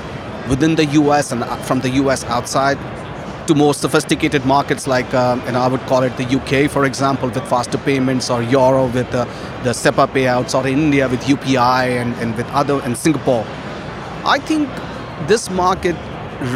within 0.50 0.76
the 0.76 0.86
US 0.86 1.32
and 1.32 1.44
from 1.66 1.80
the 1.80 1.90
US 2.02 2.24
outside 2.26 2.78
to 3.50 3.56
more 3.56 3.74
sophisticated 3.74 4.46
markets 4.46 4.86
like, 4.86 5.12
um, 5.16 5.42
and 5.48 5.58
I 5.58 5.68
would 5.68 5.82
call 5.88 6.04
it 6.04 6.16
the 6.18 6.26
UK, 6.38 6.70
for 6.70 6.86
example, 6.86 7.30
with 7.30 7.50
faster 7.50 7.80
payments, 7.80 8.30
or 8.30 8.44
Euro 8.44 8.86
with 8.86 9.10
the, 9.10 9.26
the 9.64 9.74
SEPA 9.74 10.06
payouts, 10.10 10.54
or 10.54 10.68
India 10.68 11.10
with 11.10 11.22
UPI 11.22 12.00
and, 12.00 12.14
and 12.18 12.38
with 12.38 12.46
other, 12.50 12.80
and 12.82 12.96
Singapore. 12.96 13.44
I 14.24 14.38
think 14.38 14.70
this 15.28 15.50
market 15.50 15.96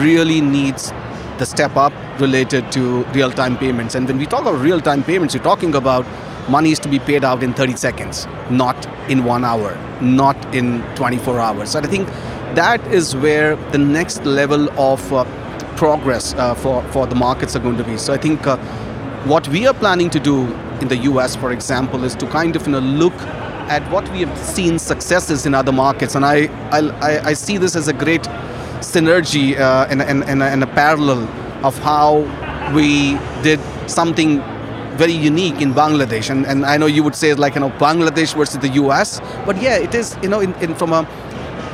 really 0.04 0.40
needs 0.40 0.94
the 1.40 1.48
step 1.48 1.76
up 1.76 1.94
related 2.20 2.72
to 2.74 3.04
real-time 3.06 3.58
payments. 3.58 3.96
And 3.96 4.08
when 4.08 4.20
we 4.20 4.28
talk 4.28 4.42
about 4.42 4.62
real-time 4.62 5.04
payments, 5.04 5.34
we're 5.34 5.42
talking 5.42 5.74
about 5.74 6.06
money 6.48 6.72
is 6.72 6.80
to 6.80 6.90
be 6.90 7.00
paid 7.00 7.24
out 7.24 7.42
in 7.42 7.56
30 7.56 7.76
seconds, 7.76 8.28
not 8.52 8.78
in 9.10 9.24
one 9.24 9.44
hour, 9.44 9.76
not 10.00 10.38
in 10.54 10.84
24 10.94 11.40
hours. 11.40 11.72
So 11.72 11.80
I 11.80 11.88
think 11.88 12.08
that 12.54 12.86
is 12.94 13.16
where 13.16 13.56
the 13.72 13.80
next 13.80 14.26
level 14.26 14.70
of 14.80 15.12
uh, 15.12 15.24
progress 15.84 16.34
uh, 16.36 16.56
for, 16.56 16.82
for 16.94 17.06
the 17.06 17.16
markets 17.16 17.58
are 17.58 17.60
going 17.60 17.76
to 17.76 17.84
be. 17.84 17.98
So 17.98 18.14
I 18.14 18.18
think 18.18 18.48
uh, 18.48 18.56
what 19.26 19.46
we 19.50 19.68
are 19.68 19.74
planning 19.74 20.10
to 20.12 20.20
do 20.20 20.46
in 20.80 20.88
the 20.88 20.96
US, 21.10 21.36
for 21.36 21.52
example, 21.52 22.06
is 22.06 22.16
to 22.16 22.26
kind 22.28 22.56
of 22.56 22.66
you 22.66 22.72
know, 22.72 22.80
look 22.80 23.18
at 23.68 23.84
what 23.92 24.10
we 24.14 24.22
have 24.22 24.38
seen 24.38 24.80
successes 24.80 25.46
in 25.46 25.54
other 25.54 25.74
markets. 25.74 26.16
And 26.16 26.24
I, 26.24 26.48
I, 26.72 27.32
I 27.32 27.34
see 27.34 27.58
this 27.58 27.76
as 27.76 27.90
a 27.90 27.94
great 27.94 28.24
synergy 28.80 29.60
uh, 29.60 29.88
and, 29.90 30.02
and, 30.02 30.24
and, 30.24 30.42
and 30.42 30.64
a 30.64 30.68
parallel 30.68 31.28
of 31.66 31.78
how 31.80 32.20
we 32.74 33.16
did 33.44 33.60
something 33.88 34.40
very 34.96 35.12
unique 35.12 35.60
in 35.60 35.74
Bangladesh. 35.74 36.30
And, 36.30 36.46
and 36.46 36.66
I 36.66 36.78
know 36.78 36.86
you 36.86 37.04
would 37.04 37.16
say 37.16 37.34
like, 37.34 37.56
you 37.56 37.62
know, 37.62 37.72
Bangladesh 37.72 38.34
versus 38.38 38.60
the 38.60 38.70
US, 38.84 39.20
but 39.46 39.62
yeah, 39.62 39.76
it 39.76 39.94
is, 39.94 40.18
you 40.24 40.30
know, 40.30 40.40
in, 40.40 40.54
in 40.62 40.76
from 40.76 40.94
a 40.94 41.06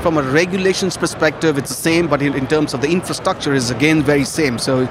from 0.02 0.18
a 0.18 0.24
regulations 0.24 0.98
perspective, 0.98 1.58
it's 1.58 1.70
the 1.70 1.76
same, 1.76 2.08
but 2.08 2.22
in, 2.22 2.34
in 2.34 2.48
terms 2.48 2.74
of 2.74 2.82
the 2.82 2.90
infrastructure, 2.90 3.54
is 3.54 3.72
again 3.72 4.02
very 4.04 4.26
same. 4.26 4.58
So 4.58 4.88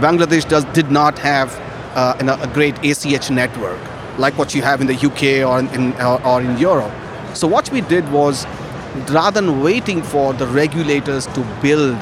Bangladesh 0.00 0.48
does 0.48 0.64
did 0.66 0.90
not 0.90 1.18
have 1.18 1.54
uh, 1.94 2.38
a 2.40 2.48
great 2.48 2.76
ACH 2.84 3.30
network 3.30 3.80
like 4.18 4.36
what 4.36 4.54
you 4.54 4.62
have 4.62 4.80
in 4.80 4.86
the 4.86 4.94
UK 4.94 5.48
or 5.48 5.60
in, 5.60 5.92
or, 6.00 6.24
or 6.26 6.42
in 6.42 6.58
Europe. 6.58 6.92
So 7.34 7.46
what 7.46 7.70
we 7.70 7.80
did 7.80 8.10
was, 8.12 8.46
rather 9.10 9.40
than 9.40 9.62
waiting 9.62 10.02
for 10.02 10.32
the 10.34 10.46
regulators 10.46 11.26
to 11.28 11.58
build 11.62 11.96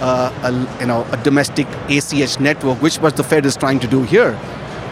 uh, 0.00 0.32
a, 0.44 0.80
you 0.80 0.86
know, 0.86 1.04
a 1.10 1.16
domestic 1.18 1.66
ACH 1.88 2.38
network, 2.38 2.80
which 2.80 2.98
was 2.98 3.14
the 3.14 3.24
Fed 3.24 3.44
is 3.44 3.56
trying 3.56 3.80
to 3.80 3.88
do 3.88 4.02
here, 4.04 4.38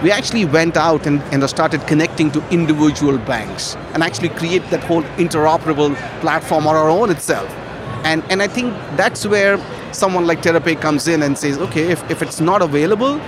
we 0.03 0.11
actually 0.11 0.45
went 0.45 0.77
out 0.77 1.07
and, 1.07 1.23
and 1.33 1.49
started 1.49 1.81
connecting 1.87 2.31
to 2.33 2.47
individual 2.51 3.19
banks 3.19 3.77
and 3.95 4.03
actually 4.03 4.29
create 4.29 4.69
that 4.71 4.85
whole 4.85 5.03
interoperable 5.17 5.95
platform 6.21 6.67
on 6.67 6.77
our 6.77 6.89
own 6.89 7.11
itself. 7.11 7.49
And, 8.05 8.23
and 8.31 8.43
I 8.43 8.47
think 8.47 8.73
that's 8.97 9.27
where 9.27 9.59
someone 9.93 10.27
like 10.27 10.43
TerraPay 10.43 10.81
comes 10.81 11.09
in 11.09 11.23
and 11.23 11.37
says, 11.37 11.59
okay, 11.59 11.91
if, 11.91 12.09
if 12.11 12.21
it's 12.21 12.41
not 12.41 12.61
available, 12.61 13.21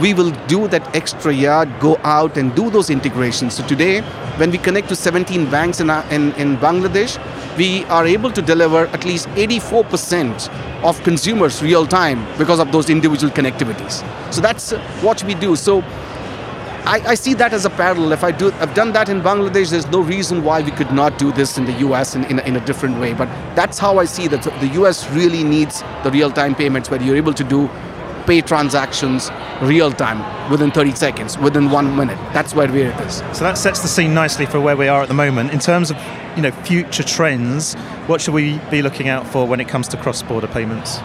we 0.00 0.12
will 0.12 0.30
do 0.48 0.66
that 0.68 0.94
extra 0.96 1.32
yard, 1.32 1.68
go 1.78 1.98
out 2.02 2.36
and 2.36 2.54
do 2.56 2.68
those 2.70 2.90
integrations. 2.90 3.54
So 3.54 3.66
today, 3.66 4.00
when 4.38 4.50
we 4.50 4.58
connect 4.58 4.88
to 4.88 4.96
17 4.96 5.50
banks 5.50 5.80
in, 5.80 5.90
in, 5.90 6.32
in 6.32 6.56
Bangladesh, 6.56 7.18
we 7.56 7.84
are 7.84 8.04
able 8.04 8.32
to 8.32 8.42
deliver 8.42 8.86
at 8.88 9.04
least 9.04 9.28
84% 9.28 10.48
of 10.82 11.00
consumers 11.04 11.62
real 11.62 11.86
time 11.86 12.26
because 12.36 12.58
of 12.58 12.72
those 12.72 12.90
individual 12.90 13.32
connectivities. 13.32 14.02
So 14.32 14.40
that's 14.40 14.72
what 15.02 15.22
we 15.22 15.34
do. 15.34 15.54
So 15.54 15.82
I, 16.86 17.00
I, 17.08 17.14
see 17.14 17.32
that 17.34 17.54
as 17.54 17.64
a 17.64 17.70
parallel. 17.70 18.12
If 18.12 18.22
I 18.22 18.30
do, 18.30 18.52
I've 18.60 18.74
done 18.74 18.92
that 18.92 19.08
in 19.08 19.22
Bangladesh. 19.22 19.70
There's 19.70 19.86
no 19.86 20.02
reason 20.02 20.44
why 20.44 20.60
we 20.60 20.70
could 20.70 20.92
not 20.92 21.18
do 21.18 21.32
this 21.32 21.56
in 21.56 21.64
the 21.64 21.72
U.S. 21.72 22.14
in, 22.14 22.24
in, 22.24 22.38
a, 22.38 22.42
in 22.42 22.56
a 22.56 22.64
different 22.66 23.00
way. 23.00 23.14
But 23.14 23.26
that's 23.56 23.78
how 23.78 23.98
I 23.98 24.04
see 24.04 24.28
that 24.28 24.42
the 24.42 24.68
U.S. 24.74 25.10
really 25.10 25.42
needs 25.42 25.82
the 26.02 26.10
real-time 26.12 26.54
payments, 26.54 26.90
where 26.90 27.02
you're 27.02 27.16
able 27.16 27.32
to 27.32 27.44
do 27.44 27.70
pay 28.26 28.40
transactions 28.40 29.30
real 29.62 29.92
time 29.92 30.50
within 30.50 30.70
30 30.70 30.94
seconds, 30.94 31.38
within 31.38 31.70
one 31.70 31.96
minute. 31.96 32.18
That's 32.32 32.54
where 32.54 32.70
we're 32.70 32.90
at 32.90 33.10
So 33.34 33.44
that 33.44 33.56
sets 33.56 33.80
the 33.80 33.88
scene 33.88 34.14
nicely 34.14 34.46
for 34.46 34.60
where 34.60 34.76
we 34.76 34.88
are 34.88 35.02
at 35.02 35.08
the 35.08 35.14
moment. 35.14 35.52
In 35.52 35.60
terms 35.60 35.90
of 35.90 35.96
you 36.36 36.42
know 36.42 36.50
future 36.50 37.02
trends, 37.02 37.74
what 38.06 38.20
should 38.20 38.34
we 38.34 38.58
be 38.70 38.82
looking 38.82 39.08
out 39.08 39.26
for 39.26 39.46
when 39.46 39.60
it 39.60 39.68
comes 39.68 39.88
to 39.88 39.96
cross-border 39.96 40.48
payments? 40.48 40.98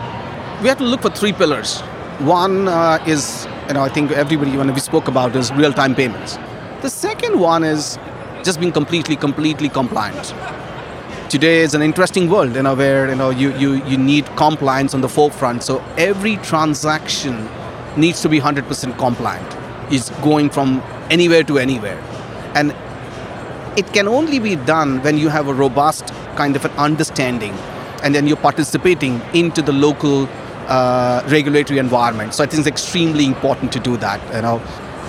We 0.62 0.68
have 0.68 0.78
to 0.80 0.84
look 0.84 1.02
for 1.02 1.10
three 1.10 1.34
pillars. 1.34 1.80
One 2.20 2.68
uh, 2.68 3.02
is, 3.08 3.46
you 3.70 3.76
know, 3.76 3.84
I 3.84 3.90
think 3.90 4.10
everybody 4.12 4.58
when 4.58 4.74
we 4.74 4.80
spoke 4.80 5.08
about 5.08 5.36
is 5.36 5.54
real-time 5.54 5.94
payments. 5.94 6.38
The 6.82 6.90
second 6.90 7.40
one 7.40 7.64
is 7.64 8.00
just 8.44 8.60
being 8.60 8.72
completely, 8.72 9.16
completely 9.16 9.70
compliant. 9.70 10.34
Today 11.30 11.60
is 11.60 11.76
an 11.76 11.84
interesting 11.84 12.32
world, 12.32 12.56
you 12.56 12.64
know, 12.64 12.74
where 12.74 13.08
you 13.08 13.16
know 13.16 13.30
you, 13.30 13.56
you, 13.58 13.86
you 13.86 13.96
need 13.96 14.26
compliance 14.36 14.96
on 14.96 15.02
the 15.02 15.08
forefront. 15.08 15.62
So 15.62 15.86
every 15.98 16.38
transaction 16.38 17.48
needs 17.96 18.24
to 18.24 18.30
be 18.30 18.40
100% 18.40 18.98
compliant. 18.98 19.94
It's 19.94 20.10
going 20.22 20.50
from 20.50 20.82
anywhere 21.12 21.44
to 21.44 21.60
anywhere. 21.60 22.02
And 22.56 22.76
it 23.78 23.94
can 23.94 24.08
only 24.08 24.40
be 24.40 24.56
done 24.56 25.04
when 25.04 25.20
you 25.20 25.30
have 25.30 25.48
a 25.48 25.54
robust 25.54 26.08
kind 26.36 26.56
of 26.56 26.66
an 26.66 26.72
understanding 26.72 27.54
and 28.02 28.16
then 28.16 28.26
you're 28.26 28.38
participating 28.38 29.22
into 29.36 29.62
the 29.62 29.74
local 29.74 30.28
uh, 30.70 31.24
regulatory 31.28 31.80
environment. 31.80 32.34
So 32.34 32.44
I 32.44 32.48
think 32.48 32.60
it's 32.60 32.68
extremely 32.68 33.26
important 33.26 33.72
to 33.74 33.80
do 33.80 33.98
that. 33.98 34.22
You 34.36 34.42
know, 34.42 34.60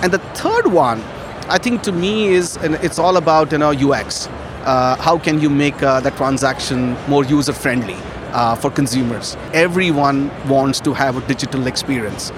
and 0.03 0.11
the 0.11 0.19
third 0.35 0.67
one, 0.67 1.01
I 1.47 1.57
think 1.57 1.81
to 1.83 1.91
me 1.91 2.27
is 2.27 2.57
it's 2.61 2.99
all 2.99 3.17
about 3.17 3.51
you 3.51 3.57
know 3.57 3.71
UX. 3.71 4.27
Uh, 4.27 4.95
how 4.97 5.17
can 5.17 5.39
you 5.39 5.49
make 5.49 5.81
uh, 5.81 5.99
the 6.01 6.11
transaction 6.11 6.95
more 7.07 7.23
user 7.23 7.53
friendly 7.53 7.97
uh, 8.33 8.55
for 8.55 8.69
consumers? 8.69 9.37
Everyone 9.53 10.29
wants 10.47 10.79
to 10.81 10.93
have 10.93 11.17
a 11.17 11.27
digital 11.27 11.65
experience 11.67 12.31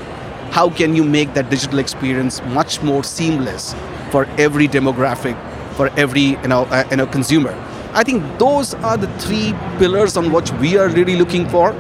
how 0.53 0.69
can 0.69 0.95
you 0.95 1.03
make 1.03 1.33
that 1.33 1.49
digital 1.49 1.79
experience 1.79 2.39
much 2.57 2.79
more 2.83 3.03
seamless 3.03 3.73
for 4.11 4.25
every 4.37 4.67
demographic, 4.67 5.35
for 5.75 5.87
every 5.97 6.37
you 6.43 6.47
know, 6.47 6.65
uh, 6.65 6.83
you 6.91 6.97
know 6.97 7.07
consumer? 7.07 7.53
I 7.93 8.03
think 8.03 8.21
those 8.37 8.75
are 8.75 8.95
the 8.95 9.07
three 9.17 9.53
pillars 9.79 10.15
on 10.15 10.31
which 10.31 10.51
we 10.53 10.77
are 10.77 10.89
really 10.89 11.15
looking 11.15 11.49
for. 11.49 11.73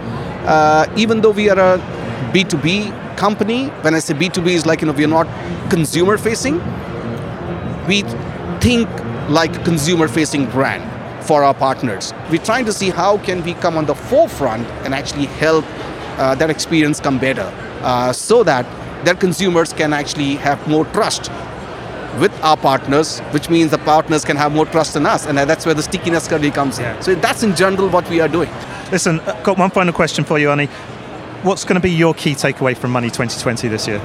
Uh, 0.45 0.85
even 0.97 1.21
though 1.21 1.31
we 1.31 1.49
are 1.49 1.59
a 1.59 1.77
B2B 2.33 3.17
company, 3.17 3.67
when 3.81 3.95
I 3.95 3.99
say 3.99 4.13
B2B 4.13 4.47
is 4.47 4.65
like 4.65 4.81
you 4.81 4.87
know 4.87 4.93
we 4.93 5.03
are 5.05 5.07
not 5.07 5.27
consumer 5.69 6.17
facing, 6.17 6.59
we 7.87 8.01
think 8.59 8.87
like 9.29 9.63
consumer 9.63 10.07
facing 10.07 10.49
brand 10.49 10.83
for 11.25 11.43
our 11.43 11.53
partners. 11.53 12.13
We're 12.29 12.43
trying 12.43 12.65
to 12.65 12.73
see 12.73 12.89
how 12.89 13.17
can 13.19 13.43
we 13.43 13.53
come 13.53 13.77
on 13.77 13.85
the 13.85 13.95
forefront 13.95 14.67
and 14.83 14.93
actually 14.93 15.25
help 15.25 15.65
uh, 16.17 16.35
that 16.35 16.49
experience 16.49 16.99
come 16.99 17.17
better 17.17 17.51
uh, 17.81 18.11
so 18.13 18.43
that 18.43 18.65
their 19.05 19.15
consumers 19.15 19.73
can 19.73 19.93
actually 19.93 20.35
have 20.35 20.65
more 20.67 20.85
trust 20.85 21.31
with 22.19 22.31
our 22.43 22.57
partners, 22.57 23.19
which 23.31 23.49
means 23.49 23.71
the 23.71 23.77
partners 23.79 24.23
can 24.25 24.37
have 24.37 24.51
more 24.51 24.65
trust 24.65 24.95
in 24.95 25.05
us, 25.05 25.25
and 25.25 25.37
that's 25.37 25.65
where 25.65 25.75
the 25.75 25.83
stickiness 25.83 26.31
really 26.31 26.51
comes 26.51 26.79
in. 26.79 27.01
So 27.01 27.15
that's 27.15 27.43
in 27.43 27.55
general 27.55 27.89
what 27.89 28.09
we 28.09 28.21
are 28.21 28.27
doing. 28.27 28.49
Listen, 28.91 29.19
I've 29.21 29.27
uh, 29.29 29.43
got 29.43 29.57
one 29.57 29.71
final 29.71 29.93
question 29.93 30.23
for 30.23 30.39
you, 30.39 30.51
Ani. 30.51 30.67
What's 31.43 31.65
going 31.65 31.75
to 31.75 31.81
be 31.81 31.91
your 31.91 32.13
key 32.13 32.33
takeaway 32.33 32.77
from 32.77 32.91
Money 32.91 33.09
2020 33.09 33.67
this 33.67 33.87
year? 33.87 33.99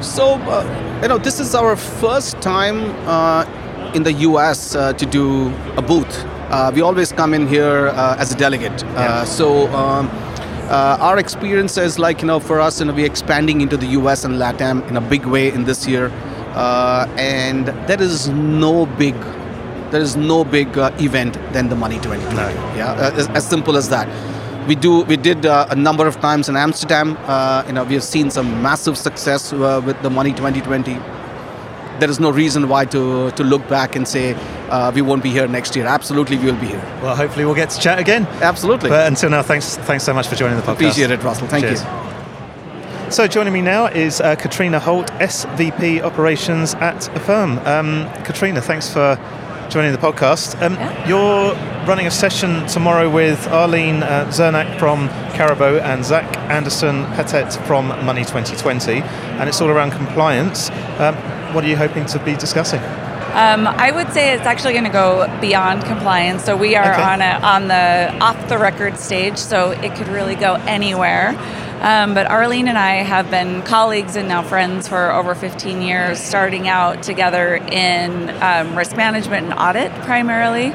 So, 0.00 0.34
uh, 0.34 1.00
you 1.02 1.08
know, 1.08 1.18
this 1.18 1.40
is 1.40 1.54
our 1.54 1.76
first 1.76 2.40
time 2.40 2.78
uh, 3.06 3.92
in 3.94 4.02
the 4.02 4.12
US 4.12 4.74
uh, 4.74 4.92
to 4.94 5.06
do 5.06 5.48
a 5.76 5.82
booth. 5.82 6.24
Uh, 6.50 6.72
we 6.74 6.80
always 6.80 7.12
come 7.12 7.34
in 7.34 7.46
here 7.46 7.88
as 8.18 8.32
a 8.32 8.36
delegate. 8.36 8.82
Yeah. 8.82 9.24
So. 9.24 9.68
Um, 9.68 10.08
uh, 10.68 10.98
our 11.00 11.18
experience 11.18 11.78
is 11.78 11.98
like 11.98 12.20
you 12.20 12.26
know 12.26 12.38
for 12.38 12.60
us, 12.60 12.78
you 12.78 12.84
know, 12.84 12.92
we're 12.92 13.06
expanding 13.06 13.62
into 13.62 13.78
the 13.78 13.86
U.S. 13.86 14.26
and 14.26 14.34
LATAM 14.34 14.86
in 14.88 14.98
a 14.98 15.00
big 15.00 15.24
way 15.24 15.50
in 15.50 15.64
this 15.64 15.86
year, 15.86 16.12
uh, 16.54 17.06
and 17.16 17.66
there 17.88 18.00
is 18.00 18.28
no 18.28 18.86
big, 18.86 19.14
there 19.90 20.00
is 20.00 20.16
no 20.16 20.44
big 20.44 20.76
uh, 20.78 20.90
event 20.98 21.34
than 21.52 21.68
the 21.68 21.76
Money 21.76 21.96
2020. 21.96 22.36
No. 22.36 22.48
Yeah, 22.76 22.92
uh, 22.92 23.10
as, 23.14 23.28
as, 23.28 23.48
simple 23.48 23.76
as 23.76 23.88
that. 23.88 24.08
We 24.68 24.74
do. 24.74 25.02
We 25.04 25.16
did 25.16 25.46
uh, 25.46 25.66
a 25.70 25.76
number 25.76 26.06
of 26.06 26.20
times 26.20 26.48
in 26.48 26.56
Amsterdam. 26.56 27.16
Uh, 27.22 27.64
you 27.66 27.72
know, 27.72 27.84
we 27.84 27.94
have 27.94 28.04
seen 28.04 28.30
some 28.30 28.62
massive 28.62 28.98
success 28.98 29.52
with 29.52 30.00
the 30.02 30.10
Money 30.10 30.32
2020 30.32 30.98
there 31.98 32.10
is 32.10 32.20
no 32.20 32.30
reason 32.30 32.68
why 32.68 32.84
to, 32.86 33.30
to 33.32 33.44
look 33.44 33.66
back 33.68 33.96
and 33.96 34.06
say 34.06 34.34
uh, 34.70 34.92
we 34.94 35.02
won't 35.02 35.22
be 35.22 35.30
here 35.30 35.48
next 35.48 35.74
year. 35.76 35.86
Absolutely, 35.86 36.36
we 36.38 36.46
will 36.46 36.60
be 36.60 36.66
here. 36.66 36.98
Well, 37.02 37.16
hopefully, 37.16 37.44
we'll 37.44 37.54
get 37.54 37.70
to 37.70 37.80
chat 37.80 37.98
again. 37.98 38.26
Absolutely. 38.40 38.90
But 38.90 39.06
until 39.06 39.30
now, 39.30 39.42
thanks 39.42 39.76
thanks 39.78 40.04
so 40.04 40.14
much 40.14 40.28
for 40.28 40.36
joining 40.36 40.56
the 40.56 40.62
podcast. 40.62 40.74
Appreciate 40.74 41.10
it, 41.10 41.22
Russell. 41.22 41.48
Thank 41.48 41.64
Cheers. 41.64 41.82
you. 41.82 42.07
So 43.10 43.26
joining 43.26 43.54
me 43.54 43.62
now 43.62 43.86
is 43.86 44.20
uh, 44.20 44.36
Katrina 44.36 44.78
Holt, 44.78 45.10
SVP 45.12 46.02
Operations 46.02 46.74
at 46.74 47.08
Affirm. 47.16 47.58
Um, 47.60 48.06
Katrina, 48.22 48.60
thanks 48.60 48.92
for 48.92 49.16
joining 49.70 49.92
the 49.92 49.98
podcast. 49.98 50.60
Um, 50.60 50.74
yeah. 50.74 51.08
You're 51.08 51.54
running 51.86 52.06
a 52.06 52.10
session 52.10 52.66
tomorrow 52.66 53.08
with 53.08 53.48
Arlene 53.48 54.02
uh, 54.02 54.26
Zernak 54.26 54.78
from 54.78 55.08
Carabo 55.32 55.80
and 55.80 56.04
Zach 56.04 56.36
Anderson 56.50 57.04
Sabatés 57.14 57.56
from 57.66 57.88
Money 58.04 58.24
2020, 58.26 59.00
and 59.00 59.48
it's 59.48 59.62
all 59.62 59.70
around 59.70 59.92
compliance. 59.92 60.68
Um, 60.98 61.14
what 61.54 61.64
are 61.64 61.68
you 61.68 61.76
hoping 61.78 62.04
to 62.06 62.22
be 62.22 62.34
discussing? 62.36 62.80
Um, 62.80 63.66
I 63.66 63.90
would 63.90 64.12
say 64.12 64.34
it's 64.34 64.46
actually 64.46 64.72
going 64.72 64.84
to 64.84 64.90
go 64.90 65.38
beyond 65.40 65.84
compliance. 65.84 66.44
So 66.44 66.56
we 66.56 66.76
are 66.76 66.92
okay. 66.92 67.02
on 67.02 67.22
a, 67.22 67.40
on 67.42 67.68
the 67.68 68.14
off 68.22 68.48
the 68.50 68.58
record 68.58 68.98
stage, 68.98 69.38
so 69.38 69.70
it 69.70 69.94
could 69.94 70.08
really 70.08 70.34
go 70.34 70.54
anywhere. 70.66 71.32
Um, 71.80 72.12
but 72.12 72.28
Arlene 72.28 72.66
and 72.66 72.76
I 72.76 73.04
have 73.04 73.30
been 73.30 73.62
colleagues 73.62 74.16
and 74.16 74.26
now 74.26 74.42
friends 74.42 74.88
for 74.88 75.12
over 75.12 75.36
15 75.36 75.80
years, 75.80 76.18
starting 76.18 76.66
out 76.66 77.04
together 77.04 77.54
in 77.54 78.30
um, 78.42 78.76
risk 78.76 78.96
management 78.96 79.46
and 79.46 79.54
audit 79.54 79.92
primarily, 80.02 80.72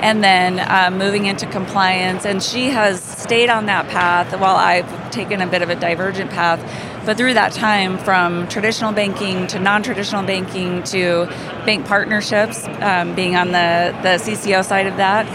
and 0.00 0.24
then 0.24 0.58
um, 0.70 0.96
moving 0.98 1.26
into 1.26 1.44
compliance. 1.46 2.24
And 2.24 2.42
she 2.42 2.70
has 2.70 3.02
stayed 3.02 3.50
on 3.50 3.66
that 3.66 3.88
path 3.88 4.32
while 4.40 4.56
I've 4.56 5.10
taken 5.10 5.42
a 5.42 5.46
bit 5.46 5.60
of 5.60 5.68
a 5.68 5.74
divergent 5.76 6.30
path. 6.30 6.58
But 7.04 7.18
through 7.18 7.34
that 7.34 7.52
time, 7.52 7.98
from 7.98 8.48
traditional 8.48 8.92
banking 8.92 9.46
to 9.48 9.58
non 9.58 9.82
traditional 9.82 10.22
banking 10.22 10.82
to 10.84 11.26
bank 11.66 11.86
partnerships, 11.86 12.66
um, 12.80 13.14
being 13.14 13.36
on 13.36 13.48
the, 13.48 13.94
the 14.02 14.16
CCO 14.18 14.64
side 14.64 14.86
of 14.86 14.96
that, 14.96 15.26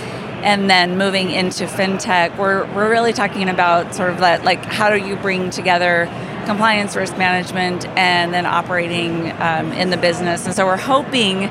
and 0.44 0.70
then 0.70 0.98
moving 0.98 1.32
into 1.32 1.66
fintech, 1.66 2.38
we're, 2.38 2.66
we're 2.74 2.90
really 2.90 3.14
talking 3.14 3.50
about 3.50 3.96
sort 3.96 4.10
of 4.10 4.20
that 4.20 4.44
like 4.44 4.64
how 4.66 4.90
do 4.90 4.98
you 4.98 5.16
bring 5.16 5.50
together 5.50 6.06
compliance, 6.46 6.96
risk 6.96 7.18
management, 7.18 7.86
and 7.90 8.34
then 8.34 8.46
operating 8.46 9.32
um, 9.42 9.72
in 9.74 9.90
the 9.90 9.98
business. 9.98 10.46
And 10.46 10.56
so 10.56 10.66
we're 10.66 10.78
hoping 10.78 11.42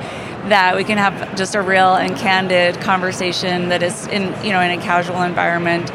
that 0.49 0.75
we 0.75 0.85
can 0.85 0.99
have 0.99 1.37
just 1.37 1.55
a 1.55 1.63
real 1.63 1.95
and 1.95 2.17
candid 2.17 2.81
conversation 2.81 3.69
that 3.69 3.83
is 3.83 4.07
in 4.09 4.23
you 4.45 4.53
know 4.53 4.61
in 4.61 4.79
a 4.79 4.83
casual 4.83 5.23
environment 5.23 5.91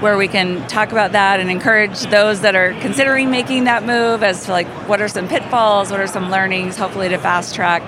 where 0.00 0.16
we 0.16 0.28
can 0.28 0.66
talk 0.68 0.92
about 0.92 1.12
that 1.12 1.40
and 1.40 1.50
encourage 1.50 2.02
those 2.02 2.42
that 2.42 2.54
are 2.54 2.72
considering 2.80 3.30
making 3.30 3.64
that 3.64 3.84
move 3.84 4.22
as 4.22 4.44
to 4.44 4.52
like 4.52 4.68
what 4.88 5.00
are 5.00 5.08
some 5.08 5.26
pitfalls, 5.26 5.90
what 5.90 5.98
are 5.98 6.06
some 6.06 6.30
learnings, 6.30 6.76
hopefully 6.76 7.08
to 7.08 7.18
fast 7.18 7.54
track 7.54 7.82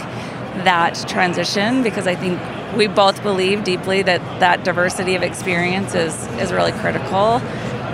that 0.65 1.05
transition 1.09 1.83
because 1.83 2.07
I 2.07 2.15
think 2.15 2.41
we 2.77 2.87
both 2.87 3.23
believe 3.23 3.65
deeply 3.65 4.03
that 4.03 4.21
that 4.41 4.65
diversity 4.65 5.15
of 5.15 5.23
experience 5.23 5.95
is, 5.95 6.27
is 6.39 6.53
really 6.53 6.73
critical 6.73 7.41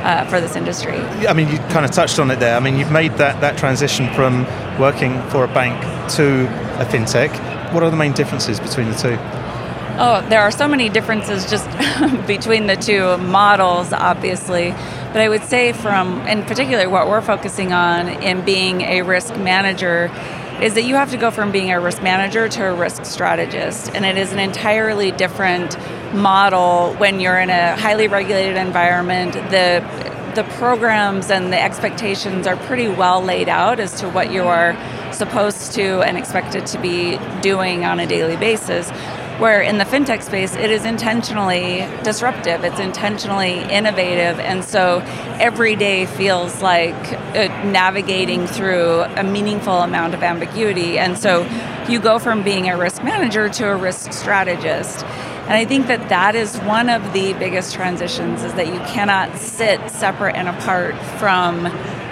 uh, 0.06 0.24
for 0.26 0.40
this 0.40 0.56
industry. 0.56 0.98
I 1.26 1.32
mean, 1.32 1.48
you 1.48 1.58
kind 1.70 1.84
of 1.84 1.90
touched 1.90 2.18
on 2.18 2.30
it 2.30 2.38
there. 2.38 2.56
I 2.56 2.60
mean, 2.60 2.76
you've 2.76 2.92
made 2.92 3.12
that, 3.14 3.40
that 3.40 3.58
transition 3.58 4.12
from 4.14 4.44
working 4.78 5.20
for 5.30 5.44
a 5.44 5.48
bank 5.48 5.80
to 6.12 6.46
a 6.80 6.84
fintech. 6.84 7.30
What 7.72 7.82
are 7.82 7.90
the 7.90 7.96
main 7.96 8.12
differences 8.12 8.60
between 8.60 8.90
the 8.90 8.96
two? 8.96 9.18
Oh, 9.98 10.24
there 10.28 10.42
are 10.42 10.50
so 10.50 10.68
many 10.68 10.90
differences 10.90 11.48
just 11.48 11.66
between 12.26 12.66
the 12.66 12.76
two 12.76 13.16
models, 13.16 13.92
obviously. 13.92 14.72
But 15.12 15.22
I 15.22 15.28
would 15.30 15.42
say, 15.44 15.72
from 15.72 16.20
in 16.26 16.44
particular, 16.44 16.90
what 16.90 17.08
we're 17.08 17.22
focusing 17.22 17.72
on 17.72 18.08
in 18.08 18.44
being 18.44 18.82
a 18.82 19.02
risk 19.02 19.34
manager 19.36 20.10
is 20.62 20.74
that 20.74 20.84
you 20.84 20.94
have 20.94 21.10
to 21.10 21.16
go 21.16 21.30
from 21.30 21.52
being 21.52 21.70
a 21.70 21.80
risk 21.80 22.02
manager 22.02 22.48
to 22.48 22.66
a 22.66 22.74
risk 22.74 23.04
strategist. 23.04 23.90
And 23.94 24.04
it 24.04 24.16
is 24.16 24.32
an 24.32 24.38
entirely 24.38 25.10
different 25.10 25.76
model 26.14 26.94
when 26.94 27.20
you're 27.20 27.38
in 27.38 27.50
a 27.50 27.76
highly 27.76 28.08
regulated 28.08 28.56
environment. 28.56 29.34
The 29.34 29.84
the 30.36 30.44
programs 30.58 31.30
and 31.30 31.50
the 31.50 31.58
expectations 31.58 32.46
are 32.46 32.56
pretty 32.56 32.88
well 32.88 33.22
laid 33.22 33.48
out 33.48 33.80
as 33.80 33.98
to 34.00 34.08
what 34.10 34.30
you 34.30 34.42
are 34.42 34.76
supposed 35.10 35.72
to 35.72 36.02
and 36.02 36.18
expected 36.18 36.66
to 36.66 36.78
be 36.78 37.18
doing 37.40 37.86
on 37.86 37.98
a 37.98 38.06
daily 38.06 38.36
basis. 38.36 38.90
Where 39.38 39.60
in 39.60 39.76
the 39.76 39.84
fintech 39.84 40.22
space, 40.22 40.56
it 40.56 40.70
is 40.70 40.86
intentionally 40.86 41.86
disruptive, 42.02 42.64
it's 42.64 42.80
intentionally 42.80 43.58
innovative, 43.64 44.40
and 44.40 44.64
so 44.64 45.02
every 45.38 45.76
day 45.76 46.06
feels 46.06 46.62
like 46.62 46.94
uh, 47.12 47.48
navigating 47.70 48.46
through 48.46 49.02
a 49.02 49.22
meaningful 49.22 49.82
amount 49.82 50.14
of 50.14 50.22
ambiguity. 50.22 50.98
And 50.98 51.18
so 51.18 51.46
you 51.86 52.00
go 52.00 52.18
from 52.18 52.44
being 52.44 52.70
a 52.70 52.78
risk 52.78 53.04
manager 53.04 53.50
to 53.50 53.68
a 53.68 53.76
risk 53.76 54.14
strategist. 54.14 55.04
And 55.04 55.52
I 55.52 55.66
think 55.66 55.86
that 55.88 56.08
that 56.08 56.34
is 56.34 56.56
one 56.60 56.88
of 56.88 57.12
the 57.12 57.34
biggest 57.34 57.74
transitions 57.74 58.42
is 58.42 58.54
that 58.54 58.66
you 58.68 58.80
cannot 58.80 59.36
sit 59.36 59.90
separate 59.90 60.34
and 60.34 60.48
apart 60.48 60.96
from 61.18 61.64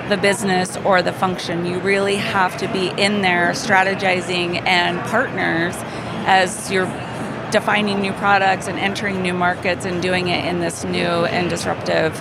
the 0.09 0.19
business 0.21 0.77
or 0.79 1.01
the 1.01 1.13
function. 1.13 1.65
You 1.65 1.81
really 1.81 2.17
have 2.17 2.57
to 2.59 2.69
be 2.69 2.89
in 2.89 3.23
there 3.23 3.53
strategizing 3.53 4.65
and 4.67 5.01
partners 5.09 5.75
as 6.27 6.71
you're 6.71 6.87
defining 7.55 8.01
new 8.01 8.13
products 8.15 8.67
and 8.67 8.81
entering 8.81 9.23
new 9.23 9.33
markets 9.33 9.85
and 9.85 10.03
doing 10.03 10.27
it 10.27 10.45
in 10.45 10.59
this 10.59 10.83
new 10.83 11.25
and 11.37 11.49
disruptive 11.49 12.21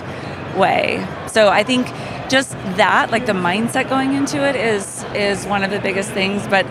way. 0.56 1.04
So 1.26 1.48
I 1.48 1.64
think 1.64 1.88
just 2.30 2.52
that, 2.76 3.10
like 3.10 3.26
the 3.26 3.32
mindset 3.32 3.88
going 3.88 4.14
into 4.14 4.48
it 4.48 4.54
is 4.54 5.04
is 5.12 5.44
one 5.44 5.64
of 5.64 5.72
the 5.72 5.80
biggest 5.80 6.10
things. 6.12 6.46
But 6.46 6.64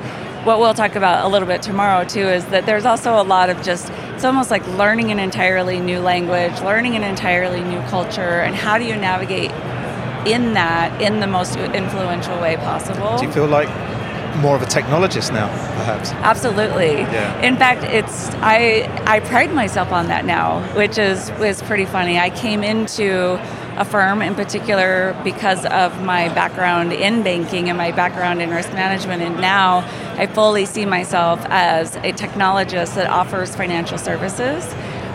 what 0.46 0.60
we'll 0.60 0.74
talk 0.74 0.96
about 0.96 1.26
a 1.26 1.28
little 1.28 1.48
bit 1.48 1.62
tomorrow 1.62 2.06
too 2.06 2.28
is 2.38 2.46
that 2.48 2.66
there's 2.66 2.86
also 2.86 3.22
a 3.22 3.26
lot 3.36 3.50
of 3.50 3.62
just 3.62 3.92
it's 4.16 4.24
almost 4.24 4.50
like 4.50 4.66
learning 4.78 5.12
an 5.12 5.20
entirely 5.20 5.82
new 5.82 6.00
language, 6.00 6.58
learning 6.62 6.96
an 6.96 7.04
entirely 7.04 7.62
new 7.62 7.82
culture, 7.90 8.40
and 8.46 8.56
how 8.56 8.78
do 8.78 8.86
you 8.86 8.96
navigate 8.96 9.52
in 10.26 10.54
that 10.54 11.02
in 11.02 11.20
the 11.20 11.28
most 11.28 11.58
influential 11.58 12.40
way 12.40 12.56
possible. 12.56 13.18
Do 13.18 13.26
you 13.26 13.32
feel 13.34 13.48
like 13.48 13.68
more 14.38 14.56
of 14.56 14.62
a 14.62 14.66
technologist 14.66 15.32
now, 15.32 15.48
perhaps. 15.78 16.12
Absolutely. 16.14 17.02
Yeah. 17.02 17.42
In 17.42 17.56
fact, 17.58 17.84
it's 17.84 18.30
I 18.36 18.90
I 19.06 19.20
pride 19.20 19.54
myself 19.54 19.92
on 19.92 20.08
that 20.08 20.26
now, 20.26 20.62
which 20.76 20.98
is 20.98 21.32
was 21.40 21.62
pretty 21.64 21.86
funny. 21.86 22.18
I 22.20 22.30
came 22.30 22.64
into 22.64 23.40
Affirm 23.76 24.22
in 24.22 24.36
particular 24.36 25.20
because 25.24 25.66
of 25.66 26.04
my 26.04 26.30
background 26.30 26.94
in 26.94 27.24
banking 27.24 27.70
and 27.70 27.78
my 27.78 27.92
background 27.92 28.40
in 28.40 28.52
risk 28.52 28.72
management 28.74 29.24
and 29.24 29.42
now 29.42 29.80
I 30.16 30.28
fully 30.28 30.66
see 30.66 30.86
myself 30.86 31.44
as 31.50 31.96
a 31.96 32.14
technologist 32.14 32.94
that 32.96 33.10
offers 33.10 33.56
financial 33.56 33.98
services 33.98 34.64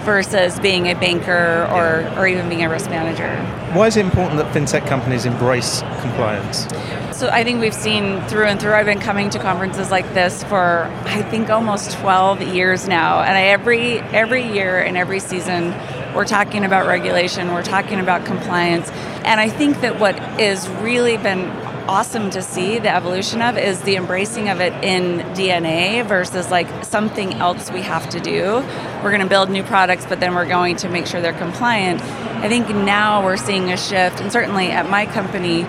versus 0.09 0.59
being 0.61 0.87
a 0.87 0.95
banker 0.95 1.69
or, 1.71 2.11
or 2.19 2.27
even 2.27 2.49
being 2.49 2.65
a 2.65 2.69
risk 2.71 2.89
manager. 2.89 3.29
Why 3.77 3.89
is 3.89 3.99
it 3.99 4.07
important 4.07 4.39
that 4.39 4.55
fintech 4.55 4.89
companies 4.89 5.27
embrace 5.27 5.83
compliance? 6.01 6.67
So 7.15 7.29
I 7.29 7.45
think 7.45 7.61
we've 7.61 7.75
seen 7.75 8.23
through 8.23 8.47
and 8.47 8.59
through. 8.59 8.73
I've 8.73 8.87
been 8.87 9.01
coming 9.01 9.29
to 9.29 9.39
conferences 9.39 9.91
like 9.91 10.15
this 10.15 10.43
for 10.45 10.85
I 11.05 11.21
think 11.21 11.51
almost 11.51 11.93
12 11.99 12.41
years 12.55 12.89
now, 12.89 13.21
and 13.21 13.37
I, 13.37 13.43
every 13.49 13.99
every 13.99 14.51
year 14.51 14.81
and 14.81 14.97
every 14.97 15.21
season 15.21 15.75
we're 16.15 16.25
talking 16.25 16.65
about 16.65 16.87
regulation, 16.87 17.53
we're 17.53 17.63
talking 17.63 18.01
about 18.01 18.25
compliance, 18.25 18.89
and 19.25 19.39
I 19.39 19.51
think 19.51 19.83
that 19.83 20.01
what 20.01 20.17
is 20.41 20.67
really 20.81 21.19
been 21.19 21.51
awesome 21.89 22.29
to 22.29 22.43
see 22.43 22.79
the 22.79 22.95
evolution 22.95 23.41
of 23.41 23.57
is 23.57 23.81
the 23.81 23.97
embracing 23.97 24.51
of 24.51 24.61
it 24.61 24.75
in 24.85 25.21
DNA 25.35 26.07
versus 26.07 26.51
like 26.51 26.85
something 26.85 27.33
else 27.35 27.71
we 27.71 27.81
have 27.81 28.09
to 28.11 28.21
do. 28.21 28.63
We're 29.03 29.11
going 29.11 29.23
to 29.23 29.27
build 29.27 29.49
new 29.49 29.63
products, 29.63 30.05
but 30.07 30.21
then 30.21 30.35
we're 30.35 30.47
going 30.47 30.77
to 30.77 30.91
make 30.91 31.07
sure 31.07 31.23
they're 31.23 31.33
compliant. 31.33 32.03
I 32.03 32.49
think 32.49 32.69
now 32.69 33.25
we're 33.25 33.39
seeing 33.39 33.73
a 33.73 33.77
shift, 33.79 34.21
and 34.21 34.31
certainly 34.31 34.71
at 34.71 34.91
my 34.91 35.07
company, 35.07 35.63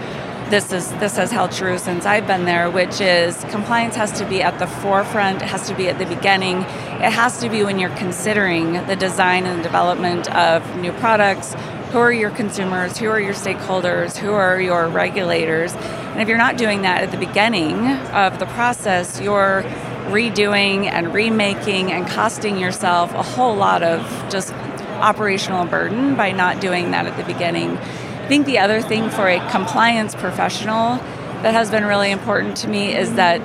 this 0.50 0.74
is 0.74 0.92
this 0.94 1.16
has 1.16 1.32
held 1.32 1.52
true 1.52 1.78
since 1.78 2.06
I've 2.06 2.28
been 2.28 2.44
there, 2.44 2.70
which 2.70 3.00
is 3.00 3.42
compliance 3.46 3.96
has 3.96 4.12
to 4.20 4.26
be 4.26 4.42
at 4.42 4.60
the 4.60 4.68
forefront, 4.68 5.42
it 5.42 5.48
has 5.48 5.68
to 5.70 5.76
be 5.76 5.88
at 5.88 6.00
the 6.00 6.06
beginning, 6.06 6.58
it 6.58 7.14
has 7.14 7.40
to 7.40 7.50
be 7.50 7.64
when 7.64 7.80
you're 7.80 7.96
considering 7.96 8.74
the 8.88 8.96
design 8.96 9.46
and 9.46 9.64
development 9.64 10.30
of 10.36 10.76
new 10.78 10.92
products. 10.94 11.56
Who 11.92 11.98
are 11.98 12.12
your 12.14 12.30
consumers? 12.30 12.98
Who 12.98 13.08
are 13.10 13.20
your 13.20 13.34
stakeholders? 13.34 14.16
Who 14.18 14.32
are 14.32 14.62
your 14.62 14.88
regulators? 14.90 15.74
And 16.20 16.24
if 16.24 16.28
you're 16.28 16.38
not 16.38 16.58
doing 16.58 16.82
that 16.82 17.02
at 17.02 17.12
the 17.12 17.18
beginning 17.18 17.88
of 17.88 18.40
the 18.40 18.46
process, 18.48 19.22
you're 19.22 19.64
redoing 20.08 20.84
and 20.84 21.14
remaking 21.14 21.94
and 21.94 22.06
costing 22.06 22.60
yourself 22.60 23.14
a 23.14 23.24
whole 23.24 23.56
lot 23.56 23.84
of 23.84 24.02
just 24.30 24.52
operational 25.00 25.64
burden 25.66 26.16
by 26.16 26.34
not 26.34 26.60
doing 26.60 26.92
that 26.92 27.06
at 27.06 27.16
the 27.16 27.24
beginning. 27.24 27.78
I 27.78 28.28
think 28.28 28.46
the 28.46 28.60
other 28.60 28.82
thing 28.82 29.10
for 29.10 29.30
a 29.30 29.40
compliance 29.50 30.14
professional 30.14 30.98
that 31.42 31.54
has 31.54 31.72
been 31.72 31.86
really 31.86 32.12
important 32.12 32.58
to 32.58 32.68
me 32.68 32.94
is 32.94 33.14
that 33.14 33.40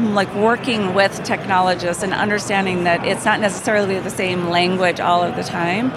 like 0.00 0.34
working 0.34 0.94
with 0.94 1.22
technologists 1.22 2.02
and 2.02 2.12
understanding 2.12 2.82
that 2.82 3.06
it's 3.06 3.24
not 3.24 3.38
necessarily 3.38 4.00
the 4.00 4.10
same 4.10 4.48
language 4.48 4.98
all 4.98 5.22
of 5.22 5.36
the 5.36 5.44
time 5.44 5.92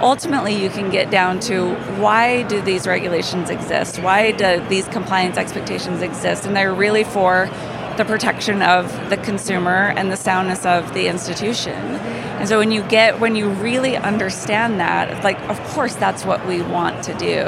ultimately 0.00 0.60
you 0.60 0.70
can 0.70 0.90
get 0.90 1.10
down 1.10 1.40
to 1.40 1.74
why 2.00 2.42
do 2.44 2.60
these 2.62 2.86
regulations 2.86 3.50
exist 3.50 3.98
why 4.00 4.30
do 4.32 4.64
these 4.68 4.86
compliance 4.88 5.36
expectations 5.36 6.02
exist 6.02 6.46
and 6.46 6.54
they're 6.56 6.74
really 6.74 7.04
for 7.04 7.48
the 7.98 8.04
protection 8.04 8.62
of 8.62 9.10
the 9.10 9.16
consumer 9.16 9.92
and 9.96 10.10
the 10.10 10.16
soundness 10.16 10.64
of 10.64 10.94
the 10.94 11.08
institution. 11.08 11.74
And 11.74 12.48
so 12.48 12.60
when 12.60 12.70
you 12.70 12.82
get 12.84 13.18
when 13.18 13.34
you 13.34 13.50
really 13.50 13.96
understand 13.96 14.78
that, 14.78 15.24
like 15.24 15.38
of 15.50 15.60
course 15.70 15.96
that's 15.96 16.24
what 16.24 16.46
we 16.46 16.62
want 16.62 17.02
to 17.04 17.14
do. 17.14 17.42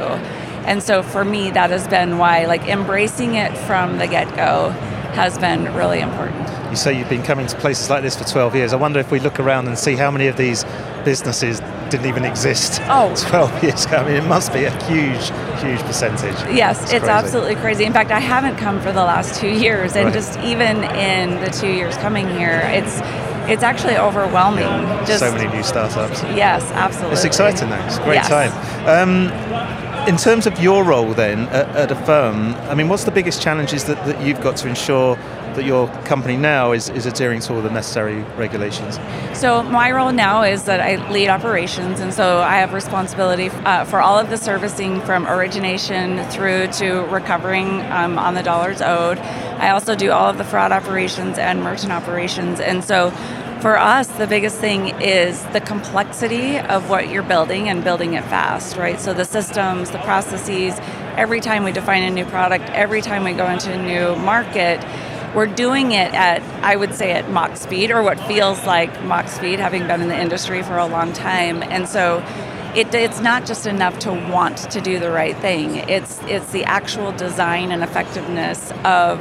And 0.67 0.83
so 0.83 1.05
for 1.05 1.25
me 1.25 1.53
that 1.53 1.71
has 1.71 1.87
been 1.87 2.19
why 2.19 2.47
like 2.47 2.63
embracing 2.67 3.37
it 3.37 3.57
from 3.57 3.99
the 3.99 4.09
get-go 4.09 4.71
has 5.15 5.39
been 5.39 5.73
really 5.73 6.01
important. 6.01 6.60
You 6.71 6.77
say 6.77 6.97
you've 6.97 7.09
been 7.09 7.25
coming 7.25 7.49
to 7.49 7.57
places 7.57 7.91
like 7.91 8.03
this 8.03 8.17
for 8.17 8.25
12 8.25 8.55
years. 8.55 8.73
I 8.73 8.77
wonder 8.77 9.01
if 9.01 9.11
we 9.11 9.19
look 9.19 9.41
around 9.41 9.67
and 9.67 9.77
see 9.77 9.97
how 9.97 10.11
many 10.11 10.29
of 10.29 10.37
these 10.37 10.65
businesses 11.05 11.61
didn't 11.91 12.07
even 12.07 12.25
exist 12.25 12.81
oh. 12.85 13.13
12 13.29 13.65
years 13.65 13.87
ago. 13.87 13.97
I 13.97 14.07
mean, 14.07 14.15
it 14.15 14.27
must 14.27 14.53
be 14.53 14.65
a 14.65 14.85
huge, 14.85 15.31
huge 15.61 15.81
percentage. 15.81 16.37
Yes, 16.55 16.85
it's, 16.85 16.93
it's 16.93 17.07
absolutely 17.07 17.57
crazy. 17.57 17.85
In 17.85 17.93
fact, 17.93 18.13
I 18.13 18.21
haven't 18.21 18.57
come 18.57 18.81
for 18.81 18.93
the 18.93 19.03
last 19.03 19.41
two 19.41 19.51
years, 19.51 19.97
and 19.97 20.07
right. 20.07 20.15
just 20.15 20.39
even 20.39 20.85
in 20.85 21.43
the 21.43 21.51
two 21.51 21.73
years 21.73 21.97
coming 21.97 22.29
here, 22.29 22.61
it's 22.67 23.01
it's 23.51 23.65
actually 23.65 23.97
overwhelming. 23.97 24.63
Yeah. 24.63 25.05
Just, 25.05 25.21
so 25.21 25.33
many 25.33 25.53
new 25.53 25.65
startups. 25.65 26.23
Yes, 26.23 26.63
absolutely. 26.71 27.15
It's 27.15 27.25
exciting 27.25 27.69
though. 27.69 27.85
It's 27.87 27.97
a 27.97 28.03
great 28.05 28.15
yes. 28.15 28.29
time. 28.29 28.53
Um, 28.87 30.09
in 30.09 30.17
terms 30.17 30.47
of 30.47 30.59
your 30.61 30.85
role 30.85 31.13
then 31.15 31.41
at, 31.49 31.69
at, 31.77 31.91
Affirm, 31.91 32.55
I 32.71 32.75
mean, 32.75 32.89
what's 32.89 33.05
the 33.05 33.11
biggest 33.11 33.43
challenges 33.43 33.85
that, 33.85 34.05
that 34.07 34.23
you've 34.25 34.41
got 34.41 34.57
to 34.59 34.69
ensure 34.69 35.17
that 35.55 35.65
your 35.65 35.89
company 36.05 36.37
now 36.37 36.73
is, 36.73 36.89
is 36.91 37.07
adhering 37.07 37.41
to 37.41 37.55
all 37.55 37.63
the 37.63 37.71
necessary 37.71 38.23
regulations? 38.37 38.99
So 39.39 39.63
my 39.63 39.91
role 39.93 40.13
now 40.13 40.43
is 40.43 40.65
that 40.65 40.81
I 40.81 41.11
lead 41.11 41.29
operations, 41.29 42.01
and 42.01 42.13
so 42.13 42.39
I 42.39 42.57
have 42.57 42.73
responsibility 42.73 43.49
uh, 43.49 43.85
for 43.85 44.01
all 44.01 44.19
of 44.19 44.31
the 44.31 44.37
servicing 44.37 45.01
from 45.03 45.27
origination 45.27 46.25
through 46.31 46.69
to 46.73 47.03
recovering 47.07 47.81
um, 47.93 48.19
on 48.19 48.35
the 48.35 48.43
dollars 48.43 48.81
owed. 48.81 49.19
I 49.19 49.71
also 49.71 49.95
do 49.95 50.11
all 50.11 50.31
of 50.31 50.39
the 50.39 50.45
fraud 50.45 50.73
operations 50.73 51.39
and 51.39 51.63
merchant 51.63 51.93
operations, 51.93 52.61
and 52.61 52.83
so 52.85 53.11
for 53.61 53.77
us, 53.77 54.07
the 54.17 54.27
biggest 54.27 54.59
thing 54.59 54.89
is 55.03 55.45
the 55.49 55.61
complexity 55.61 56.59
of 56.59 56.89
what 56.89 57.11
you're 57.11 57.23
building 57.23 57.69
and 57.69 57.85
building 57.85 58.15
it 58.15 58.25
fast, 58.25 58.79
right? 58.79 58.99
So 58.99 59.13
the 59.13 59.27
systems, 59.27 59.91
the 59.91 59.99
processes, 59.99 60.79
every 61.19 61.41
time 61.41 61.65
we 61.65 61.73
define 61.73 62.03
a 62.03 62.11
new 62.11 62.25
product, 62.25 62.65
every 62.71 63.03
time 63.03 63.23
we 63.23 63.35
go 63.35 63.47
into 63.51 63.71
a 63.71 63.77
new 63.77 64.17
market, 64.17 64.81
we're 65.35 65.47
doing 65.47 65.93
it 65.93 66.13
at, 66.15 66.43
I 66.65 66.77
would 66.77 66.95
say, 66.95 67.13
at 67.13 67.31
Mach 67.31 67.57
speed, 67.57 67.91
or 67.91 68.03
what 68.03 68.19
feels 68.21 68.65
like 68.65 69.03
Mach 69.05 69.29
speed, 69.29 69.59
having 69.59 69.87
been 69.87 70.01
in 70.01 70.09
the 70.09 70.21
industry 70.21 70.63
for 70.63 70.77
a 70.77 70.87
long 70.87 71.13
time. 71.13 71.63
And 71.63 71.89
so 71.89 72.25
it, 72.75 72.95
it's 72.95 73.21
not 73.21 73.47
just 73.47 73.67
enough 73.67 73.99
to 74.01 74.13
want 74.13 74.59
to 74.59 74.81
do 74.81 74.99
the 74.99 75.11
right 75.11 75.37
thing. 75.37 75.77
It's 75.77 76.21
it's 76.25 76.53
the 76.53 76.65
actual 76.65 77.13
design 77.13 77.73
and 77.73 77.83
effectiveness 77.83 78.73
of 78.85 79.19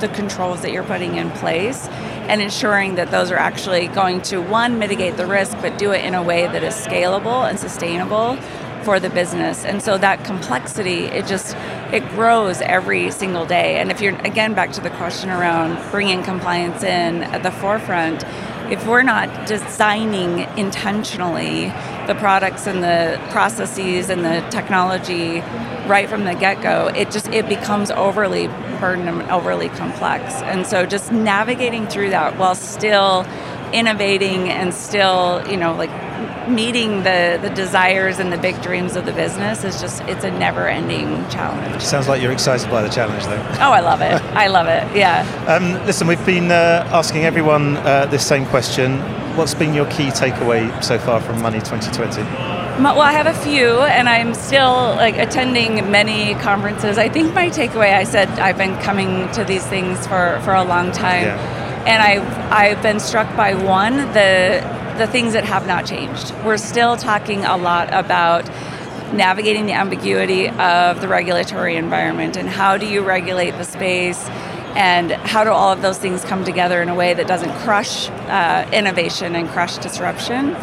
the 0.00 0.08
controls 0.08 0.62
that 0.62 0.72
you're 0.72 0.84
putting 0.84 1.16
in 1.16 1.30
place 1.30 1.86
and 1.88 2.42
ensuring 2.42 2.96
that 2.96 3.10
those 3.10 3.30
are 3.30 3.36
actually 3.36 3.86
going 3.88 4.20
to 4.22 4.38
one 4.40 4.78
mitigate 4.78 5.16
the 5.16 5.26
risk 5.26 5.56
but 5.60 5.78
do 5.78 5.92
it 5.92 6.04
in 6.04 6.14
a 6.14 6.22
way 6.22 6.46
that 6.46 6.64
is 6.64 6.74
scalable 6.74 7.48
and 7.48 7.58
sustainable 7.58 8.36
for 8.84 9.00
the 9.00 9.10
business. 9.10 9.64
And 9.64 9.82
so 9.82 9.98
that 9.98 10.24
complexity, 10.24 11.04
it 11.04 11.26
just 11.26 11.56
it 11.92 12.08
grows 12.10 12.60
every 12.60 13.10
single 13.10 13.46
day. 13.46 13.78
And 13.78 13.90
if 13.90 14.00
you're 14.00 14.16
again 14.20 14.54
back 14.54 14.72
to 14.72 14.80
the 14.80 14.90
question 14.90 15.30
around 15.30 15.90
bringing 15.90 16.22
compliance 16.22 16.82
in 16.82 17.22
at 17.22 17.42
the 17.42 17.50
forefront, 17.50 18.24
if 18.70 18.86
we're 18.86 19.02
not 19.02 19.46
designing 19.46 20.40
intentionally 20.58 21.66
the 22.06 22.14
products 22.18 22.66
and 22.66 22.82
the 22.82 23.20
processes 23.30 24.08
and 24.08 24.24
the 24.24 24.40
technology 24.50 25.40
right 25.86 26.08
from 26.08 26.24
the 26.24 26.34
get-go, 26.34 26.88
it 26.88 27.10
just 27.10 27.28
it 27.28 27.48
becomes 27.48 27.90
overly 27.90 28.46
burdened 28.80 29.08
and 29.08 29.30
overly 29.30 29.68
complex. 29.68 30.34
And 30.42 30.66
so 30.66 30.86
just 30.86 31.12
navigating 31.12 31.86
through 31.86 32.10
that 32.10 32.38
while 32.38 32.54
still 32.54 33.26
innovating 33.72 34.48
and 34.48 34.72
still, 34.74 35.46
you 35.48 35.56
know, 35.56 35.74
like 35.74 35.90
meeting 36.48 37.02
the, 37.02 37.38
the 37.42 37.50
desires 37.50 38.18
and 38.18 38.32
the 38.32 38.38
big 38.38 38.60
dreams 38.62 38.96
of 38.96 39.04
the 39.06 39.12
business 39.12 39.64
is 39.64 39.80
just 39.80 40.02
it's 40.02 40.24
a 40.24 40.30
never 40.30 40.68
ending 40.68 41.08
challenge. 41.28 41.82
Sounds 41.82 42.08
like 42.08 42.22
you're 42.22 42.32
excited 42.32 42.70
by 42.70 42.82
the 42.82 42.88
challenge 42.88 43.24
though. 43.24 43.42
Oh 43.60 43.72
i 43.72 43.80
love 43.80 44.00
it. 44.00 44.20
I 44.34 44.48
love 44.48 44.66
it. 44.66 44.96
Yeah. 44.96 45.24
Um, 45.48 45.74
listen 45.86 46.06
we've 46.06 46.24
been 46.26 46.50
uh, 46.50 46.88
asking 46.92 47.24
everyone 47.24 47.76
uh, 47.78 48.06
this 48.06 48.26
same 48.26 48.46
question. 48.46 48.98
What's 49.36 49.54
been 49.54 49.72
your 49.74 49.86
key 49.86 50.08
takeaway 50.08 50.82
so 50.84 50.98
far 50.98 51.20
from 51.20 51.40
money 51.40 51.58
2020 51.58 52.22
well 52.82 53.00
i 53.02 53.12
have 53.12 53.26
a 53.26 53.34
few 53.44 53.80
and 53.82 54.08
i'm 54.08 54.32
still 54.34 54.94
like 54.96 55.16
attending 55.16 55.90
many 55.90 56.34
conferences. 56.36 56.96
I 56.98 57.08
think 57.08 57.34
my 57.34 57.48
takeaway 57.50 57.94
i 57.94 58.04
said 58.04 58.28
i've 58.38 58.58
been 58.58 58.76
coming 58.80 59.30
to 59.32 59.44
these 59.44 59.64
things 59.66 60.06
for 60.06 60.40
for 60.44 60.54
a 60.54 60.64
long 60.64 60.90
time. 60.90 61.24
Yeah. 61.24 61.84
and 61.86 62.02
i've 62.02 62.26
i've 62.50 62.82
been 62.82 62.98
struck 62.98 63.34
by 63.36 63.54
one 63.54 63.96
the 64.12 64.81
the 64.98 65.06
things 65.06 65.32
that 65.32 65.44
have 65.44 65.66
not 65.66 65.86
changed. 65.86 66.34
We're 66.44 66.58
still 66.58 66.96
talking 66.96 67.44
a 67.44 67.56
lot 67.56 67.92
about 67.92 68.46
navigating 69.12 69.66
the 69.66 69.72
ambiguity 69.72 70.48
of 70.48 71.00
the 71.00 71.08
regulatory 71.08 71.76
environment 71.76 72.36
and 72.36 72.48
how 72.48 72.76
do 72.76 72.86
you 72.86 73.02
regulate 73.02 73.52
the 73.52 73.64
space 73.64 74.28
and 74.74 75.12
how 75.12 75.44
do 75.44 75.50
all 75.50 75.70
of 75.70 75.82
those 75.82 75.98
things 75.98 76.24
come 76.24 76.44
together 76.44 76.80
in 76.80 76.88
a 76.88 76.94
way 76.94 77.12
that 77.12 77.26
doesn't 77.26 77.52
crush 77.58 78.08
uh, 78.08 78.68
innovation 78.72 79.36
and 79.36 79.48
crush 79.50 79.76
disruption. 79.78 80.56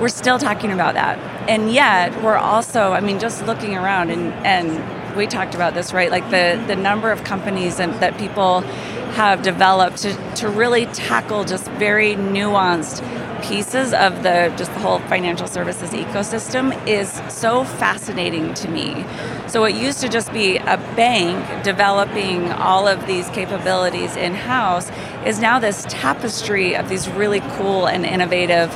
We're 0.00 0.08
still 0.08 0.38
talking 0.38 0.72
about 0.72 0.94
that. 0.94 1.18
And 1.48 1.72
yet, 1.72 2.22
we're 2.22 2.36
also, 2.36 2.92
I 2.92 3.00
mean, 3.00 3.20
just 3.20 3.46
looking 3.46 3.76
around 3.76 4.10
and, 4.10 4.32
and 4.44 5.16
we 5.16 5.26
talked 5.26 5.54
about 5.54 5.74
this, 5.74 5.92
right? 5.92 6.10
Like 6.10 6.28
the, 6.30 6.62
the 6.66 6.74
number 6.74 7.12
of 7.12 7.22
companies 7.22 7.78
and, 7.78 7.92
that 7.94 8.18
people 8.18 8.62
have 9.12 9.42
developed 9.42 9.98
to, 9.98 10.34
to 10.36 10.48
really 10.48 10.86
tackle 10.86 11.44
just 11.44 11.68
very 11.72 12.14
nuanced 12.16 13.00
pieces 13.42 13.92
of 13.92 14.22
the 14.22 14.52
just 14.56 14.72
the 14.72 14.80
whole 14.80 14.98
financial 15.00 15.46
services 15.46 15.90
ecosystem 15.90 16.74
is 16.86 17.10
so 17.32 17.64
fascinating 17.64 18.54
to 18.54 18.68
me. 18.68 19.04
So 19.48 19.64
it 19.64 19.74
used 19.74 20.00
to 20.00 20.08
just 20.08 20.32
be 20.32 20.56
a 20.56 20.76
bank 20.96 21.64
developing 21.64 22.50
all 22.52 22.88
of 22.88 23.06
these 23.06 23.28
capabilities 23.30 24.16
in 24.16 24.34
house 24.34 24.90
is 25.26 25.40
now 25.40 25.58
this 25.58 25.84
tapestry 25.88 26.74
of 26.74 26.88
these 26.88 27.08
really 27.10 27.40
cool 27.56 27.86
and 27.86 28.06
innovative 28.06 28.70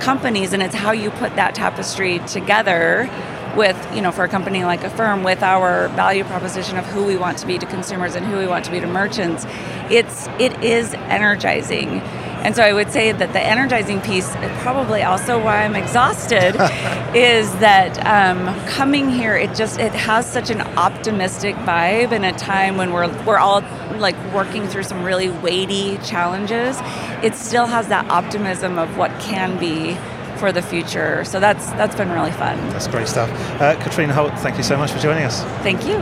companies 0.00 0.52
and 0.52 0.62
it's 0.62 0.74
how 0.74 0.92
you 0.92 1.10
put 1.10 1.34
that 1.36 1.54
tapestry 1.54 2.18
together 2.20 3.10
with 3.56 3.76
you 3.94 4.00
know 4.00 4.12
for 4.12 4.24
a 4.24 4.28
company 4.28 4.64
like 4.64 4.84
Affirm 4.84 5.22
with 5.24 5.42
our 5.42 5.88
value 5.88 6.24
proposition 6.24 6.76
of 6.76 6.86
who 6.86 7.04
we 7.04 7.16
want 7.16 7.38
to 7.38 7.46
be 7.46 7.58
to 7.58 7.66
consumers 7.66 8.14
and 8.14 8.24
who 8.26 8.38
we 8.38 8.46
want 8.46 8.64
to 8.66 8.70
be 8.70 8.80
to 8.80 8.86
merchants 8.86 9.44
it's 9.90 10.28
it 10.38 10.62
is 10.62 10.94
energizing 10.94 12.00
and 12.44 12.54
so 12.54 12.62
I 12.62 12.72
would 12.72 12.90
say 12.90 13.12
that 13.12 13.32
the 13.32 13.40
energizing 13.40 14.00
piece, 14.00 14.28
probably 14.62 15.02
also 15.02 15.42
why 15.42 15.64
I'm 15.64 15.76
exhausted, 15.76 16.54
is 17.14 17.50
that 17.58 17.98
um, 18.06 18.54
coming 18.66 19.10
here, 19.10 19.36
it 19.36 19.54
just 19.54 19.78
it 19.78 19.92
has 19.92 20.30
such 20.30 20.50
an 20.50 20.60
optimistic 20.60 21.54
vibe 21.56 22.12
in 22.12 22.24
a 22.24 22.32
time 22.32 22.76
when 22.76 22.92
we're 22.92 23.08
we're 23.24 23.38
all 23.38 23.62
like 23.98 24.16
working 24.32 24.66
through 24.68 24.84
some 24.84 25.04
really 25.04 25.30
weighty 25.30 25.98
challenges. 25.98 26.78
It 27.22 27.34
still 27.34 27.66
has 27.66 27.88
that 27.88 28.08
optimism 28.10 28.78
of 28.78 28.96
what 28.96 29.10
can 29.20 29.58
be 29.58 29.96
for 30.38 30.52
the 30.52 30.62
future. 30.62 31.24
So 31.24 31.40
that's 31.40 31.66
that's 31.72 31.96
been 31.96 32.10
really 32.10 32.32
fun. 32.32 32.56
That's 32.70 32.86
great 32.86 33.08
stuff. 33.08 33.30
Uh, 33.60 33.80
Katrina 33.82 34.14
Holt, 34.14 34.38
thank 34.38 34.56
you 34.56 34.62
so 34.62 34.76
much 34.76 34.90
for 34.92 34.98
joining 34.98 35.24
us. 35.24 35.42
Thank 35.62 35.86
you. 35.86 35.98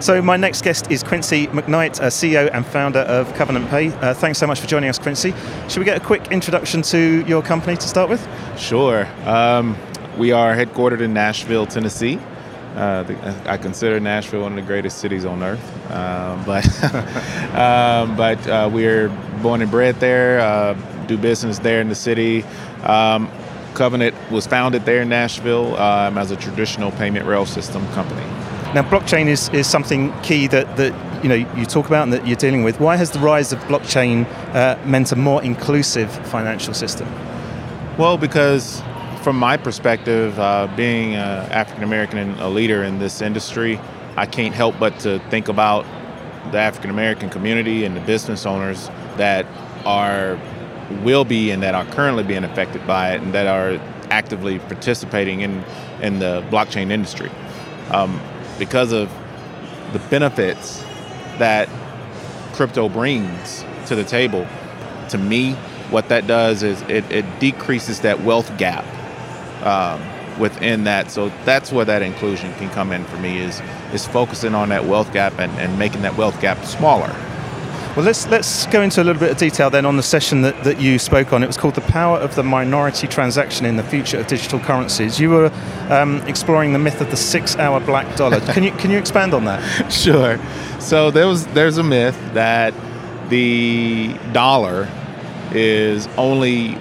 So 0.00 0.20
my 0.20 0.36
next 0.36 0.62
guest 0.62 0.90
is 0.90 1.02
Quincy 1.02 1.46
McKnight, 1.48 2.00
uh, 2.00 2.08
CEO 2.08 2.50
and 2.52 2.66
founder 2.66 3.00
of 3.00 3.32
Covenant 3.34 3.68
Pay. 3.70 3.88
Uh, 3.88 4.12
thanks 4.12 4.38
so 4.38 4.46
much 4.46 4.60
for 4.60 4.66
joining 4.66 4.90
us, 4.90 4.98
Quincy. 4.98 5.32
Should 5.68 5.78
we 5.78 5.84
get 5.84 5.96
a 5.96 6.04
quick 6.04 6.30
introduction 6.30 6.82
to 6.82 7.24
your 7.26 7.42
company 7.42 7.76
to 7.76 7.88
start 7.88 8.10
with? 8.10 8.26
Sure. 8.58 9.06
Um, 9.24 9.76
we 10.18 10.32
are 10.32 10.54
headquartered 10.54 11.00
in 11.00 11.14
Nashville, 11.14 11.66
Tennessee. 11.66 12.18
Uh, 12.76 13.04
the, 13.04 13.50
I 13.50 13.56
consider 13.56 14.00
Nashville 14.00 14.42
one 14.42 14.52
of 14.52 14.56
the 14.56 14.62
greatest 14.62 14.98
cities 14.98 15.24
on 15.24 15.42
earth, 15.42 15.92
um, 15.92 16.44
but 16.44 16.66
um, 17.54 18.16
but 18.16 18.46
uh, 18.48 18.68
we're 18.72 19.08
born 19.42 19.62
and 19.62 19.70
bred 19.70 19.94
there. 20.00 20.40
Uh, 20.40 20.74
do 21.06 21.16
business 21.16 21.60
there 21.60 21.80
in 21.80 21.88
the 21.88 21.94
city. 21.94 22.42
Um, 22.82 23.30
Covenant 23.74 24.14
was 24.30 24.46
founded 24.46 24.84
there 24.84 25.02
in 25.02 25.08
Nashville 25.08 25.76
um, 25.76 26.16
as 26.16 26.30
a 26.30 26.36
traditional 26.36 26.92
payment 26.92 27.26
rail 27.26 27.46
system 27.46 27.86
company. 27.92 28.24
Now, 28.74 28.82
blockchain 28.82 29.28
is, 29.28 29.50
is 29.50 29.68
something 29.68 30.12
key 30.22 30.48
that, 30.48 30.76
that 30.78 31.22
you 31.22 31.28
know 31.28 31.36
you 31.36 31.64
talk 31.64 31.86
about 31.86 32.02
and 32.02 32.12
that 32.12 32.26
you're 32.26 32.34
dealing 32.34 32.64
with. 32.64 32.80
Why 32.80 32.96
has 32.96 33.12
the 33.12 33.20
rise 33.20 33.52
of 33.52 33.60
blockchain 33.60 34.26
uh, 34.52 34.76
meant 34.84 35.12
a 35.12 35.16
more 35.16 35.40
inclusive 35.44 36.10
financial 36.26 36.74
system? 36.74 37.08
Well, 37.98 38.18
because 38.18 38.82
from 39.22 39.38
my 39.38 39.56
perspective, 39.56 40.36
uh, 40.40 40.66
being 40.76 41.14
African 41.14 41.84
American 41.84 42.18
and 42.18 42.40
a 42.40 42.48
leader 42.48 42.82
in 42.82 42.98
this 42.98 43.22
industry, 43.22 43.78
I 44.16 44.26
can't 44.26 44.52
help 44.54 44.76
but 44.80 44.98
to 45.00 45.20
think 45.30 45.46
about 45.46 45.86
the 46.50 46.58
African 46.58 46.90
American 46.90 47.30
community 47.30 47.84
and 47.84 47.96
the 47.96 48.00
business 48.00 48.44
owners 48.44 48.88
that 49.18 49.46
are 49.86 50.36
will 51.04 51.24
be 51.24 51.52
and 51.52 51.62
that 51.62 51.76
are 51.76 51.86
currently 51.86 52.24
being 52.24 52.42
affected 52.42 52.84
by 52.88 53.14
it 53.14 53.22
and 53.22 53.32
that 53.34 53.46
are 53.46 53.80
actively 54.10 54.58
participating 54.58 55.42
in 55.42 55.62
in 56.02 56.18
the 56.18 56.44
blockchain 56.50 56.90
industry. 56.90 57.30
Um, 57.90 58.20
because 58.58 58.92
of 58.92 59.10
the 59.92 59.98
benefits 60.10 60.82
that 61.38 61.68
crypto 62.52 62.88
brings 62.88 63.64
to 63.86 63.94
the 63.94 64.04
table. 64.04 64.46
To 65.10 65.18
me, 65.18 65.54
what 65.90 66.08
that 66.08 66.26
does 66.26 66.62
is 66.62 66.80
it, 66.82 67.10
it 67.10 67.24
decreases 67.40 68.00
that 68.00 68.22
wealth 68.22 68.56
gap 68.58 68.84
um, 69.64 70.00
within 70.38 70.84
that. 70.84 71.10
So 71.10 71.30
that's 71.44 71.72
where 71.72 71.84
that 71.84 72.02
inclusion 72.02 72.52
can 72.54 72.70
come 72.70 72.92
in 72.92 73.04
for 73.04 73.16
me 73.18 73.38
is 73.38 73.60
is 73.92 74.06
focusing 74.06 74.54
on 74.54 74.70
that 74.70 74.86
wealth 74.86 75.12
gap 75.12 75.38
and, 75.38 75.52
and 75.58 75.78
making 75.78 76.02
that 76.02 76.16
wealth 76.16 76.40
gap 76.40 76.64
smaller. 76.64 77.14
Well, 77.96 78.04
let's 78.04 78.26
let's 78.26 78.66
go 78.66 78.82
into 78.82 79.00
a 79.00 79.04
little 79.04 79.20
bit 79.20 79.30
of 79.30 79.36
detail 79.36 79.70
then 79.70 79.86
on 79.86 79.96
the 79.96 80.02
session 80.02 80.42
that, 80.42 80.64
that 80.64 80.80
you 80.80 80.98
spoke 80.98 81.32
on. 81.32 81.44
It 81.44 81.46
was 81.46 81.56
called 81.56 81.76
"The 81.76 81.80
Power 81.82 82.18
of 82.18 82.34
the 82.34 82.42
Minority 82.42 83.06
Transaction 83.06 83.64
in 83.66 83.76
the 83.76 83.84
Future 83.84 84.18
of 84.18 84.26
Digital 84.26 84.58
Currencies." 84.58 85.20
You 85.20 85.30
were 85.30 85.52
um, 85.90 86.20
exploring 86.22 86.72
the 86.72 86.80
myth 86.80 87.00
of 87.00 87.10
the 87.10 87.16
six-hour 87.16 87.78
black 87.80 88.16
dollar. 88.16 88.40
can 88.40 88.64
you 88.64 88.72
can 88.72 88.90
you 88.90 88.98
expand 88.98 89.32
on 89.32 89.44
that? 89.44 89.62
Sure. 89.92 90.40
So 90.80 91.12
there 91.12 91.28
was 91.28 91.46
there's 91.48 91.78
a 91.78 91.84
myth 91.84 92.18
that 92.34 92.74
the 93.28 94.18
dollar 94.32 94.88
is 95.52 96.08
only 96.16 96.76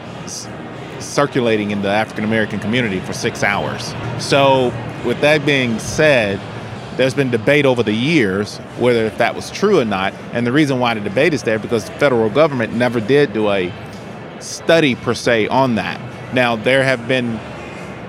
circulating 0.99 1.69
in 1.69 1.83
the 1.83 1.89
African 1.89 2.23
American 2.23 2.59
community 2.59 2.99
for 3.01 3.13
six 3.13 3.43
hours. 3.43 3.93
So, 4.17 4.73
with 5.05 5.21
that 5.21 5.45
being 5.45 5.77
said, 5.77 6.39
there's 6.97 7.13
been 7.13 7.31
debate 7.31 7.65
over 7.65 7.83
the 7.83 7.93
years 7.93 8.57
whether 8.77 9.05
if 9.05 9.17
that 9.17 9.35
was 9.35 9.49
true 9.51 9.79
or 9.79 9.85
not. 9.85 10.13
And 10.33 10.45
the 10.45 10.51
reason 10.51 10.79
why 10.79 10.93
the 10.93 11.01
debate 11.01 11.33
is 11.33 11.43
there 11.43 11.59
because 11.59 11.85
the 11.85 11.93
federal 11.93 12.29
government 12.29 12.73
never 12.73 12.99
did 12.99 13.33
do 13.33 13.49
a 13.49 13.73
study 14.39 14.95
per 14.95 15.13
se 15.13 15.47
on 15.47 15.75
that. 15.75 15.99
Now 16.33 16.55
there 16.55 16.83
have 16.83 17.07
been 17.07 17.39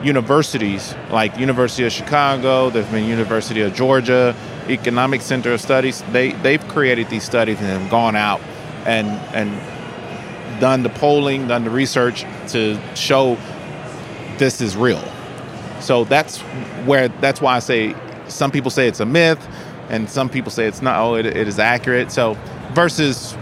universities 0.02 0.94
like 1.10 1.38
University 1.38 1.84
of 1.84 1.92
Chicago, 1.92 2.70
there's 2.70 2.86
been 2.88 3.08
University 3.08 3.62
of 3.62 3.74
Georgia, 3.74 4.34
Economic 4.68 5.22
Center 5.22 5.52
of 5.52 5.60
Studies. 5.60 6.02
They 6.12 6.32
they've 6.32 6.66
created 6.68 7.08
these 7.08 7.24
studies 7.24 7.58
and 7.58 7.66
have 7.66 7.90
gone 7.90 8.16
out 8.16 8.40
and 8.86 9.08
and 9.34 10.60
done 10.60 10.82
the 10.82 10.90
polling, 10.90 11.48
done 11.48 11.64
the 11.64 11.70
research 11.70 12.24
to 12.48 12.78
show 12.94 13.36
this 14.38 14.60
is 14.60 14.76
real. 14.76 15.02
So 15.80 16.04
that's 16.04 16.38
where 16.86 17.08
that's 17.08 17.40
why 17.40 17.56
I 17.56 17.58
say 17.58 17.94
some 18.28 18.50
people 18.50 18.70
say 18.70 18.88
it's 18.88 19.00
a 19.00 19.06
myth, 19.06 19.46
and 19.88 20.08
some 20.08 20.28
people 20.28 20.50
say 20.50 20.66
it's 20.66 20.82
not. 20.82 20.98
Oh, 20.98 21.14
it, 21.14 21.26
it 21.26 21.48
is 21.48 21.58
accurate. 21.58 22.10
So 22.10 22.36
versus 22.72 23.36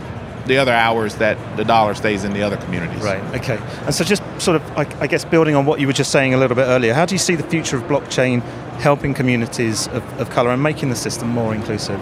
the 0.47 0.59
other 0.59 0.73
hours 0.73 1.15
that 1.17 1.39
the 1.57 1.65
dollar 1.65 1.95
stays 1.95 2.25
in 2.25 2.33
the 2.33 2.43
other 2.43 2.57
communities. 2.57 3.03
Right. 3.03 3.23
Okay. 3.37 3.59
And 3.85 3.95
so 3.95 4.05
just 4.05 4.23
sort 4.41 4.57
of, 4.57 4.63
I, 4.73 4.81
I 5.01 5.07
guess, 5.07 5.25
building 5.25 5.55
on 5.55 5.67
what 5.67 5.81
you 5.81 5.87
were 5.87 5.93
just 5.93 6.11
saying 6.11 6.35
a 6.35 6.37
little 6.37 6.57
bit 6.57 6.65
earlier, 6.65 6.95
how 6.95 7.07
do 7.07 7.15
you 7.15 7.19
see 7.19 7.37
the 7.37 7.45
future 7.45 7.77
of 7.77 7.85
blockchain 7.85 8.43
helping 8.79 9.15
communities 9.15 9.87
of, 9.89 10.03
of 10.21 10.31
color 10.31 10.51
and 10.51 10.63
making 10.63 10.89
the 10.89 10.97
system 10.97 11.29
more 11.29 11.55
inclusive? 11.55 12.01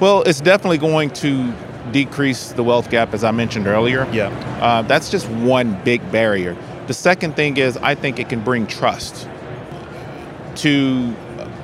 Well, 0.00 0.22
it's 0.22 0.40
definitely 0.40 0.78
going 0.78 1.10
to 1.10 1.52
decrease 1.92 2.52
the 2.52 2.64
wealth 2.64 2.90
gap, 2.90 3.14
as 3.14 3.22
I 3.22 3.30
mentioned 3.30 3.66
earlier. 3.68 4.08
Yeah. 4.12 4.28
Uh, 4.60 4.82
that's 4.82 5.10
just 5.10 5.28
one 5.28 5.80
big 5.84 6.10
barrier. 6.10 6.56
The 6.88 6.94
second 6.94 7.36
thing 7.36 7.56
is, 7.58 7.76
I 7.76 7.94
think 7.94 8.18
it 8.18 8.28
can 8.28 8.42
bring 8.42 8.66
trust 8.66 9.28
to 10.56 11.14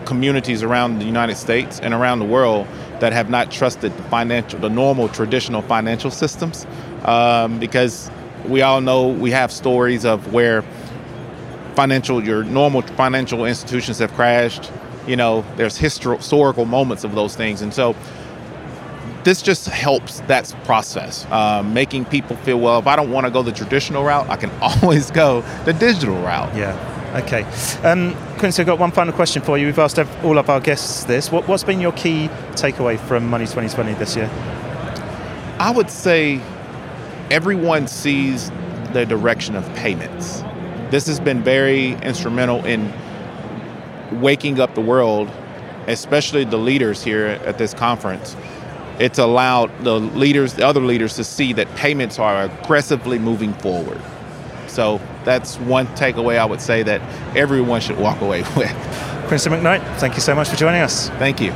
communities 0.08 0.62
around 0.62 0.98
the 0.98 1.04
United 1.04 1.36
States 1.36 1.78
and 1.80 1.92
around 1.92 2.18
the 2.18 2.24
world 2.24 2.66
that 3.00 3.12
have 3.12 3.28
not 3.28 3.50
trusted 3.50 3.94
the 3.94 4.02
financial, 4.04 4.58
the 4.58 4.70
normal 4.70 5.06
traditional 5.08 5.60
financial 5.60 6.10
systems, 6.10 6.66
um, 7.04 7.58
because 7.60 8.10
we 8.46 8.62
all 8.62 8.80
know 8.80 9.06
we 9.06 9.30
have 9.30 9.52
stories 9.52 10.06
of 10.06 10.32
where 10.32 10.62
financial, 11.74 12.24
your 12.24 12.42
normal 12.42 12.80
financial 12.80 13.44
institutions 13.44 13.98
have 13.98 14.10
crashed. 14.14 14.72
You 15.06 15.16
know, 15.16 15.44
there's 15.56 15.76
historical 15.76 16.64
moments 16.64 17.04
of 17.04 17.14
those 17.14 17.36
things, 17.36 17.60
and 17.60 17.72
so 17.72 17.94
this 19.24 19.42
just 19.42 19.66
helps 19.66 20.20
that 20.20 20.54
process, 20.64 21.26
um, 21.30 21.74
making 21.74 22.06
people 22.06 22.34
feel 22.36 22.58
well. 22.58 22.78
If 22.78 22.86
I 22.86 22.96
don't 22.96 23.10
want 23.10 23.26
to 23.26 23.30
go 23.30 23.42
the 23.42 23.52
traditional 23.52 24.04
route, 24.04 24.26
I 24.30 24.36
can 24.36 24.50
always 24.62 25.10
go 25.10 25.42
the 25.66 25.74
digital 25.74 26.16
route. 26.22 26.56
Yeah. 26.56 26.74
Okay. 27.24 27.42
Um, 27.86 28.16
Quincy, 28.38 28.62
I've 28.62 28.66
got 28.66 28.78
one 28.78 28.92
final 28.92 29.12
question 29.12 29.42
for 29.42 29.58
you. 29.58 29.66
We've 29.66 29.78
asked 29.80 29.98
all 29.98 30.38
of 30.38 30.48
our 30.48 30.60
guests 30.60 31.02
this. 31.02 31.32
What, 31.32 31.48
what's 31.48 31.64
been 31.64 31.80
your 31.80 31.90
key 31.92 32.28
takeaway 32.52 32.96
from 32.96 33.26
Money 33.26 33.46
2020 33.46 33.94
this 33.94 34.14
year? 34.14 34.30
I 35.58 35.72
would 35.74 35.90
say 35.90 36.40
everyone 37.32 37.88
sees 37.88 38.50
the 38.92 39.04
direction 39.04 39.56
of 39.56 39.66
payments. 39.74 40.42
This 40.92 41.08
has 41.08 41.18
been 41.18 41.42
very 41.42 41.94
instrumental 41.94 42.64
in 42.64 42.92
waking 44.12 44.60
up 44.60 44.72
the 44.76 44.82
world, 44.82 45.28
especially 45.88 46.44
the 46.44 46.58
leaders 46.58 47.02
here 47.02 47.26
at 47.44 47.58
this 47.58 47.74
conference. 47.74 48.36
It's 49.00 49.18
allowed 49.18 49.76
the 49.82 49.98
leaders, 49.98 50.54
the 50.54 50.64
other 50.64 50.80
leaders, 50.80 51.16
to 51.16 51.24
see 51.24 51.52
that 51.54 51.66
payments 51.74 52.20
are 52.20 52.44
aggressively 52.44 53.18
moving 53.18 53.52
forward. 53.54 54.00
So 54.68 55.00
that's 55.28 55.58
one 55.58 55.86
takeaway 55.88 56.38
I 56.38 56.44
would 56.46 56.60
say 56.60 56.82
that 56.84 57.02
everyone 57.36 57.82
should 57.82 57.98
walk 57.98 58.22
away 58.22 58.42
with. 58.56 58.72
Quincy 59.28 59.50
McKnight, 59.50 59.98
thank 59.98 60.14
you 60.14 60.22
so 60.22 60.34
much 60.34 60.48
for 60.48 60.56
joining 60.56 60.80
us. 60.80 61.10
Thank 61.10 61.40
you. 61.40 61.52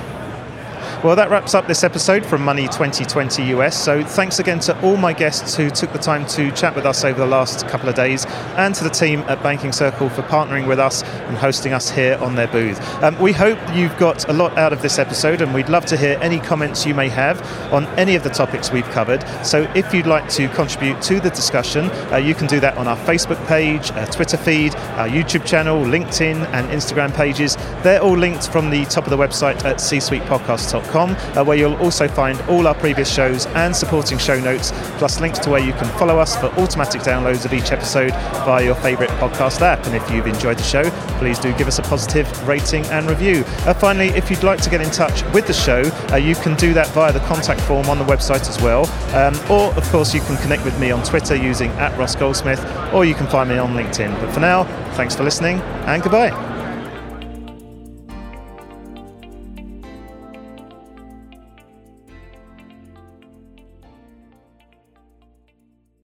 Well, 1.02 1.16
that 1.16 1.30
wraps 1.30 1.52
up 1.52 1.66
this 1.66 1.82
episode 1.82 2.24
from 2.24 2.42
Money 2.42 2.68
2020 2.68 3.42
US. 3.56 3.76
So, 3.76 4.04
thanks 4.04 4.38
again 4.38 4.60
to 4.60 4.80
all 4.82 4.96
my 4.96 5.12
guests 5.12 5.56
who 5.56 5.68
took 5.68 5.92
the 5.92 5.98
time 5.98 6.24
to 6.26 6.52
chat 6.52 6.76
with 6.76 6.86
us 6.86 7.02
over 7.02 7.18
the 7.18 7.26
last 7.26 7.66
couple 7.66 7.88
of 7.88 7.96
days, 7.96 8.24
and 8.56 8.72
to 8.76 8.84
the 8.84 8.90
team 8.90 9.18
at 9.22 9.42
Banking 9.42 9.72
Circle 9.72 10.10
for 10.10 10.22
partnering 10.22 10.68
with 10.68 10.78
us 10.78 11.02
and 11.02 11.36
hosting 11.36 11.72
us 11.72 11.90
here 11.90 12.16
on 12.18 12.36
their 12.36 12.46
booth. 12.46 12.80
Um, 13.02 13.18
we 13.18 13.32
hope 13.32 13.58
you've 13.74 13.96
got 13.98 14.28
a 14.28 14.32
lot 14.32 14.56
out 14.56 14.72
of 14.72 14.80
this 14.80 15.00
episode, 15.00 15.42
and 15.42 15.52
we'd 15.52 15.68
love 15.68 15.84
to 15.86 15.96
hear 15.96 16.20
any 16.22 16.38
comments 16.38 16.86
you 16.86 16.94
may 16.94 17.08
have 17.08 17.42
on 17.72 17.86
any 17.98 18.14
of 18.14 18.22
the 18.22 18.30
topics 18.30 18.70
we've 18.70 18.88
covered. 18.90 19.24
So, 19.44 19.62
if 19.74 19.92
you'd 19.92 20.06
like 20.06 20.28
to 20.34 20.46
contribute 20.50 21.02
to 21.02 21.18
the 21.18 21.30
discussion, 21.30 21.86
uh, 22.12 22.18
you 22.18 22.36
can 22.36 22.46
do 22.46 22.60
that 22.60 22.76
on 22.76 22.86
our 22.86 22.98
Facebook 22.98 23.44
page, 23.48 23.90
our 23.90 24.06
Twitter 24.06 24.36
feed, 24.36 24.76
our 24.76 25.08
YouTube 25.08 25.44
channel, 25.44 25.82
LinkedIn, 25.82 26.46
and 26.52 26.68
Instagram 26.68 27.12
pages. 27.12 27.56
They're 27.82 28.00
all 28.00 28.16
linked 28.16 28.52
from 28.52 28.70
the 28.70 28.84
top 28.84 29.02
of 29.02 29.10
the 29.10 29.16
website 29.16 29.64
at 29.64 29.80
c-suite 29.80 30.22
csuitepodcast.com 30.22 30.91
uh, 31.00 31.44
where 31.44 31.56
you'll 31.56 31.76
also 31.76 32.06
find 32.06 32.40
all 32.42 32.66
our 32.66 32.74
previous 32.74 33.12
shows 33.12 33.46
and 33.46 33.74
supporting 33.74 34.18
show 34.18 34.38
notes, 34.38 34.72
plus 34.98 35.20
links 35.20 35.38
to 35.40 35.50
where 35.50 35.60
you 35.60 35.72
can 35.72 35.86
follow 35.98 36.18
us 36.18 36.36
for 36.36 36.46
automatic 36.60 37.02
downloads 37.02 37.44
of 37.44 37.52
each 37.52 37.72
episode 37.72 38.10
via 38.44 38.64
your 38.64 38.74
favourite 38.76 39.10
podcast 39.12 39.60
app. 39.60 39.84
And 39.86 39.96
if 39.96 40.08
you've 40.10 40.26
enjoyed 40.26 40.58
the 40.58 40.62
show, 40.62 40.88
please 41.18 41.38
do 41.38 41.52
give 41.54 41.68
us 41.68 41.78
a 41.78 41.82
positive 41.82 42.26
rating 42.46 42.84
and 42.86 43.08
review. 43.08 43.44
Uh, 43.66 43.74
finally, 43.74 44.08
if 44.08 44.30
you'd 44.30 44.42
like 44.42 44.60
to 44.62 44.70
get 44.70 44.80
in 44.80 44.90
touch 44.90 45.22
with 45.32 45.46
the 45.46 45.52
show, 45.52 45.82
uh, 46.12 46.16
you 46.16 46.34
can 46.34 46.56
do 46.56 46.72
that 46.74 46.88
via 46.88 47.12
the 47.12 47.20
contact 47.20 47.60
form 47.62 47.88
on 47.88 47.98
the 47.98 48.04
website 48.04 48.48
as 48.48 48.60
well. 48.62 48.86
Um, 49.16 49.34
or, 49.50 49.72
of 49.74 49.88
course, 49.90 50.14
you 50.14 50.20
can 50.20 50.36
connect 50.38 50.64
with 50.64 50.78
me 50.78 50.90
on 50.90 51.02
Twitter 51.02 51.36
using 51.36 51.70
at 51.72 51.96
Russ 51.98 52.14
Goldsmith, 52.14 52.64
or 52.92 53.04
you 53.04 53.14
can 53.14 53.26
find 53.26 53.48
me 53.48 53.58
on 53.58 53.74
LinkedIn. 53.74 54.20
But 54.20 54.32
for 54.32 54.40
now, 54.40 54.64
thanks 54.94 55.14
for 55.14 55.24
listening 55.24 55.60
and 55.86 56.02
goodbye. 56.02 56.51